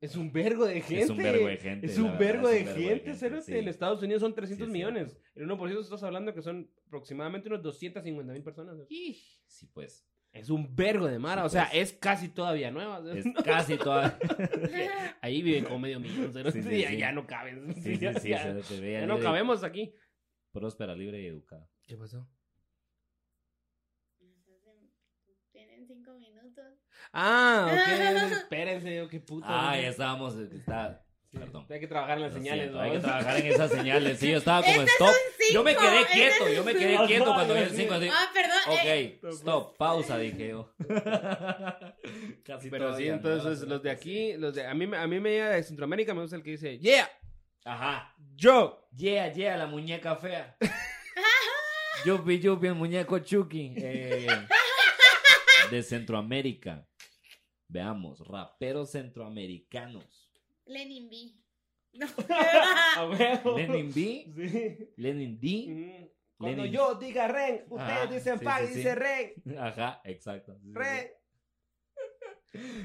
Es 0.00 0.14
un 0.16 0.32
vergo 0.32 0.64
de 0.66 0.80
gente. 0.80 1.00
Es 1.02 1.10
un 1.10 1.16
vergo 1.16 1.46
de 1.48 1.56
gente. 1.56 1.86
Es 1.86 1.98
un 1.98 2.04
verdad, 2.04 2.18
vergo 2.18 2.48
es 2.50 2.54
de 2.54 2.70
un 2.70 2.76
vergo 2.76 2.88
gente, 2.90 3.14
cerote. 3.14 3.42
sí. 3.42 3.56
En 3.58 3.68
Estados 3.68 4.02
Unidos 4.02 4.20
son 4.22 4.34
300 4.34 4.64
Sí, 4.66 4.70
es 4.70 4.72
millones. 4.72 5.10
cierto. 5.34 5.54
El 5.54 5.58
1% 5.58 5.80
estás 5.80 6.02
hablando 6.04 6.32
que 6.34 6.42
son 6.42 6.70
aproximadamente 6.86 7.48
unos 7.48 7.62
250 7.62 8.32
mil 8.32 8.42
personas. 8.44 8.76
Sí, 8.88 9.66
pues. 9.74 10.06
Es 10.30 10.50
un 10.50 10.76
vergo 10.76 11.06
de 11.06 11.18
mara. 11.18 11.42
Sí, 11.42 11.46
o 11.46 11.48
sea, 11.48 11.68
pues. 11.72 11.90
es 11.92 11.98
casi 11.98 12.28
todavía 12.28 12.70
nueva. 12.70 13.02
Es 13.16 13.24
casi 13.44 13.76
toda. 13.76 14.18
Ahí 15.20 15.42
viven 15.42 15.64
como 15.64 15.80
medio 15.80 15.98
millón. 15.98 16.32
cerote, 16.32 16.62
Sí, 16.62 16.68
sí, 16.68 16.80
ya, 16.82 16.88
sí. 16.90 16.96
ya 16.98 17.12
no 17.12 17.26
caben. 17.26 17.74
Sí, 17.74 17.96
sí, 17.96 17.98
ya, 17.98 18.14
sí, 18.62 18.76
no 19.06 19.18
cabemos 19.18 19.64
aquí. 19.64 19.92
Próspera, 20.52 20.94
libre 20.94 21.20
y 21.22 21.26
educada. 21.26 21.68
¿Qué 21.86 21.96
pasó? 21.96 22.28
Tienen 25.52 25.86
cinco 25.86 26.14
minutos. 26.14 26.78
Ah, 27.12 27.66
ok. 27.70 28.32
Espérense, 28.32 28.94
yo 28.96 29.08
qué 29.08 29.20
puta. 29.20 29.46
Ah, 29.48 29.76
ya 29.80 29.88
estábamos. 29.88 30.34
Está... 30.36 31.04
Perdón. 31.30 31.66
Hay 31.68 31.78
que 31.78 31.86
trabajar 31.86 32.16
en 32.16 32.22
las 32.22 32.32
Lo 32.32 32.38
señales, 32.38 32.62
siento, 32.70 32.78
¿no? 32.78 32.84
hay 32.84 32.90
que 32.92 32.98
trabajar 33.00 33.36
en 33.36 33.46
esas 33.48 33.70
señales. 33.70 34.18
Sí, 34.18 34.30
yo 34.30 34.38
estaba 34.38 34.60
como 34.62 34.80
Este 34.80 34.84
es 34.84 34.92
stop. 34.92 35.14
Yo 35.52 35.62
me 35.62 35.76
quedé 35.76 36.00
este 36.00 36.12
quieto, 36.14 36.48
yo 36.48 36.64
me 36.64 36.72
quedé 36.72 36.90
cinco. 36.92 37.06
quieto 37.06 37.24
cuando 37.34 37.54
vi 37.54 37.60
el 37.60 37.70
5 37.70 37.94
así. 37.94 38.08
Ah, 38.10 38.30
perdón. 38.32 38.86
eh, 38.86 39.18
Ok, 39.22 39.32
stop, 39.34 39.76
pausa, 39.76 40.16
dije 40.18 40.48
yo. 40.48 40.72
Casi 42.44 42.70
Pero 42.70 42.96
sí, 42.96 43.08
entonces 43.08 43.60
no, 43.60 43.66
los 43.74 43.82
de 43.82 43.90
sí. 43.90 43.94
aquí, 43.96 44.32
los 44.38 44.54
de 44.54 44.66
a 44.66 44.72
mí 44.74 44.86
me- 44.86 44.96
a 44.96 45.06
mí 45.06 45.20
me 45.20 45.30
llega 45.30 45.50
de 45.50 45.62
Centroamérica 45.62 46.14
me 46.14 46.22
gusta 46.22 46.36
el 46.36 46.42
que 46.42 46.52
dice, 46.52 46.78
"Yeah, 46.78 47.10
Ajá. 47.64 48.14
yo." 48.34 48.88
Yeah, 48.96 49.30
yeah, 49.32 49.56
la 49.58 49.66
muñeca 49.66 50.16
fea. 50.16 50.56
Yupi, 52.06 52.38
yupi, 52.40 52.68
el 52.68 52.74
muñeco 52.74 53.18
Chucky. 53.18 53.74
eh, 53.76 54.26
de 55.70 55.82
Centroamérica. 55.82 56.87
Veamos, 57.68 58.26
raperos 58.26 58.90
centroamericanos. 58.92 60.32
Lenin 60.66 61.08
B. 61.10 61.16
No. 61.92 62.06
Lenin 63.56 63.92
B, 63.94 64.32
Sí. 64.34 64.90
Lenin 64.96 65.38
D. 65.40 65.66
Mm. 65.68 66.08
Cuando 66.38 66.62
Lenin. 66.62 66.76
yo 66.78 66.94
diga 66.94 67.28
ren, 67.28 67.64
ustedes 67.68 67.90
Ajá, 67.90 68.06
dicen 68.06 68.38
sí, 68.38 68.74
dice 68.76 68.94
ren, 68.94 69.34
Ajá, 69.58 70.00
exacto. 70.04 70.56
Ren. 70.72 71.08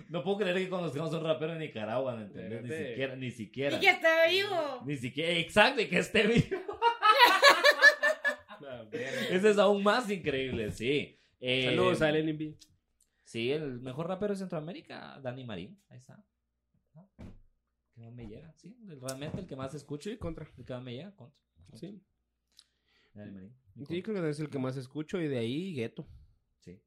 No 0.10 0.24
puedo 0.24 0.39
creer 0.39 0.58
que 0.58 0.69
conozcamos 0.69 1.13
a 1.13 1.17
un 1.17 1.24
rapero 1.24 1.54
en 1.54 1.60
Nicaragua, 1.60 2.15
¿me 2.15 2.24
entiendes? 2.24 2.63
Ni 2.63 2.69
siquiera, 2.69 3.15
ni 3.15 3.32
siquiera. 3.32 3.78
Y 3.78 3.80
que 3.80 3.89
está 3.89 4.28
vivo. 4.28 4.82
Ni 4.86 4.98
siquiera, 4.98 5.32
exacto, 5.39 5.82
y 5.82 5.88
que 5.88 6.00
esté 6.00 6.28
vivo. 6.28 6.62
Eso 9.32 9.50
es 9.50 9.58
aún 9.58 9.82
más 9.82 10.10
increíble, 10.12 10.69
sí. 10.72 11.17
Eh, 11.39 11.65
Saludos 11.65 12.02
a 12.02 12.12
Lenin 12.12 12.38
B. 12.38 12.56
Sí, 13.23 13.51
el 13.51 13.79
mejor 13.79 14.07
rapero 14.07 14.33
de 14.33 14.39
Centroamérica, 14.39 15.19
Dani 15.21 15.43
Marín. 15.45 15.81
Ahí 15.89 15.97
está. 15.97 16.23
Ajá. 16.93 17.07
Que 17.93 18.01
más 18.01 18.13
me 18.13 18.27
llega, 18.27 18.51
sí. 18.53 18.75
Realmente 18.86 19.39
el 19.41 19.47
que 19.47 19.55
más 19.55 19.73
escucho. 19.73 20.09
Sí, 20.09 20.17
contra. 20.17 20.47
El 20.57 20.65
que 20.65 20.73
más 20.73 20.83
me 20.83 20.93
llega, 20.93 21.15
contra. 21.15 21.39
Sí. 21.75 22.01
Dani 23.13 23.31
Marín. 23.31 23.55
Sí, 23.88 24.01
creo 24.03 24.21
que 24.21 24.29
es 24.29 24.39
el 24.39 24.49
que 24.49 24.59
más 24.59 24.77
escucho 24.77 25.19
y 25.21 25.27
de 25.27 25.38
ahí 25.39 25.73
Gueto. 25.73 26.07
Sí. 26.59 26.81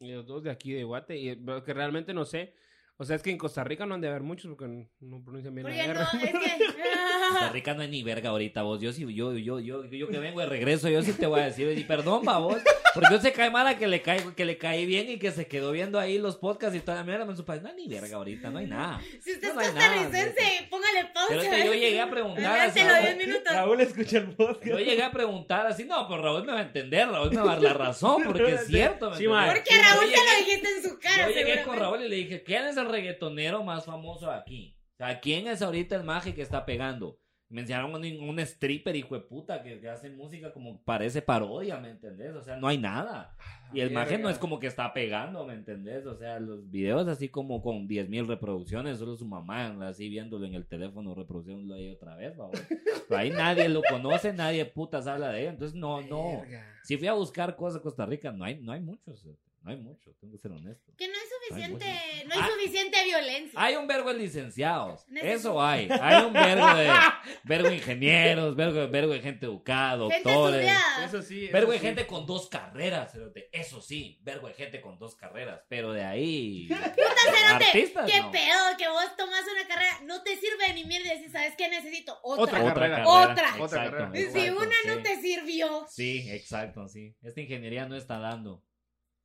Y 0.00 0.12
los 0.12 0.26
dos 0.26 0.42
de 0.42 0.50
aquí 0.50 0.72
de 0.72 0.84
Guate. 0.84 1.16
Y 1.18 1.36
pero 1.36 1.62
que 1.62 1.74
realmente 1.74 2.14
no 2.14 2.24
sé. 2.24 2.54
O 2.96 3.04
sea, 3.04 3.14
es 3.14 3.22
que 3.22 3.30
en 3.30 3.38
Costa 3.38 3.62
Rica 3.62 3.86
no 3.86 3.94
han 3.94 4.00
de 4.00 4.08
haber 4.08 4.22
muchos 4.22 4.48
porque 4.48 4.66
no- 4.66 4.88
no 5.00 5.22
pronuncian 5.22 5.54
bien 5.54 5.68
la 5.68 5.76
no, 5.86 5.92
R. 5.92 6.00
es 6.02 6.08
que. 6.10 6.32
Costa 7.28 7.50
Rica 7.52 7.74
no 7.74 7.82
es 7.82 7.90
ni 7.90 8.02
verga 8.02 8.30
ahorita, 8.30 8.62
vos. 8.62 8.80
Yo 8.80 8.92
sí, 8.92 9.02
yo, 9.14 9.34
yo, 9.36 9.60
yo, 9.60 9.84
yo 9.84 10.08
que 10.08 10.18
vengo 10.18 10.40
de 10.40 10.46
regreso, 10.46 10.88
yo 10.88 11.02
sí 11.02 11.12
te 11.12 11.26
voy 11.26 11.40
a 11.40 11.44
decir, 11.44 11.76
y 11.78 11.84
perdón, 11.84 12.22
va, 12.26 12.38
vos. 12.38 12.56
Porque 13.00 13.14
yo 13.14 13.20
se 13.20 13.32
cae 13.32 13.50
mala 13.50 13.78
que 13.78 13.86
le 13.86 14.02
cae, 14.02 14.34
que 14.34 14.44
le 14.44 14.58
caí 14.58 14.86
bien 14.86 15.08
y 15.08 15.18
que 15.18 15.30
se 15.30 15.46
quedó 15.46 15.70
viendo 15.72 15.98
ahí 15.98 16.18
los 16.18 16.36
podcasts 16.36 16.76
y 16.76 16.80
toda 16.80 16.98
la 16.98 17.04
mierda. 17.04 17.24
me 17.24 17.36
supo, 17.36 17.54
No 17.54 17.68
hay 17.68 17.74
ni 17.74 17.88
verga 17.88 18.16
ahorita, 18.16 18.50
no 18.50 18.58
hay 18.58 18.66
nada. 18.66 19.00
Si 19.20 19.32
usted 19.32 19.54
No, 19.54 19.60
es 19.60 19.68
no 19.68 19.74
nada, 19.80 19.94
costarricense, 19.96 20.66
póngale 20.70 21.04
pausa. 21.14 21.26
Pero 21.28 21.42
es 21.42 21.48
que 21.48 21.66
yo 21.66 21.74
llegué 21.74 22.00
a 22.00 22.10
preguntar 22.10 22.58
así. 22.60 22.80
Adelántelo 22.80 23.16
10 23.16 23.26
minutos. 23.28 23.52
Raúl 23.52 23.80
escucha 23.80 24.18
el 24.18 24.34
podcast. 24.34 24.66
Yo 24.66 24.78
llegué 24.78 25.02
a 25.02 25.10
preguntar 25.10 25.66
así, 25.66 25.84
no, 25.84 26.08
pero 26.08 26.22
Raúl 26.22 26.44
me 26.44 26.52
va 26.52 26.58
a 26.58 26.62
entender, 26.62 27.08
Raúl 27.08 27.30
me 27.30 27.36
va 27.36 27.52
a 27.52 27.54
dar 27.54 27.62
la 27.62 27.74
razón, 27.74 28.22
porque 28.24 28.54
es 28.54 28.66
cierto. 28.66 29.10
¿me 29.10 29.16
Sí. 29.16 29.24
Porque 29.26 29.74
a 29.74 29.94
Raúl 29.94 30.10
te 30.10 30.16
lo 30.16 30.46
dijiste 30.46 30.68
en 30.76 30.82
su 30.82 30.98
cara. 30.98 31.28
Yo 31.28 31.34
llegué 31.34 31.62
con. 31.62 31.78
Raúl 31.78 32.02
y 32.02 32.08
le 32.08 32.16
dije, 32.16 32.42
¿quién 32.42 32.64
es 32.66 32.76
el 32.76 32.86
reggaetonero 32.86 33.62
más 33.62 33.84
famoso 33.84 34.30
aquí? 34.30 34.76
O 34.94 34.96
sea, 34.98 35.20
¿quién 35.20 35.46
es 35.46 35.62
ahorita 35.62 35.94
el 35.94 36.02
mago 36.02 36.34
que 36.34 36.42
está 36.42 36.66
pegando? 36.66 37.20
Me 37.50 37.62
enseñaron 37.62 37.94
un, 37.94 38.04
un 38.28 38.38
stripper, 38.40 38.94
hijo 38.94 39.14
de 39.14 39.22
puta, 39.22 39.62
que, 39.62 39.80
que 39.80 39.88
hace 39.88 40.10
música 40.10 40.52
como 40.52 40.82
parece 40.82 41.22
parodia, 41.22 41.78
¿me 41.78 41.88
entendés? 41.90 42.34
O 42.34 42.42
sea, 42.42 42.56
no 42.56 42.68
hay 42.68 42.76
nada. 42.76 43.34
Y 43.72 43.80
el 43.80 43.90
mago 43.90 44.18
no 44.18 44.28
es 44.28 44.38
como 44.38 44.58
que 44.60 44.66
está 44.66 44.92
pegando, 44.92 45.46
¿me 45.46 45.54
entendés? 45.54 46.04
O 46.06 46.14
sea, 46.14 46.38
los 46.40 46.70
videos 46.70 47.08
así 47.08 47.28
como 47.30 47.62
con 47.62 47.88
10.000 47.88 48.26
reproducciones, 48.26 48.98
solo 48.98 49.16
su 49.16 49.24
mamá 49.26 49.88
así 49.88 50.08
viéndolo 50.10 50.44
en 50.46 50.54
el 50.54 50.66
teléfono, 50.66 51.14
reproduciéndolo 51.14 51.74
ahí 51.74 51.88
otra 51.90 52.16
vez, 52.16 52.36
vamos. 52.36 52.60
Pero 53.08 53.18
ahí 53.18 53.30
nadie 53.30 53.68
lo 53.70 53.80
conoce, 53.88 54.32
nadie 54.34 54.66
putas 54.66 55.06
habla 55.06 55.30
de 55.30 55.44
él. 55.44 55.48
Entonces, 55.48 55.74
no, 55.74 56.02
no. 56.02 56.42
Si 56.82 56.96
fui 56.98 57.06
a 57.08 57.14
buscar 57.14 57.56
cosas 57.56 57.76
de 57.76 57.82
Costa 57.82 58.04
Rica, 58.04 58.30
no 58.30 58.44
hay, 58.44 58.60
no 58.60 58.72
hay 58.72 58.80
muchos. 58.80 59.24
eh, 59.24 59.34
No 59.62 59.70
hay 59.70 59.76
muchos, 59.78 60.16
tengo 60.18 60.32
que 60.32 60.38
ser 60.38 60.52
honesto. 60.52 60.92
Que 60.96 61.06
no 61.08 61.14
hay 61.14 61.27
suficiente, 61.48 61.84
Ay, 61.86 62.24
no 62.26 62.34
hay 62.34 62.40
Ah. 62.40 62.48
suficiente 62.54 63.04
violencia. 63.04 63.60
Hay 63.62 63.76
un 63.76 63.86
vergo 63.86 64.12
de 64.12 64.18
licenciados. 64.20 65.06
Necesito- 65.08 65.34
Eso 65.34 65.62
hay. 65.62 65.88
Hay 66.00 66.24
un 66.24 66.32
vergo 66.32 66.74
de 66.74 66.90
vergo 67.44 67.68
de 67.68 67.76
ingenieros, 67.76 68.54
vergo, 68.56 68.88
vergo 68.88 69.12
de 69.12 69.20
gente 69.20 69.46
educada, 69.46 70.08
Gente 70.10 70.22
doctores. 70.30 70.60
estudiada. 70.60 71.04
Eso 71.04 71.22
sí. 71.22 71.44
eso 71.44 71.52
Vergo 71.52 71.72
de 71.72 71.78
gente 71.78 72.06
con 72.06 72.26
dos 72.26 72.48
carreras, 72.48 73.12
cerote. 73.12 73.48
eso 73.52 73.80
sí, 73.80 74.18
vergo 74.22 74.48
de 74.48 74.54
gente 74.54 74.80
con 74.80 74.98
dos 74.98 75.16
carreras, 75.16 75.62
pero 75.68 75.92
de 75.92 76.04
ahí 76.04 76.68
cerote, 76.68 77.64
artistas 77.64 78.10
¿Qué 78.10 78.20
no. 78.20 78.30
pedo 78.30 78.76
que 78.78 78.88
vos 78.88 79.16
tomas 79.16 79.42
una 79.52 79.66
carrera? 79.68 80.00
No 80.04 80.22
te 80.22 80.36
sirve 80.36 80.72
ni 80.74 80.84
mierda 80.84 81.12
y 81.14 81.16
decís, 81.18 81.32
¿sabes 81.32 81.54
qué 81.56 81.68
necesito? 81.68 82.18
Otra. 82.22 82.42
Otra 82.44 82.60
otra 82.60 82.72
carrera. 82.74 82.96
carrera. 83.04 83.10
Otra. 83.32 83.44
Exacto, 83.48 83.64
Otra 83.64 83.90
carrera. 83.90 84.30
Si 84.32 84.50
una 84.50 84.76
no 84.86 85.02
te 85.02 85.16
sirvió. 85.20 85.86
Sí, 85.88 86.30
exacto, 86.30 86.88
sí. 86.88 87.16
Esta 87.22 87.40
ingeniería 87.40 87.86
no 87.86 87.96
está 87.96 88.18
dando. 88.18 88.62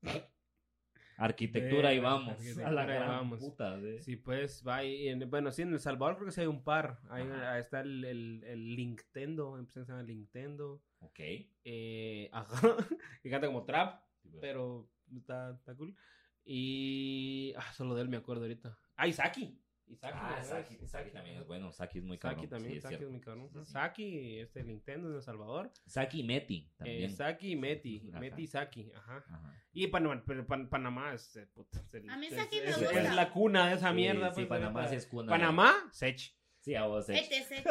Arquitectura 1.18 1.90
ahí 1.90 1.98
Verga, 1.98 2.10
vamos. 2.12 2.30
arquitectura 2.32 2.68
A 2.68 2.72
la 2.72 2.86
gran 2.86 3.08
vamos. 3.08 3.40
puta, 3.40 3.80
sí. 3.80 4.00
Sí, 4.02 4.16
pues 4.18 4.64
va 4.68 4.84
y 4.84 5.08
en- 5.10 5.30
bueno, 5.30 5.52
sí, 5.52 5.62
en 5.62 5.74
El 5.74 5.80
Salvador 5.80 6.16
creo 6.16 6.26
que 6.28 6.32
sí 6.32 6.42
hay 6.42 6.48
un 6.48 6.64
par. 6.64 7.00
Ahí, 7.10 7.28
ahí 7.30 7.60
está 7.62 7.82
el, 7.82 8.04
el, 8.06 8.44
el 8.46 8.76
Nintendo, 8.76 9.58
empresa 9.58 9.86
se 9.86 9.92
llama 9.92 10.04
Nintendo. 10.04 10.82
Ok. 11.00 11.20
Eh, 11.64 12.30
ajá, 12.34 12.78
que 13.22 13.30
canta 13.30 13.48
como 13.48 13.64
trap, 13.66 14.02
pero 14.42 14.90
está, 15.16 15.52
está 15.52 15.76
cool. 15.76 15.96
Y 16.46 17.54
ah, 17.58 17.72
solo 17.74 17.96
de 17.96 18.02
él 18.02 18.10
me 18.10 18.18
acuerdo 18.18 18.44
ahorita. 18.44 18.78
Ah, 18.96 19.08
Isaki. 19.08 19.60
Y 19.86 19.96
Saki, 19.98 20.18
Ah. 20.18 20.44
Saki, 20.44 20.88
Saki 20.88 21.12
también 21.12 21.38
es 21.38 21.46
bueno. 21.48 21.72
Saki 21.72 22.00
es 22.00 22.04
muy 22.04 22.18
Saki 22.18 22.22
cabrón. 22.36 22.50
también, 22.50 22.72
sí, 22.72 22.78
es 22.78 22.84
Saki 22.84 22.94
es 22.96 23.00
cierto. 23.00 23.12
muy 23.12 23.22
cabrón. 23.22 23.50
Sí, 23.52 23.60
sí. 23.66 23.72
Saki, 23.72 24.40
este 24.40 24.64
Nintendo 24.64 25.10
en 25.10 25.16
El 25.16 25.22
Salvador. 25.22 25.72
Saki 25.86 26.20
y 26.22 26.24
Meti 26.24 26.56
Eh, 26.58 26.72
también. 26.78 27.16
Saki 27.16 27.52
y 27.52 27.56
Meti. 27.56 28.02
Ajá. 28.12 28.20
Meti 28.20 28.42
y 28.44 28.48
Saki, 28.48 28.92
ajá. 28.96 29.24
Ajá. 29.28 29.54
Y 29.74 29.88
Panamá, 29.88 30.24
pero 30.26 30.46
Pan- 30.48 30.70
Panamá 30.70 31.14
es, 31.14 31.36
eh, 31.36 31.48
puta, 31.54 31.80
es 31.80 31.94
el- 31.94 32.10
A 32.10 32.18
mí 32.18 32.28
es- 32.28 32.36
Saki 32.36 32.56
me 32.58 32.70
es- 32.70 32.80
gusta. 32.80 33.02
es 33.02 33.16
la 33.16 33.32
cuna 33.32 33.68
de 33.68 33.76
esa 33.76 33.90
Sí, 33.90 33.96
mierda. 33.96 34.30
Sí, 34.30 34.46
pues, 34.46 34.48
Panamá 34.48 34.86
es 34.86 35.06
cuna. 35.08 35.30
Panamá, 35.30 35.74
Sech. 35.92 36.34
Sí, 36.64 36.76
a 36.76 36.86
vos, 36.86 37.10
eh. 37.10 37.18
etc. 37.20 37.68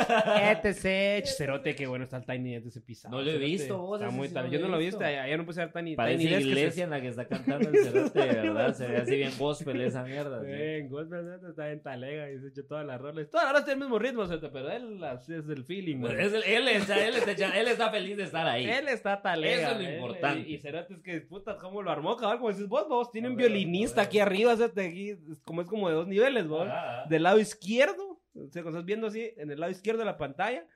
Este 0.51 0.75
Sech, 0.75 1.25
cerote, 1.27 1.75
qué 1.75 1.87
bueno 1.87 2.05
está 2.05 2.19
el 2.19 2.27
Tiny 2.27 2.53
Desk 2.57 2.67
ese 2.67 2.83
pisado. 2.83 3.17
No 3.17 3.23
lo 3.23 3.31
he 3.31 3.33
cerote. 3.33 3.47
visto, 3.47 3.79
vos, 3.79 3.99
Está 4.03 4.11
muy 4.13 4.29
sí 4.29 4.35
tal- 4.35 4.45
no 4.47 4.53
Yo 4.53 4.61
no 4.61 4.69
lo 4.69 4.77
he 4.77 4.85
visto. 4.85 5.03
ayer 5.03 5.39
no 5.39 5.47
puse 5.47 5.63
a 5.63 5.65
ver 5.65 5.73
Tiny, 5.73 5.97
Parece 5.97 6.19
Tiny 6.19 6.29
Desk. 6.31 6.39
que 6.41 6.45
se- 6.45 6.51
iglesia 6.61 6.85
en 6.85 6.91
la 6.91 7.01
que 7.01 7.09
está 7.09 7.27
cantando 7.27 7.71
el 7.71 7.77
cerote, 7.85 8.19
de 8.21 8.27
verdad. 8.35 8.75
Se 8.75 8.87
ve 8.87 8.97
así 8.99 9.17
bien 9.17 9.33
gospel 9.39 9.81
esa 9.81 10.03
mierda. 10.05 10.41
sí. 10.43 10.47
Eh, 10.51 10.87
Gospel 10.91 11.27
está 11.49 11.71
en 11.71 11.83
talega 11.83 12.31
y 12.33 12.39
se 12.39 12.49
echó 12.49 12.67
todas 12.67 12.85
las 12.85 13.01
rolas. 13.01 13.31
Todas 13.31 13.45
las 13.47 13.53
rolas 13.55 13.65
tienen 13.65 13.83
el 13.83 13.89
mismo 13.89 13.99
ritmo, 13.99 14.27
cerote, 14.27 14.49
pero 14.51 14.71
él 14.71 15.03
así 15.05 15.33
es 15.33 15.49
el 15.49 15.65
feeling. 15.65 16.05
Es 16.05 16.35
él, 16.47 16.69
está, 16.69 17.03
él, 17.09 17.15
está, 17.15 17.59
él 17.59 17.69
está 17.69 17.91
feliz 17.91 18.17
de 18.19 18.25
estar 18.25 18.47
ahí. 18.47 18.67
Él 18.69 18.89
está 18.89 19.23
talega. 19.23 19.55
Eso 19.55 19.71
es 19.71 19.77
lo 19.79 19.89
él- 19.89 19.95
importante. 19.95 20.49
Y, 20.51 20.55
y 20.55 20.59
Cerote 20.59 20.93
es 20.93 21.01
que, 21.01 21.21
puta, 21.23 21.57
¿cómo 21.57 21.81
lo 21.81 21.91
armó, 21.91 22.15
cabrón? 22.19 22.41
Como 22.41 22.51
dices 22.51 22.69
vos, 22.69 22.87
vos, 22.91 23.11
tiene 23.11 23.29
un 23.31 23.37
ver, 23.37 23.47
violinista 23.49 24.03
aquí 24.03 24.19
arriba, 24.19 24.55
cerote, 24.55 24.87
aquí, 24.87 25.09
es 25.11 25.41
como 25.47 25.63
es 25.63 25.67
como 25.69 25.89
de 25.89 25.95
dos 25.95 26.07
niveles, 26.07 26.47
vos. 26.47 26.69
Ajá. 26.69 27.07
Del 27.09 27.23
lado 27.23 27.39
izquierdo, 27.39 28.12
o 28.35 28.49
sea, 28.51 28.63
estás 28.63 28.85
viendo 28.85 29.07
así, 29.07 29.33
en 29.37 29.51
el 29.51 29.61
lado 29.61 29.73
izquierdo 29.73 30.01
de 30.01 30.07
la 30.07 30.19
pantalla, 30.19 30.67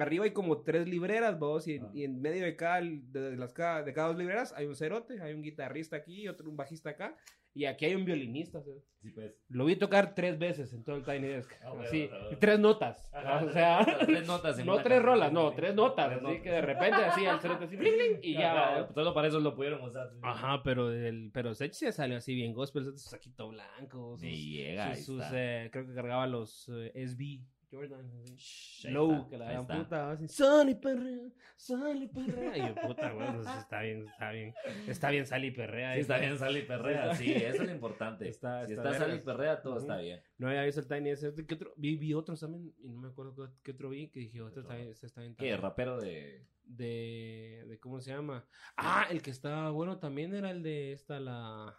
arriba 0.00 0.24
hay 0.24 0.32
como 0.32 0.62
tres 0.62 0.86
libreras, 0.88 1.38
vos, 1.38 1.66
y, 1.68 1.74
en- 1.76 1.84
Ah. 1.84 1.90
y 1.94 2.04
en 2.04 2.20
medio 2.20 2.44
de 2.44 2.56
cada, 2.56 2.80
de, 2.82 3.36
las, 3.36 3.52
cada, 3.52 3.82
de 3.82 3.92
cada 3.92 4.08
dos 4.08 4.18
libreras 4.18 4.52
hay 4.56 4.66
un 4.66 4.76
cerote, 4.76 5.20
hay 5.22 5.32
un 5.34 5.42
guitarrista 5.42 5.96
aquí, 5.96 6.28
otro 6.28 6.48
un 6.50 6.56
bajista 6.56 6.90
acá, 6.90 7.16
y 7.54 7.64
aquí 7.64 7.86
hay 7.86 7.94
un 7.94 8.04
violinista. 8.04 8.60
Sí, 9.02 9.10
pues. 9.14 9.34
Lo 9.48 9.64
vi 9.64 9.76
tocar 9.76 10.14
tres 10.14 10.38
veces 10.38 10.72
en 10.74 10.84
todo 10.84 10.96
el 10.96 11.04
Tiny 11.04 11.26
Desk, 11.28 11.50
Ah, 11.62 11.68
bueno, 11.70 11.84
así, 11.84 12.06
bueno. 12.08 12.38
tres 12.38 12.58
notas, 12.58 13.10
Ajá. 13.14 13.44
o 13.44 13.50
sea... 13.50 13.86
tres 14.04 14.26
notas. 14.26 14.58
en 14.58 14.66
No 14.66 14.74
tres 14.74 14.84
canción. 14.84 15.02
rolas, 15.04 15.32
no, 15.32 15.52
tres 15.54 15.74
notas. 15.74 16.06
Tres 16.08 16.16
así 16.18 16.26
notas. 16.26 16.42
que 16.42 16.50
de 16.50 16.60
repente 16.60 16.96
así 17.04 17.24
el 17.24 17.40
cerote 17.40 17.64
así, 17.64 17.76
bling, 17.76 17.94
bling, 17.94 18.18
y 18.22 18.34
ya. 18.34 18.52
Va. 18.54 18.92
Solo 18.92 19.14
para 19.14 19.28
eso 19.28 19.40
lo 19.40 19.54
pudieron 19.54 19.80
usar. 19.82 20.10
sí. 20.12 20.18
Ajá, 20.22 20.60
pero 20.62 20.92
el, 20.92 21.30
pero 21.32 21.54
Sech 21.54 21.72
se 21.72 21.92
salió 21.92 22.18
así 22.18 22.34
bien 22.34 22.52
gospel, 22.52 22.84
su 22.84 22.98
saquito 22.98 23.48
blanco, 23.48 24.18
sus, 24.18 24.24
Y 24.28 24.58
llega, 24.58 24.94
sus, 24.96 25.04
sus, 25.06 25.24
eh, 25.32 25.70
creo 25.72 25.86
que 25.86 25.94
cargaba 25.94 26.26
los 26.26 26.68
eh, 26.68 26.92
SB 27.06 27.40
Jordan, 27.70 28.10
así. 28.22 28.88
Low, 28.88 29.28
que 29.28 29.36
la 29.38 29.60
está. 29.60 29.76
puta, 29.78 30.10
así, 30.12 30.28
sal 30.28 30.68
y 30.70 30.74
perrea, 30.76 31.28
sal 31.56 32.02
y 32.02 32.06
perrea. 32.06 32.56
Y 32.56 32.60
yo, 32.68 32.74
puta, 32.74 33.12
bueno, 33.12 33.40
está 33.40 33.82
bien, 33.82 34.06
está 34.08 34.30
bien, 34.30 34.54
está 34.86 35.10
bien 35.10 35.26
sal 35.26 35.44
y 35.44 35.50
perrea. 35.50 35.92
Sí, 35.94 35.98
eh. 35.98 36.00
está 36.02 36.18
bien, 36.18 36.38
sal 36.38 36.56
y 36.56 36.62
perrea. 36.62 37.14
Sí, 37.14 37.32
eso 37.32 37.62
es 37.62 37.68
lo 37.68 37.74
importante. 37.74 38.28
Está- 38.28 38.66
si 38.66 38.74
está 38.74 38.94
sal 38.94 39.14
y 39.14 39.20
perrea, 39.20 39.60
todo 39.62 39.78
está 39.78 39.96
bien. 39.98 40.20
No 40.38 40.48
había 40.48 40.62
visto 40.64 40.80
el 40.80 40.86
Tiny 40.86 41.10
ese, 41.10 41.34
¿qué 41.34 41.54
otro? 41.54 41.72
Vi, 41.76 41.96
vi 41.96 42.14
otros 42.14 42.38
también, 42.40 42.72
y 42.78 42.88
no 42.88 43.00
me 43.00 43.08
acuerdo 43.08 43.34
qué, 43.34 43.52
qué 43.62 43.70
otro 43.72 43.88
vi, 43.90 44.08
que 44.10 44.20
dije, 44.20 44.40
otro 44.40 44.62
está 44.62 44.78
este 44.78 45.06
está 45.06 45.20
bien. 45.22 45.34
¿Qué? 45.34 45.38
también. 45.38 45.60
¿Rapero 45.62 45.98
de.? 46.00 46.46
de, 46.68 47.64
de 47.68 47.78
cómo 47.78 48.00
se 48.00 48.10
llama. 48.10 48.44
Ah, 48.76 49.06
el 49.10 49.22
que 49.22 49.30
estaba 49.30 49.70
bueno 49.70 49.98
también 49.98 50.34
era 50.34 50.50
el 50.50 50.62
de 50.62 50.92
esta 50.92 51.20
la 51.20 51.76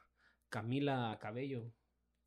Camila 0.49 1.17
Cabello. 1.21 1.73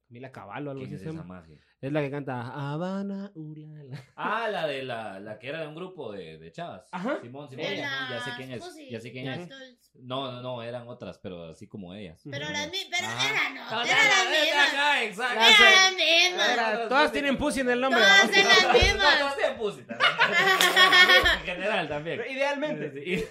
Camila 0.08 0.30
Caballo, 0.32 0.70
algo 0.70 0.82
¿Quién 0.82 0.94
así 0.96 1.04
se 1.04 1.10
llama. 1.10 1.22
magia? 1.24 1.58
Es 1.82 1.90
la 1.92 2.02
que 2.02 2.10
canta 2.10 2.42
Habana, 2.72 3.32
ulala. 3.34 4.04
Ah, 4.14 4.48
la 4.50 4.66
de 4.66 4.82
la, 4.82 5.18
la 5.18 5.38
que 5.38 5.48
era 5.48 5.62
de 5.62 5.66
un 5.68 5.74
grupo 5.74 6.12
de, 6.12 6.36
de 6.36 6.52
chavas. 6.52 6.86
Ajá. 6.92 7.18
Simón, 7.22 7.48
Simón. 7.48 7.64
Ya 7.74 8.20
sé 8.22 8.30
quién 8.36 8.52
es. 8.52 8.62
Pussy, 8.62 8.90
Ya 8.90 9.00
sé 9.00 9.10
quién 9.12 9.28
es. 9.28 9.48
No, 9.94 10.30
no, 10.30 10.42
no, 10.42 10.62
eran 10.62 10.86
otras, 10.88 11.18
pero 11.18 11.46
así 11.46 11.66
como 11.66 11.94
ellas. 11.94 12.20
Pero 12.30 12.44
Ujú. 12.44 12.52
las 12.52 12.70
mi- 12.70 12.84
pero 12.90 13.06
Ajá. 13.08 13.30
era 13.30 13.48
no, 13.54 13.62
Ah, 13.70 13.84
era 13.86 13.96
la 13.96 14.10
ya, 14.10 15.06
misma. 15.08 15.32
Era 15.32 15.70
la 15.70 15.90
misma. 15.96 16.52
Era- 16.52 16.88
todas 16.88 17.12
tienen 17.12 17.38
pussy 17.38 17.60
en 17.60 17.70
el 17.70 17.80
nombre. 17.80 18.00
Todas 18.04 18.26
¿no? 18.30 18.36
en 18.36 18.44
las 18.48 18.72
mismas. 18.74 19.20
No, 19.20 19.30
sí, 19.30 19.42
pussy 19.58 19.82
también. 19.84 20.10
En 21.40 21.46
general 21.46 21.88
también. 21.88 22.20
Idealmente. 22.30 23.26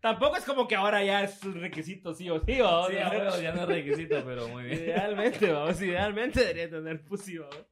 Tampoco 0.00 0.36
es 0.36 0.44
como 0.44 0.66
que 0.66 0.74
ahora 0.76 1.04
ya 1.04 1.22
es 1.24 1.42
un 1.44 1.60
requisito 1.60 2.14
sí 2.14 2.30
o 2.30 2.40
sí, 2.44 2.58
vamos. 2.60 2.88
sí, 2.90 2.96
a 2.98 3.10
huevo, 3.10 3.40
ya 3.40 3.52
no 3.52 3.62
es 3.62 3.68
requisito, 3.68 4.22
pero 4.24 4.48
muy 4.48 4.64
bien. 4.64 4.78
Idealmente, 4.84 5.52
vamos, 5.52 5.82
idealmente 5.82 6.40
debería 6.40 6.70
tener 6.70 7.02
pussy, 7.04 7.36
vamos. 7.38 7.66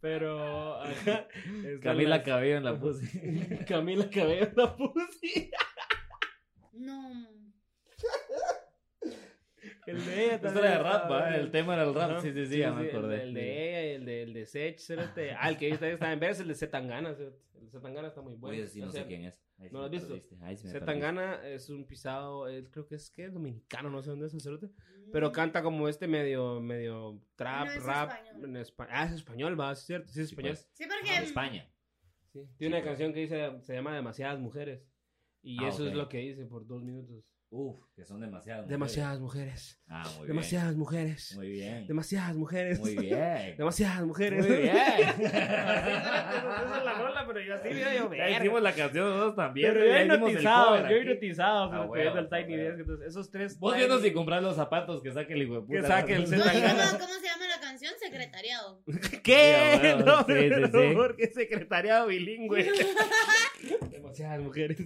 Pero 0.00 0.84
están 0.84 1.26
Camila 1.80 2.16
las- 2.16 2.24
Cabello 2.24 2.56
en 2.56 2.64
la 2.64 2.78
pussy. 2.78 3.64
Camila 3.68 4.08
Cabello 4.10 4.44
en 4.44 4.52
la 4.56 4.76
pussy. 4.76 5.50
No. 6.72 7.28
El 9.86 10.04
de 10.06 10.24
ella 10.24 10.34
Esto 10.36 10.46
también 10.46 10.64
era 10.66 10.76
de 10.78 10.82
rap, 10.84 11.08
bien. 11.08 11.40
El 11.40 11.50
tema 11.50 11.74
era 11.74 11.82
el 11.84 11.94
rap. 11.94 12.20
Sí, 12.20 12.32
sí, 12.32 12.46
sí, 12.46 12.58
ya 12.58 12.72
me 12.72 12.82
el 12.82 12.88
acordé. 12.90 13.22
El 13.22 13.34
de 13.34 13.68
ella 13.68 13.82
y 13.90 13.94
el 13.96 14.04
de, 14.04 14.22
el 14.22 14.32
de 14.34 14.46
Sech, 14.46 14.78
cerote. 14.78 15.32
Ah, 15.32 15.48
el 15.48 15.56
que 15.56 15.66
ahorita 15.66 15.88
está 15.88 16.12
en 16.12 16.20
ver 16.20 16.30
es 16.30 16.40
el 16.40 16.48
de 16.48 16.54
Zetangana. 16.54 17.14
cerote. 17.14 17.36
El 17.36 17.51
de 17.51 17.51
Zetangana 17.72 18.08
está 18.08 18.20
muy 18.20 18.34
bueno. 18.34 18.56
Oye, 18.56 18.66
sí, 18.68 18.80
no 18.80 18.86
O 18.86 18.90
sé 18.90 18.98
sea, 18.98 19.06
quién 19.06 19.24
es. 19.24 19.42
Ahí 19.58 19.68
¿no 19.72 19.80
lo 19.80 19.84
has 19.86 19.90
visto? 19.90 20.16
Zetangana 20.56 21.46
es 21.48 21.68
un 21.70 21.86
pisado, 21.86 22.46
él 22.48 22.70
creo 22.70 22.86
que 22.86 22.94
es 22.96 23.10
que 23.10 23.24
es 23.24 23.32
dominicano, 23.32 23.90
no 23.90 24.02
sé 24.02 24.10
dónde 24.10 24.26
es 24.26 24.34
el 24.34 24.40
cerote. 24.40 24.70
Pero 25.12 25.32
canta 25.32 25.62
como 25.62 25.88
este 25.88 26.06
medio, 26.06 26.60
medio 26.60 27.20
trap, 27.36 27.66
No, 27.66 27.72
es 27.72 27.82
rap. 27.82 28.10
español. 28.10 28.44
En 28.44 28.56
espa- 28.56 28.86
ah, 28.90 29.04
es 29.06 29.12
español, 29.12 29.58
va, 29.58 29.72
es 29.72 29.80
cierto, 29.80 30.08
sí 30.12 30.20
es 30.20 30.28
Sí, 30.28 30.34
español. 30.34 30.52
pues. 30.54 30.68
Sí, 30.72 30.84
En 30.84 30.90
porque 30.90 31.16
España. 31.24 31.68
Sí. 32.32 32.40
Tiene 32.40 32.48
Sí, 32.58 32.66
una 32.66 32.76
pues. 32.78 32.84
canción 32.84 33.12
que 33.12 33.20
dice, 33.20 33.60
se 33.62 33.74
llama 33.74 33.94
Demasiadas 33.94 34.38
Mujeres. 34.38 34.86
Y 35.42 35.62
Ah, 35.64 35.68
eso 35.68 35.84
es 35.84 35.90
ok. 35.90 35.96
lo 35.96 36.08
que 36.08 36.18
dice 36.18 36.46
por 36.46 36.66
dos 36.66 36.82
minutos. 36.82 37.24
Uf, 37.54 37.76
que 37.94 38.02
son 38.06 38.18
demasiadas. 38.18 38.66
Demasiadas 38.66 39.20
mujeres. 39.20 39.78
Ah, 39.86 40.10
muy 40.16 40.26
Demasiadas 40.26 40.74
mujeres. 40.74 41.34
Muy 41.36 41.50
bien. 41.50 41.86
Demasiadas 41.86 42.34
mujeres. 42.34 42.80
Muy 42.80 42.96
bien. 42.96 43.56
Demasiadas 43.58 44.06
mujeres. 44.06 44.48
Muy 44.48 44.56
bien. 44.56 44.74
Esa 44.74 45.18
es 45.18 45.24
la 46.86 46.94
rola, 46.94 47.26
pero 47.26 47.40
yo 47.40 47.54
así, 47.54 47.68
mira, 47.68 47.94
yo, 47.94 48.10
Ya 48.14 48.30
hicimos 48.30 48.62
la 48.62 48.72
canción 48.72 49.04
nosotros 49.04 49.36
también. 49.36 49.70
Pero 49.70 49.84
yo 49.84 50.00
hipnotizado, 50.02 50.88
yo 50.88 50.96
hipnotizado, 50.96 51.64
Ah, 51.64 51.88
pero 51.92 52.02
viendo 52.02 52.20
el 52.20 52.28
Tiny. 52.30 52.56
Desk, 52.56 52.78
entonces 52.80 53.06
esos 53.08 53.30
tres... 53.30 53.58
Vos 53.58 53.76
viendo 53.76 54.00
si 54.00 54.12
comprar 54.14 54.42
los 54.42 54.56
zapatos 54.56 55.02
que 55.02 55.12
saque 55.12 55.34
el 55.34 55.42
hijo 55.42 55.56
de 55.56 55.60
puta. 55.60 55.80
Que 55.82 55.86
saque 55.86 56.14
el 56.14 56.22
No, 56.30 56.44
Zetangana. 56.44 56.84
¿y 56.84 56.86
¿cómo, 56.86 56.98
¿Cómo 57.00 57.14
se 57.20 57.26
llama 57.26 57.46
la 57.54 57.60
canción? 57.60 57.92
Secretariado. 58.00 58.82
¿Qué? 59.22 59.96
No, 60.02 60.24
sí, 60.24 60.48
sí, 60.72 60.94
porque 60.96 61.26
secretariado 61.26 62.06
bilingüe. 62.06 62.72
Demasiadas 63.90 64.40
mujeres. 64.40 64.78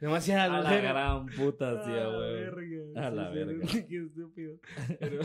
Demasiadas 0.00 0.50
A 0.50 0.60
la 0.60 0.76
gran 0.80 1.26
puta, 1.26 1.84
sí, 1.84 1.90
A 1.90 2.04
a 2.04 2.08
la 2.08 2.18
verga. 2.18 3.06
A 3.06 3.10
la 3.10 3.66
Sí. 3.68 3.86
Qué 3.88 3.96
estúpido. 4.04 4.58
Pero- 5.00 5.22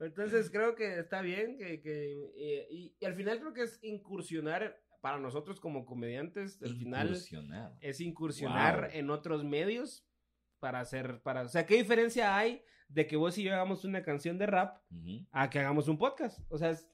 Entonces 0.00 0.50
creo 0.50 0.74
que 0.74 0.98
está 0.98 1.22
bien 1.22 1.56
que, 1.56 1.80
que 1.80 2.30
eh, 2.36 2.66
y, 2.70 2.94
y 3.00 3.04
al 3.06 3.14
final 3.14 3.38
creo 3.40 3.52
que 3.54 3.62
es 3.62 3.78
incursionar 3.82 4.80
para 5.00 5.18
nosotros 5.18 5.60
como 5.60 5.86
comediantes. 5.86 6.60
Al 6.62 6.76
final 6.76 7.08
Incursionar. 7.08 7.72
es 7.80 8.00
incursionar 8.00 8.80
Wow. 8.82 8.90
en 8.92 9.10
otros 9.10 9.44
medios 9.44 10.04
para 10.58 10.80
hacer, 10.80 11.20
para, 11.22 11.42
o 11.42 11.48
sea, 11.48 11.64
¿qué 11.66 11.76
diferencia 11.76 12.36
hay 12.36 12.62
de 12.88 13.06
que 13.06 13.16
vos 13.16 13.36
y 13.38 13.44
yo 13.44 13.52
hagamos 13.54 13.84
una 13.84 14.02
canción 14.02 14.36
de 14.38 14.46
rap 14.46 14.78
Ujú. 14.90 15.26
a 15.30 15.48
que 15.48 15.58
hagamos 15.60 15.88
un 15.88 15.96
podcast? 15.98 16.40
O 16.50 16.58
sea, 16.58 16.70
es- 16.70 16.86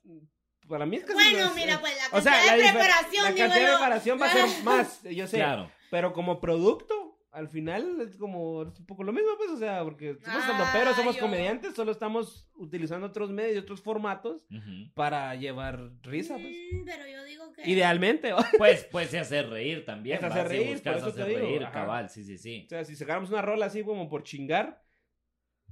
para 0.69 0.87
mí 0.87 0.97
es 0.97 1.03
casi 1.05 1.15
Bueno, 1.15 1.39
no 1.39 1.47
es- 1.51 1.55
mira, 1.57 1.81
pues 1.81 1.93
la 1.97 2.19
o 2.19 2.21
sea, 2.21 2.33
cantidad 2.33 2.47
la 2.47 2.57
de 2.57 2.63
difer- 2.63 2.73
preparación, 2.73 3.23
la 3.25 3.29
cantidad 3.35 3.55
de 3.55 3.67
preparación 3.77 4.21
va 4.21 4.27
a 4.27 4.33
ser 4.33 4.65
más, 4.65 5.03
yo 5.05 5.27
sé, 5.27 5.37
Claro. 5.39 5.71
Pero 5.91 6.13
como 6.13 6.41
producto, 6.41 7.19
al 7.33 7.49
final 7.49 8.01
es 8.01 8.17
como 8.17 8.63
es 8.63 8.79
un 8.81 8.87
poco 8.87 9.05
lo 9.05 9.13
mismo, 9.13 9.31
pues, 9.37 9.51
o 9.51 9.57
sea, 9.57 9.85
porque 9.85 10.15
somos 10.15 10.43
Ah, 10.49 10.71
pero 10.73 10.93
somos 10.95 11.15
yo- 11.15 11.21
comediantes, 11.23 11.75
solo 11.75 11.93
estamos 11.93 12.51
utilizando 12.57 13.07
otros 13.07 13.31
medios 13.31 13.55
y 13.55 13.59
otros 13.59 13.81
formatos 13.81 14.47
para 14.95 15.35
llevar 15.37 15.93
risa, 16.03 16.35
pues. 16.35 16.57
Mm, 16.73 16.85
Pero 16.85 17.07
yo 17.07 17.25
digo 17.25 17.53
que. 17.53 17.71
Idealmente, 17.71 18.33
o 18.33 18.39
Pues, 18.59 18.85
pues, 18.91 19.11
se 19.11 19.19
hace 19.21 19.43
reír 19.43 19.85
también. 19.85 20.25
Hacer 20.25 20.49
sí, 20.49 20.57
reír, 20.57 20.83
por 20.83 20.93
eso 20.97 21.05
te 21.13 21.23
hacer 21.23 21.27
digo, 21.29 21.41
reír, 21.41 21.63
ajá. 21.65 21.73
cabal, 21.73 22.09
sí, 22.11 22.25
sí, 22.25 22.37
sí. 22.37 22.67
sea, 22.69 22.85
si 22.85 22.97
sacáramos 22.97 23.31
una 23.31 23.43
rola 23.43 23.67
así 23.67 23.85
como 23.85 24.09
por 24.09 24.25
chingar, 24.25 24.83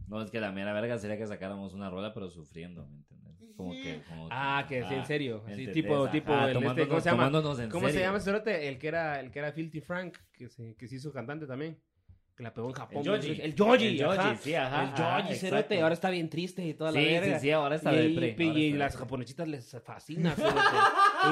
No, 0.06 0.22
es 0.22 0.30
que 0.30 0.40
la 0.40 0.52
mera 0.52 0.72
verga 0.72 0.96
sería 0.98 1.18
que 1.18 1.26
sacáramos 1.26 1.74
una 1.74 1.90
rola, 1.90 2.14
pero 2.14 2.30
sufriendo, 2.30 2.86
¿me 2.86 2.98
entiendes? 2.98 3.27
Como 3.56 3.72
que. 3.72 4.00
Como 4.08 4.28
ah, 4.30 4.64
que 4.68 4.82
sí, 4.84 4.94
en 4.94 5.06
serio, 5.06 5.42
así 5.46 5.66
tipo, 5.68 6.04
Ajá, 6.04 6.12
tipo, 6.12 6.32
el 6.32 6.56
este, 6.64 6.86
¿cómo 6.88 7.00
se 7.00 7.10
llama? 7.10 7.30
¿Cómo 7.70 7.88
se 7.88 8.00
llama 8.00 8.18
ese 8.18 8.24
cerote? 8.26 8.68
El 8.68 8.78
que 8.78 8.88
era, 8.88 9.20
el 9.20 9.30
que 9.30 9.38
era 9.40 9.52
Filthy 9.52 9.80
Frank, 9.80 10.16
que 10.32 10.48
se, 10.48 10.74
que 10.76 10.86
se 10.86 10.96
hizo 10.96 11.12
cantante 11.12 11.46
también. 11.46 11.78
Que 12.36 12.44
la 12.44 12.54
pegó 12.54 12.68
en 12.68 12.74
Japón. 12.74 12.98
El 12.98 13.04
Yoji. 13.54 13.88
El 13.90 14.00
El 14.00 14.04
ajá. 14.10 14.36
sí, 14.40 14.54
ajá, 14.54 14.82
El 14.82 14.88
exacto. 15.24 15.34
cerote, 15.40 15.82
ahora 15.82 15.94
está 15.94 16.08
bien 16.08 16.30
triste 16.30 16.64
y 16.64 16.72
toda 16.72 16.92
la 16.92 17.00
Sí, 17.00 17.04
verga. 17.06 17.34
sí, 17.34 17.40
sí, 17.46 17.50
ahora 17.50 17.74
está 17.74 17.92
y, 17.92 17.96
de 17.96 18.04
y- 18.28 18.32
pre. 18.34 18.44
y 18.44 18.72
las 18.74 18.96
japonesitas 18.96 19.48
les 19.48 19.76
fascina, 19.84 20.36
cerote. 20.36 20.60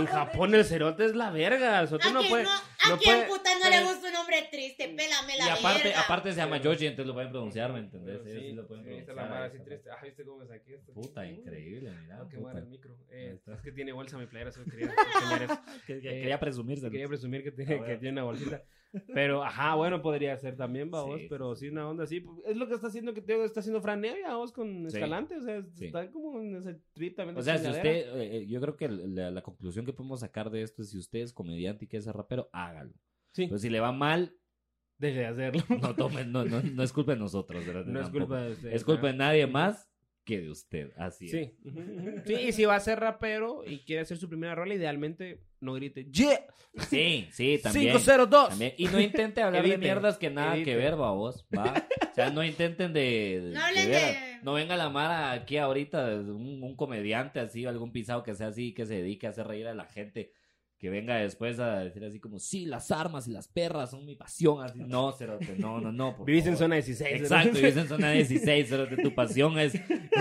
en 0.00 0.06
Japón 0.06 0.52
el 0.56 0.64
cerote 0.64 1.04
es 1.04 1.14
la 1.14 1.30
verga. 1.30 1.80
Nosotros 1.82 2.10
¿A 2.10 2.12
no 2.12 2.18
quién, 2.22 2.30
puede, 2.32 2.42
no, 2.44 2.50
¿a 2.50 2.88
no 2.88 2.98
quién 2.98 3.16
puede- 3.18 3.28
puta 3.28 3.50
no 3.62 3.70
le 3.70 3.84
gusta 3.84 4.05
triste, 4.50 4.88
pélame 4.88 5.36
la 5.38 5.46
Y 5.46 5.48
aparte, 5.50 5.82
verga. 5.88 6.00
aparte 6.02 6.30
se 6.32 6.36
llama 6.38 6.58
Yoshi, 6.60 6.86
entonces 6.86 7.06
lo 7.06 7.14
pueden 7.14 7.30
pronunciar, 7.30 7.72
¿me 7.72 7.80
entendés? 7.80 8.20
Ellos 8.20 8.32
sí 8.32 8.40
sí, 8.48 8.52
lo 8.52 8.66
pueden 8.66 8.84
pronunciar. 8.84 9.16
la 9.16 9.22
mara 9.24 9.40
ahí 9.42 9.46
así 9.48 9.56
está. 9.56 9.68
triste. 9.68 9.90
Ah, 9.90 10.04
¿viste 10.04 10.24
cómo 10.24 10.38
me 10.38 10.46
saqué 10.46 10.74
esto? 10.74 10.92
Puta, 10.92 11.26
increíble, 11.26 11.90
mira. 12.02 12.16
No, 12.18 12.28
qué 12.28 12.38
mal 12.38 12.56
el 12.58 12.66
micro. 12.66 12.96
Eh, 13.10 13.38
es 13.46 13.60
que 13.60 13.72
tiene 13.72 13.92
bolsa 13.92 14.18
mi 14.18 14.26
playera, 14.26 14.52
solo 14.52 14.66
quería. 14.66 14.86
Que- 15.86 16.00
que 16.00 16.08
Eh, 16.08 16.20
Quería 16.20 16.40
presumirse. 16.40 16.90
Quería 16.90 17.08
presumir 17.08 17.42
que 17.42 17.52
tiene, 17.52 17.74
Ah, 17.74 17.76
bueno. 17.78 17.92
que 17.92 17.98
tiene 17.98 18.12
una 18.12 18.24
bolsita. 18.24 18.62
Pero, 19.14 19.42
ajá, 19.44 19.74
bueno, 19.74 20.00
podría 20.00 20.36
ser 20.38 20.56
también, 20.56 20.90
vamos, 20.90 21.20
Sí, 21.20 21.26
pero 21.28 21.54
sí, 21.54 21.68
una 21.68 21.86
onda 21.86 22.04
así. 22.04 22.20
pues, 22.20 22.38
Es 22.46 22.56
lo 22.56 22.66
que 22.66 22.74
está 22.74 22.86
haciendo 22.86 23.12
que 23.12 23.20
te 23.20 23.44
está 23.44 23.60
haciendo 23.60 23.82
Fran 23.82 24.00
Nevia, 24.00 24.36
vos, 24.36 24.52
con 24.52 24.88
Sí. 24.90 24.96
Escalante. 24.96 25.36
O 25.36 25.42
sea, 25.42 25.62
Sí. 25.74 25.86
está 25.86 26.10
como 26.10 26.40
en 26.40 26.56
ese 26.56 26.80
trip 26.94 27.14
también. 27.14 27.36
O 27.36 27.42
sea, 27.42 27.58
si 27.58 27.68
usted, 27.68 27.84
eh, 28.16 28.36
eh, 28.38 28.46
yo 28.46 28.58
creo 28.60 28.76
que 28.76 28.88
la, 28.88 29.30
la 29.30 29.42
conclusión 29.42 29.84
que 29.84 29.92
podemos 29.92 30.20
sacar 30.20 30.48
de 30.50 30.62
esto 30.62 30.80
es 30.82 30.90
si 30.90 30.98
usted 30.98 31.18
es 31.18 31.32
comediante 31.34 31.84
y 31.84 31.88
quiere 31.88 32.04
ser 32.04 32.14
rapero, 32.16 32.48
hágalo. 32.52 32.94
Sí, 33.36 33.46
Pero 33.46 33.58
si 33.58 33.68
le 33.70 33.80
va 33.80 33.92
mal, 33.92 34.34
deje 34.98 35.18
de 35.20 35.26
hacerlo. 35.26 35.62
no 35.82 35.94
tomen, 35.94 36.32
no, 36.32 36.44
no, 36.44 36.62
no 36.62 36.82
es 36.82 36.92
culpa 36.92 37.12
de 37.12 37.18
nosotros, 37.18 37.66
¿verdad? 37.66 37.84
No 37.84 38.00
es 38.00 38.08
culpa 38.08 38.40
de 38.42 38.52
usted. 38.52 38.72
Es 38.72 38.82
culpa 38.84 39.08
de 39.08 39.12
nadie 39.12 39.46
más 39.46 39.88
que 40.24 40.40
de 40.40 40.50
usted. 40.50 40.90
Así 40.96 41.26
es. 41.26 41.30
Sí. 41.30 41.54
Ujú. 41.64 41.80
Sí, 42.24 42.34
y 42.34 42.52
si 42.52 42.64
va 42.64 42.74
a 42.76 42.80
ser 42.80 42.98
rapero 42.98 43.62
y 43.64 43.78
quiere 43.80 44.02
hacer 44.02 44.16
su 44.18 44.28
primera 44.28 44.54
rola, 44.56 44.74
idealmente 44.74 45.42
no 45.60 45.74
grite 45.74 46.06
¡Yeah! 46.10 46.40
Sí, 46.88 47.28
sí, 47.30 47.60
también. 47.62 47.92
502. 47.92 48.48
También. 48.48 48.72
Y 48.76 48.86
no 48.86 49.00
intente 49.00 49.40
hablar 49.42 49.62
de 49.68 49.78
mierdas 49.78 50.18
que 50.18 50.30
nada 50.30 50.54
evite. 50.54 50.70
que 50.72 50.76
ver, 50.76 50.96
babos, 50.96 51.46
¿va? 51.56 51.86
O 52.10 52.14
sea, 52.14 52.30
no 52.30 52.42
intenten 52.42 52.92
de... 52.92 53.40
de- 53.44 53.52
No 53.54 53.60
hablen 53.64 53.90
de- 53.90 54.38
No 54.42 54.52
venga 54.54 54.76
la 54.76 54.88
Mara 54.90 55.30
aquí 55.32 55.58
ahorita, 55.58 56.06
un, 56.16 56.62
un 56.62 56.74
comediante 56.76 57.38
así, 57.40 57.64
algún 57.66 57.92
pisado 57.92 58.22
que 58.22 58.34
sea 58.34 58.48
así, 58.48 58.72
que 58.74 58.84
se 58.86 58.94
dedique 58.94 59.26
a 59.26 59.30
hacer 59.30 59.46
reír 59.46 59.68
a 59.68 59.74
la 59.74 59.84
gente, 59.84 60.32
que 60.78 60.90
venga 60.90 61.16
después 61.16 61.58
a 61.58 61.78
decir 61.80 62.04
así 62.04 62.20
como, 62.20 62.38
sí, 62.38 62.66
las 62.66 62.90
armas 62.90 63.26
y 63.26 63.30
las 63.32 63.48
perras 63.48 63.90
son 63.92 64.04
mi 64.04 64.14
pasión, 64.14 64.62
así. 64.62 64.78
No, 64.80 65.10
cerote, 65.12 65.54
no, 65.58 65.80
no, 65.80 65.90
no. 65.90 66.16
por 66.16 66.26
Vivís 66.26 66.46
en 66.46 66.56
zona 66.58 66.74
16. 66.76 67.10
¿no? 67.12 67.16
Exacto, 67.18 67.52
vivís 67.58 67.76
en 67.78 67.88
zona 67.88 68.10
16, 68.12 68.68
cerote, 68.68 68.96
tu 69.02 69.14
pasión 69.14 69.58
es, 69.58 69.72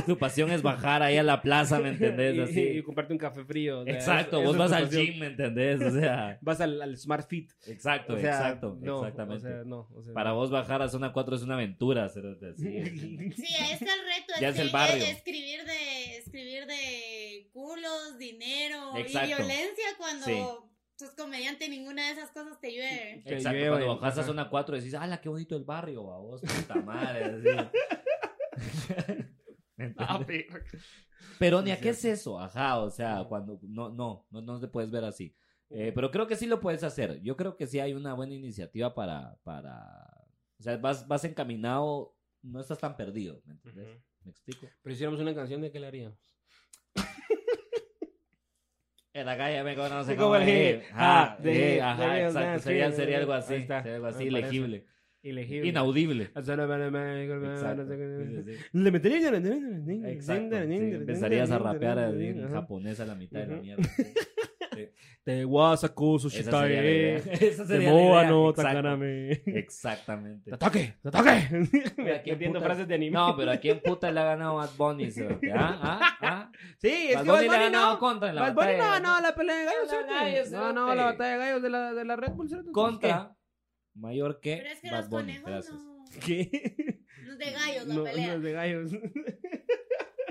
tu 0.06 0.18
pasión 0.18 0.52
es 0.52 0.62
bajar 0.62 1.04
ahí 1.04 1.18
a 1.18 1.24
la 1.24 1.42
plaza, 1.42 1.80
¿me 1.80 1.90
entendés? 1.90 2.36
Y, 2.38 2.40
Así. 2.40 2.62
y 2.78 2.84
comprarte 2.84 3.12
un 3.14 3.20
café 3.20 3.44
frío. 3.44 3.82
o 3.82 3.84
sea, 3.84 3.94
Exacto, 3.94 4.38
eso- 4.38 4.46
vos 4.46 4.56
eso 4.56 4.60
vas 4.64 4.72
al 4.72 4.84
pasión. 4.86 5.06
gym, 5.06 5.20
¿me 5.20 5.26
entendés? 5.28 5.82
O 5.82 5.92
sea, 5.92 6.38
Vas 6.42 6.62
al, 6.62 6.82
al 6.82 6.98
Smart 6.98 7.28
Fit. 7.28 7.52
exacto, 7.68 8.14
O 8.14 8.18
sea, 8.18 8.30
exacto, 8.30 8.78
no, 8.82 9.00
exactamente. 9.00 9.48
O 9.48 9.50
sea, 9.52 9.64
no, 9.66 9.90
o 9.94 10.04
sea, 10.04 10.14
Para 10.14 10.32
vos 10.32 10.52
bajar 10.52 10.82
a 10.82 10.88
zona 10.88 11.12
4 11.12 11.36
es 11.36 11.42
una 11.44 11.56
aventura, 11.56 12.08
cerote, 12.10 12.52
así. 12.52 12.64
Sí, 13.36 13.46
ahí 13.60 13.74
está 13.74 13.94
el 13.94 14.02
reto. 14.06 14.34
Ya 14.40 14.50
es 14.50 14.60
el 14.60 14.70
barrio. 14.70 15.04
es- 15.04 15.18
Escribir 15.18 15.66
de, 15.66 16.18
escribir 16.18 16.66
de 16.66 17.50
culos, 17.52 18.18
dinero 18.20 18.85
Exacto. 19.02 19.30
y 19.30 19.34
violencia 19.36 19.86
cuando 19.98 20.26
Sí. 20.26 20.44
sos 20.98 21.12
comediante 21.16 21.68
ninguna 21.70 22.06
de 22.08 22.12
esas 22.14 22.32
cosas 22.32 22.60
te 22.60 22.72
llueve. 22.72 23.22
Que 23.26 23.34
Exacto, 23.36 23.60
cuando 23.70 23.98
bajas 24.00 24.18
a 24.20 24.24
zona 24.24 24.50
4 24.50 24.76
decís, 24.78 24.94
¡ala, 24.94 25.20
qué 25.22 25.30
bonito 25.30 25.56
el 25.56 25.64
barrio, 25.64 26.12
a 26.14 26.18
vos, 26.18 26.42
puta 26.42 26.76
madre! 26.82 27.36
pero- 31.40 31.62
ni 31.62 31.72
a 31.72 31.80
qué 31.80 31.90
es 31.90 32.06
eso, 32.06 32.40
ajá, 32.40 32.80
o 32.80 32.90
sea, 32.90 33.26
cuando, 33.28 33.60
no, 33.64 33.90
no, 33.90 34.26
no, 34.30 34.42
no 34.42 34.60
te 34.60 34.68
puedes 34.68 34.92
ver 34.92 35.04
así. 35.04 35.36
Eh, 35.70 35.92
pero 35.94 36.12
creo 36.12 36.28
que 36.28 36.36
sí 36.36 36.46
lo 36.46 36.60
puedes 36.62 36.84
hacer. 36.84 37.22
Yo 37.22 37.36
creo 37.36 37.58
que 37.58 37.66
sí 37.68 37.80
hay 37.80 37.94
una 37.94 38.14
buena 38.14 38.36
iniciativa 38.36 38.94
para, 38.94 39.38
para, 39.44 40.28
o 40.60 40.64
sea, 40.64 40.78
vas, 40.78 41.08
vas 41.08 41.24
encaminado, 41.26 42.16
no 42.44 42.60
estás 42.62 42.78
tan 42.80 42.96
perdido, 42.96 43.42
¿me 43.46 43.54
entiendes? 43.56 44.00
¿Me 44.24 44.32
explico? 44.32 44.68
Pero 44.82 44.94
si 44.94 44.98
hiciéramos 44.98 45.20
una 45.20 45.34
canción, 45.36 45.62
¿de 45.62 45.72
qué 45.72 45.80
le 45.80 45.88
haríamos? 45.88 46.35
En 49.16 49.26
la 49.26 49.38
calle 49.38 49.64
me 49.64 49.76
conoce 49.76 50.12
Sí, 50.12 50.18
como 50.18 50.32
como 50.34 50.36
el 50.36 50.50
el 50.50 50.76
hit. 50.82 50.84
Ajá, 50.92 51.24
Ah, 51.24 51.38
de- 51.42 51.82
ajá, 51.82 52.04
de- 52.14 52.20
de- 52.20 52.26
exacto. 52.26 52.60
Sería, 52.64 52.92
sería 52.92 53.18
algo 53.20 53.32
así, 53.34 53.54
sería 53.62 53.96
algo 53.96 54.08
así, 54.08 54.24
ilegible. 54.26 54.86
Ilegible. 55.24 55.70
Inaudible. 55.70 56.30
Le 58.74 58.92
metería 58.92 59.20
Empezarías 60.98 61.50
a 61.50 61.58
rapear 61.60 61.98
en 62.14 62.50
japonés 62.50 63.00
a 63.00 63.06
la 63.06 63.16
mitad 63.16 63.40
de 63.40 63.48
la 63.48 63.62
mierda. 63.62 63.84
Te 65.24 65.44
wasaku 65.46 66.18
Esa 66.18 66.30
sería 66.30 66.52
la 66.52 66.68
idea. 66.70 67.20
sushitae. 67.20 67.48
Esa 67.50 67.66
sería 67.66 67.94
la 67.94 68.30
no 68.30 68.54
takaname. 68.54 69.32
Exactamente. 69.48 70.54
¡Ataque! 70.54 70.96
¡Ataque! 71.04 71.48
Mira, 71.98 72.22
¿quién 72.22 72.36
Metiendo 72.36 72.62
frases 72.62 72.88
de 72.88 72.96
anime. 72.96 73.12
No, 73.14 73.36
pero 73.36 73.52
¿a 73.52 73.58
quién 73.58 73.80
puta 73.82 74.12
le 74.12 74.20
ha 74.20 74.24
ganado 74.24 74.56
Bad 74.56 74.70
Bunny? 74.78 75.10
¿Ah? 75.54 75.80
¿Ah? 75.82 76.18
¿Ah? 76.22 76.52
Sí, 76.80 77.08
es 77.10 77.16
Bad 77.16 77.24
que 77.24 77.32
Bunny 77.32 77.32
Bad 77.32 77.40
le 77.42 77.48
ha 77.48 77.50
Bunny 77.60 77.72
ganado 77.72 78.00
contra 78.00 78.30
en 78.30 78.36
la 78.36 78.42
Bad 78.42 78.54
Bunny 78.54 78.78
no 78.78 78.84
ganó 78.92 79.20
la 79.22 79.36
pelea 79.36 79.56
de 79.58 79.66
gallos. 79.66 79.82
La 79.84 79.90
cerote. 79.90 80.14
gallos, 80.14 80.52
No, 80.52 80.74
no, 80.74 80.96
la 80.96 81.06
batalla 81.06 81.32
de 81.32 81.38
gallos 81.40 81.62
de 81.64 81.70
la, 81.70 81.94
de 81.94 82.06
la 82.06 82.16
Red 82.16 82.34
Bull. 82.34 82.72
Contra 82.72 83.36
mayor 83.96 84.40
que 84.40 84.58
Pero 84.58 84.70
es 84.70 84.80
que 84.82 84.92
Bad 84.92 85.00
los 85.00 85.10
Bunny. 85.10 85.40
conejos 85.40 85.50
Gracias. 85.50 85.76
no. 85.76 86.06
¿Qué? 86.26 87.02
No 87.26 87.32
es 87.34 87.40
de 87.40 87.52
gallos 87.52 87.88
la 87.88 88.04
pelea. 88.04 88.28
no 88.28 88.34
es 88.34 88.42
de 88.44 88.52
gallos. 88.52 88.92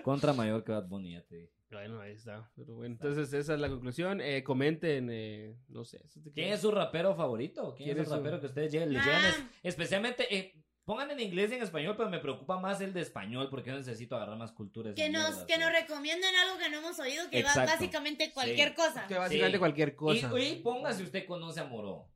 Contra 0.04 0.32
mayor 0.34 0.62
que 0.64 0.72
Bad 0.72 0.86
Bunny, 0.86 1.12
ya 1.14 1.22
te 1.24 1.34
dije. 1.36 1.52
Bueno, 1.74 2.00
ahí 2.00 2.12
está. 2.12 2.50
Pero 2.56 2.74
bueno, 2.76 2.94
entonces 2.94 3.32
esa 3.32 3.54
es 3.54 3.60
la 3.60 3.68
conclusión. 3.68 4.20
Eh, 4.20 4.42
comenten, 4.42 5.08
eh, 5.10 5.56
no 5.68 5.84
sé. 5.84 6.00
¿Quién 6.32 6.52
es 6.52 6.60
su 6.60 6.70
rapero 6.70 7.14
favorito? 7.14 7.74
¿Quién, 7.76 7.88
¿Quién 7.88 7.98
es 7.98 8.04
el 8.04 8.08
su- 8.08 8.14
rapero 8.16 8.40
que 8.40 8.46
ustedes? 8.46 8.72
Les 8.72 9.02
Ah. 9.06 9.28
es- 9.28 9.42
especialmente, 9.62 10.34
eh, 10.34 10.54
pongan 10.84 11.10
en 11.10 11.20
inglés 11.20 11.50
y 11.50 11.54
en 11.54 11.62
español, 11.62 11.94
pero 11.96 12.10
me 12.10 12.18
preocupa 12.18 12.58
más 12.60 12.80
el 12.80 12.92
de 12.92 13.00
español 13.00 13.48
porque 13.50 13.70
yo 13.70 13.76
necesito 13.76 14.16
agarrar 14.16 14.36
más 14.38 14.52
culturas. 14.52 14.94
Que 14.94 15.08
nos, 15.10 15.36
que 15.44 15.58
nos 15.58 15.72
recomienden 15.72 16.34
algo 16.36 16.58
que 16.58 16.70
no 16.70 16.78
hemos 16.78 16.98
oído, 16.98 17.22
que 17.30 17.42
va 17.42 17.54
básicamente 17.54 18.32
cualquier 18.32 18.68
Sí. 18.70 18.74
cosa. 18.74 19.06
Que 19.06 19.14
básicamente 19.14 19.56
Sí. 19.56 19.58
cualquier 19.58 19.94
cosa. 19.96 20.30
Y, 20.40 20.42
y 20.46 20.56
ponga 20.56 20.92
si 20.92 21.02
usted 21.02 21.26
conoce 21.26 21.60
a 21.60 21.64
Moró. 21.64 22.08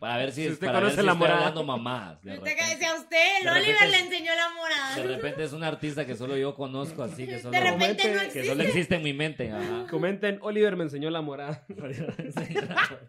Para 0.00 0.16
ver 0.16 0.32
si, 0.32 0.42
Si 0.44 0.50
usted 0.50 0.66
para 0.66 0.80
ver 0.80 0.90
si 0.90 0.96
la 0.96 1.02
estoy 1.02 1.18
morada. 1.18 1.38
hablando 1.38 1.62
mamás. 1.64 2.20
De 2.22 2.36
Usted 2.38 2.56
que 2.56 2.64
decía 2.74 2.94
usted, 2.96 3.16
el 3.38 3.44
De 3.44 3.50
Oliver 3.50 3.66
repente 3.74 3.88
le 3.90 3.98
enseñó 4.04 4.34
la 4.34 4.50
morada. 4.54 4.96
de 4.96 5.02
repente 5.16 5.44
es 5.44 5.52
un 5.52 5.62
artista 5.62 6.04
que 6.06 6.16
solo 6.16 6.36
yo 6.36 6.54
conozco, 6.54 7.02
así 7.04 7.24
que 7.26 7.38
solo, 7.38 7.52
De 7.52 7.60
repente 7.60 8.02
no 8.04 8.10
Comente- 8.10 8.18
que 8.18 8.24
existe. 8.26 8.44
solo 8.48 8.62
existe 8.64 8.94
en 8.96 9.02
mi 9.04 9.12
mente. 9.12 9.50
Ajá. 9.52 9.86
Comenten, 9.88 10.38
Oliver 10.42 10.74
me 10.76 10.84
enseñó 10.84 11.08
la 11.10 11.20
morada. 11.20 11.64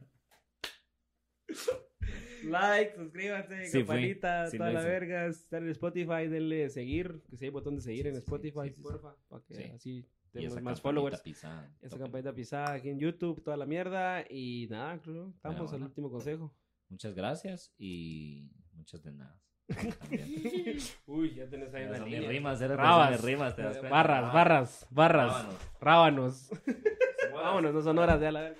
Like, 2.43 2.95
suscríbanse, 2.95 3.65
Sí, 3.65 3.71
fui. 3.71 3.79
campanita, 3.85 4.47
Sí, 4.49 4.57
toda 4.57 4.71
la 4.71 4.79
hice. 4.81 4.89
verga. 4.89 5.25
Estar 5.27 5.61
en 5.61 5.69
Spotify, 5.69 6.27
denle 6.27 6.69
seguir, 6.69 7.21
que 7.29 7.37
si 7.37 7.45
hay 7.45 7.51
botón 7.51 7.75
de 7.75 7.81
seguir 7.81 8.07
en 8.07 8.13
Sí, 8.15 8.19
Spotify, 8.19 8.69
sí, 8.69 8.73
sí, 8.75 8.81
porfa, 8.81 9.15
para 9.29 9.43
que 9.45 9.53
Sí. 9.55 9.63
así 9.75 10.05
tenemos 10.31 10.53
esa 10.53 10.61
más 10.61 10.81
followers. 10.81 11.21
pisada, 11.21 11.69
Esa 11.81 11.97
campanita 11.97 12.33
pisada 12.33 12.73
aquí 12.73 12.89
en 12.89 12.99
YouTube, 12.99 13.41
toda 13.43 13.57
la 13.57 13.65
mierda. 13.65 14.23
Y 14.29 14.67
nada, 14.69 14.99
creo, 15.01 15.29
estamos 15.35 15.55
Pero 15.55 15.63
al 15.63 15.69
bueno. 15.69 15.85
último 15.85 16.09
consejo. 16.11 16.53
Muchas 16.89 17.13
gracias 17.15 17.73
y 17.77 18.49
muchas 18.73 19.01
de 19.03 19.11
nada. 19.13 19.39
Uy, 21.05 21.33
ya 21.35 21.47
tenés 21.49 21.73
ahí 21.73 21.85
una 21.85 21.99
línea. 21.99 22.29
rimas, 22.29 22.61
eran 22.61 22.77
Rabas. 22.77 23.21
rimas, 23.23 23.55
te 23.55 23.61
das 23.61 23.77
cuenta. 23.77 23.89
Barras, 23.95 24.33
barras, 24.33 24.87
barras. 24.89 25.45
Rábanos. 25.79 26.49
Vámonos. 26.49 26.51
Vámonos, 27.33 27.73
no 27.73 27.81
son 27.81 27.97
horas, 27.99 28.19
ya 28.19 28.31
la 28.31 28.41
verga. 28.41 28.59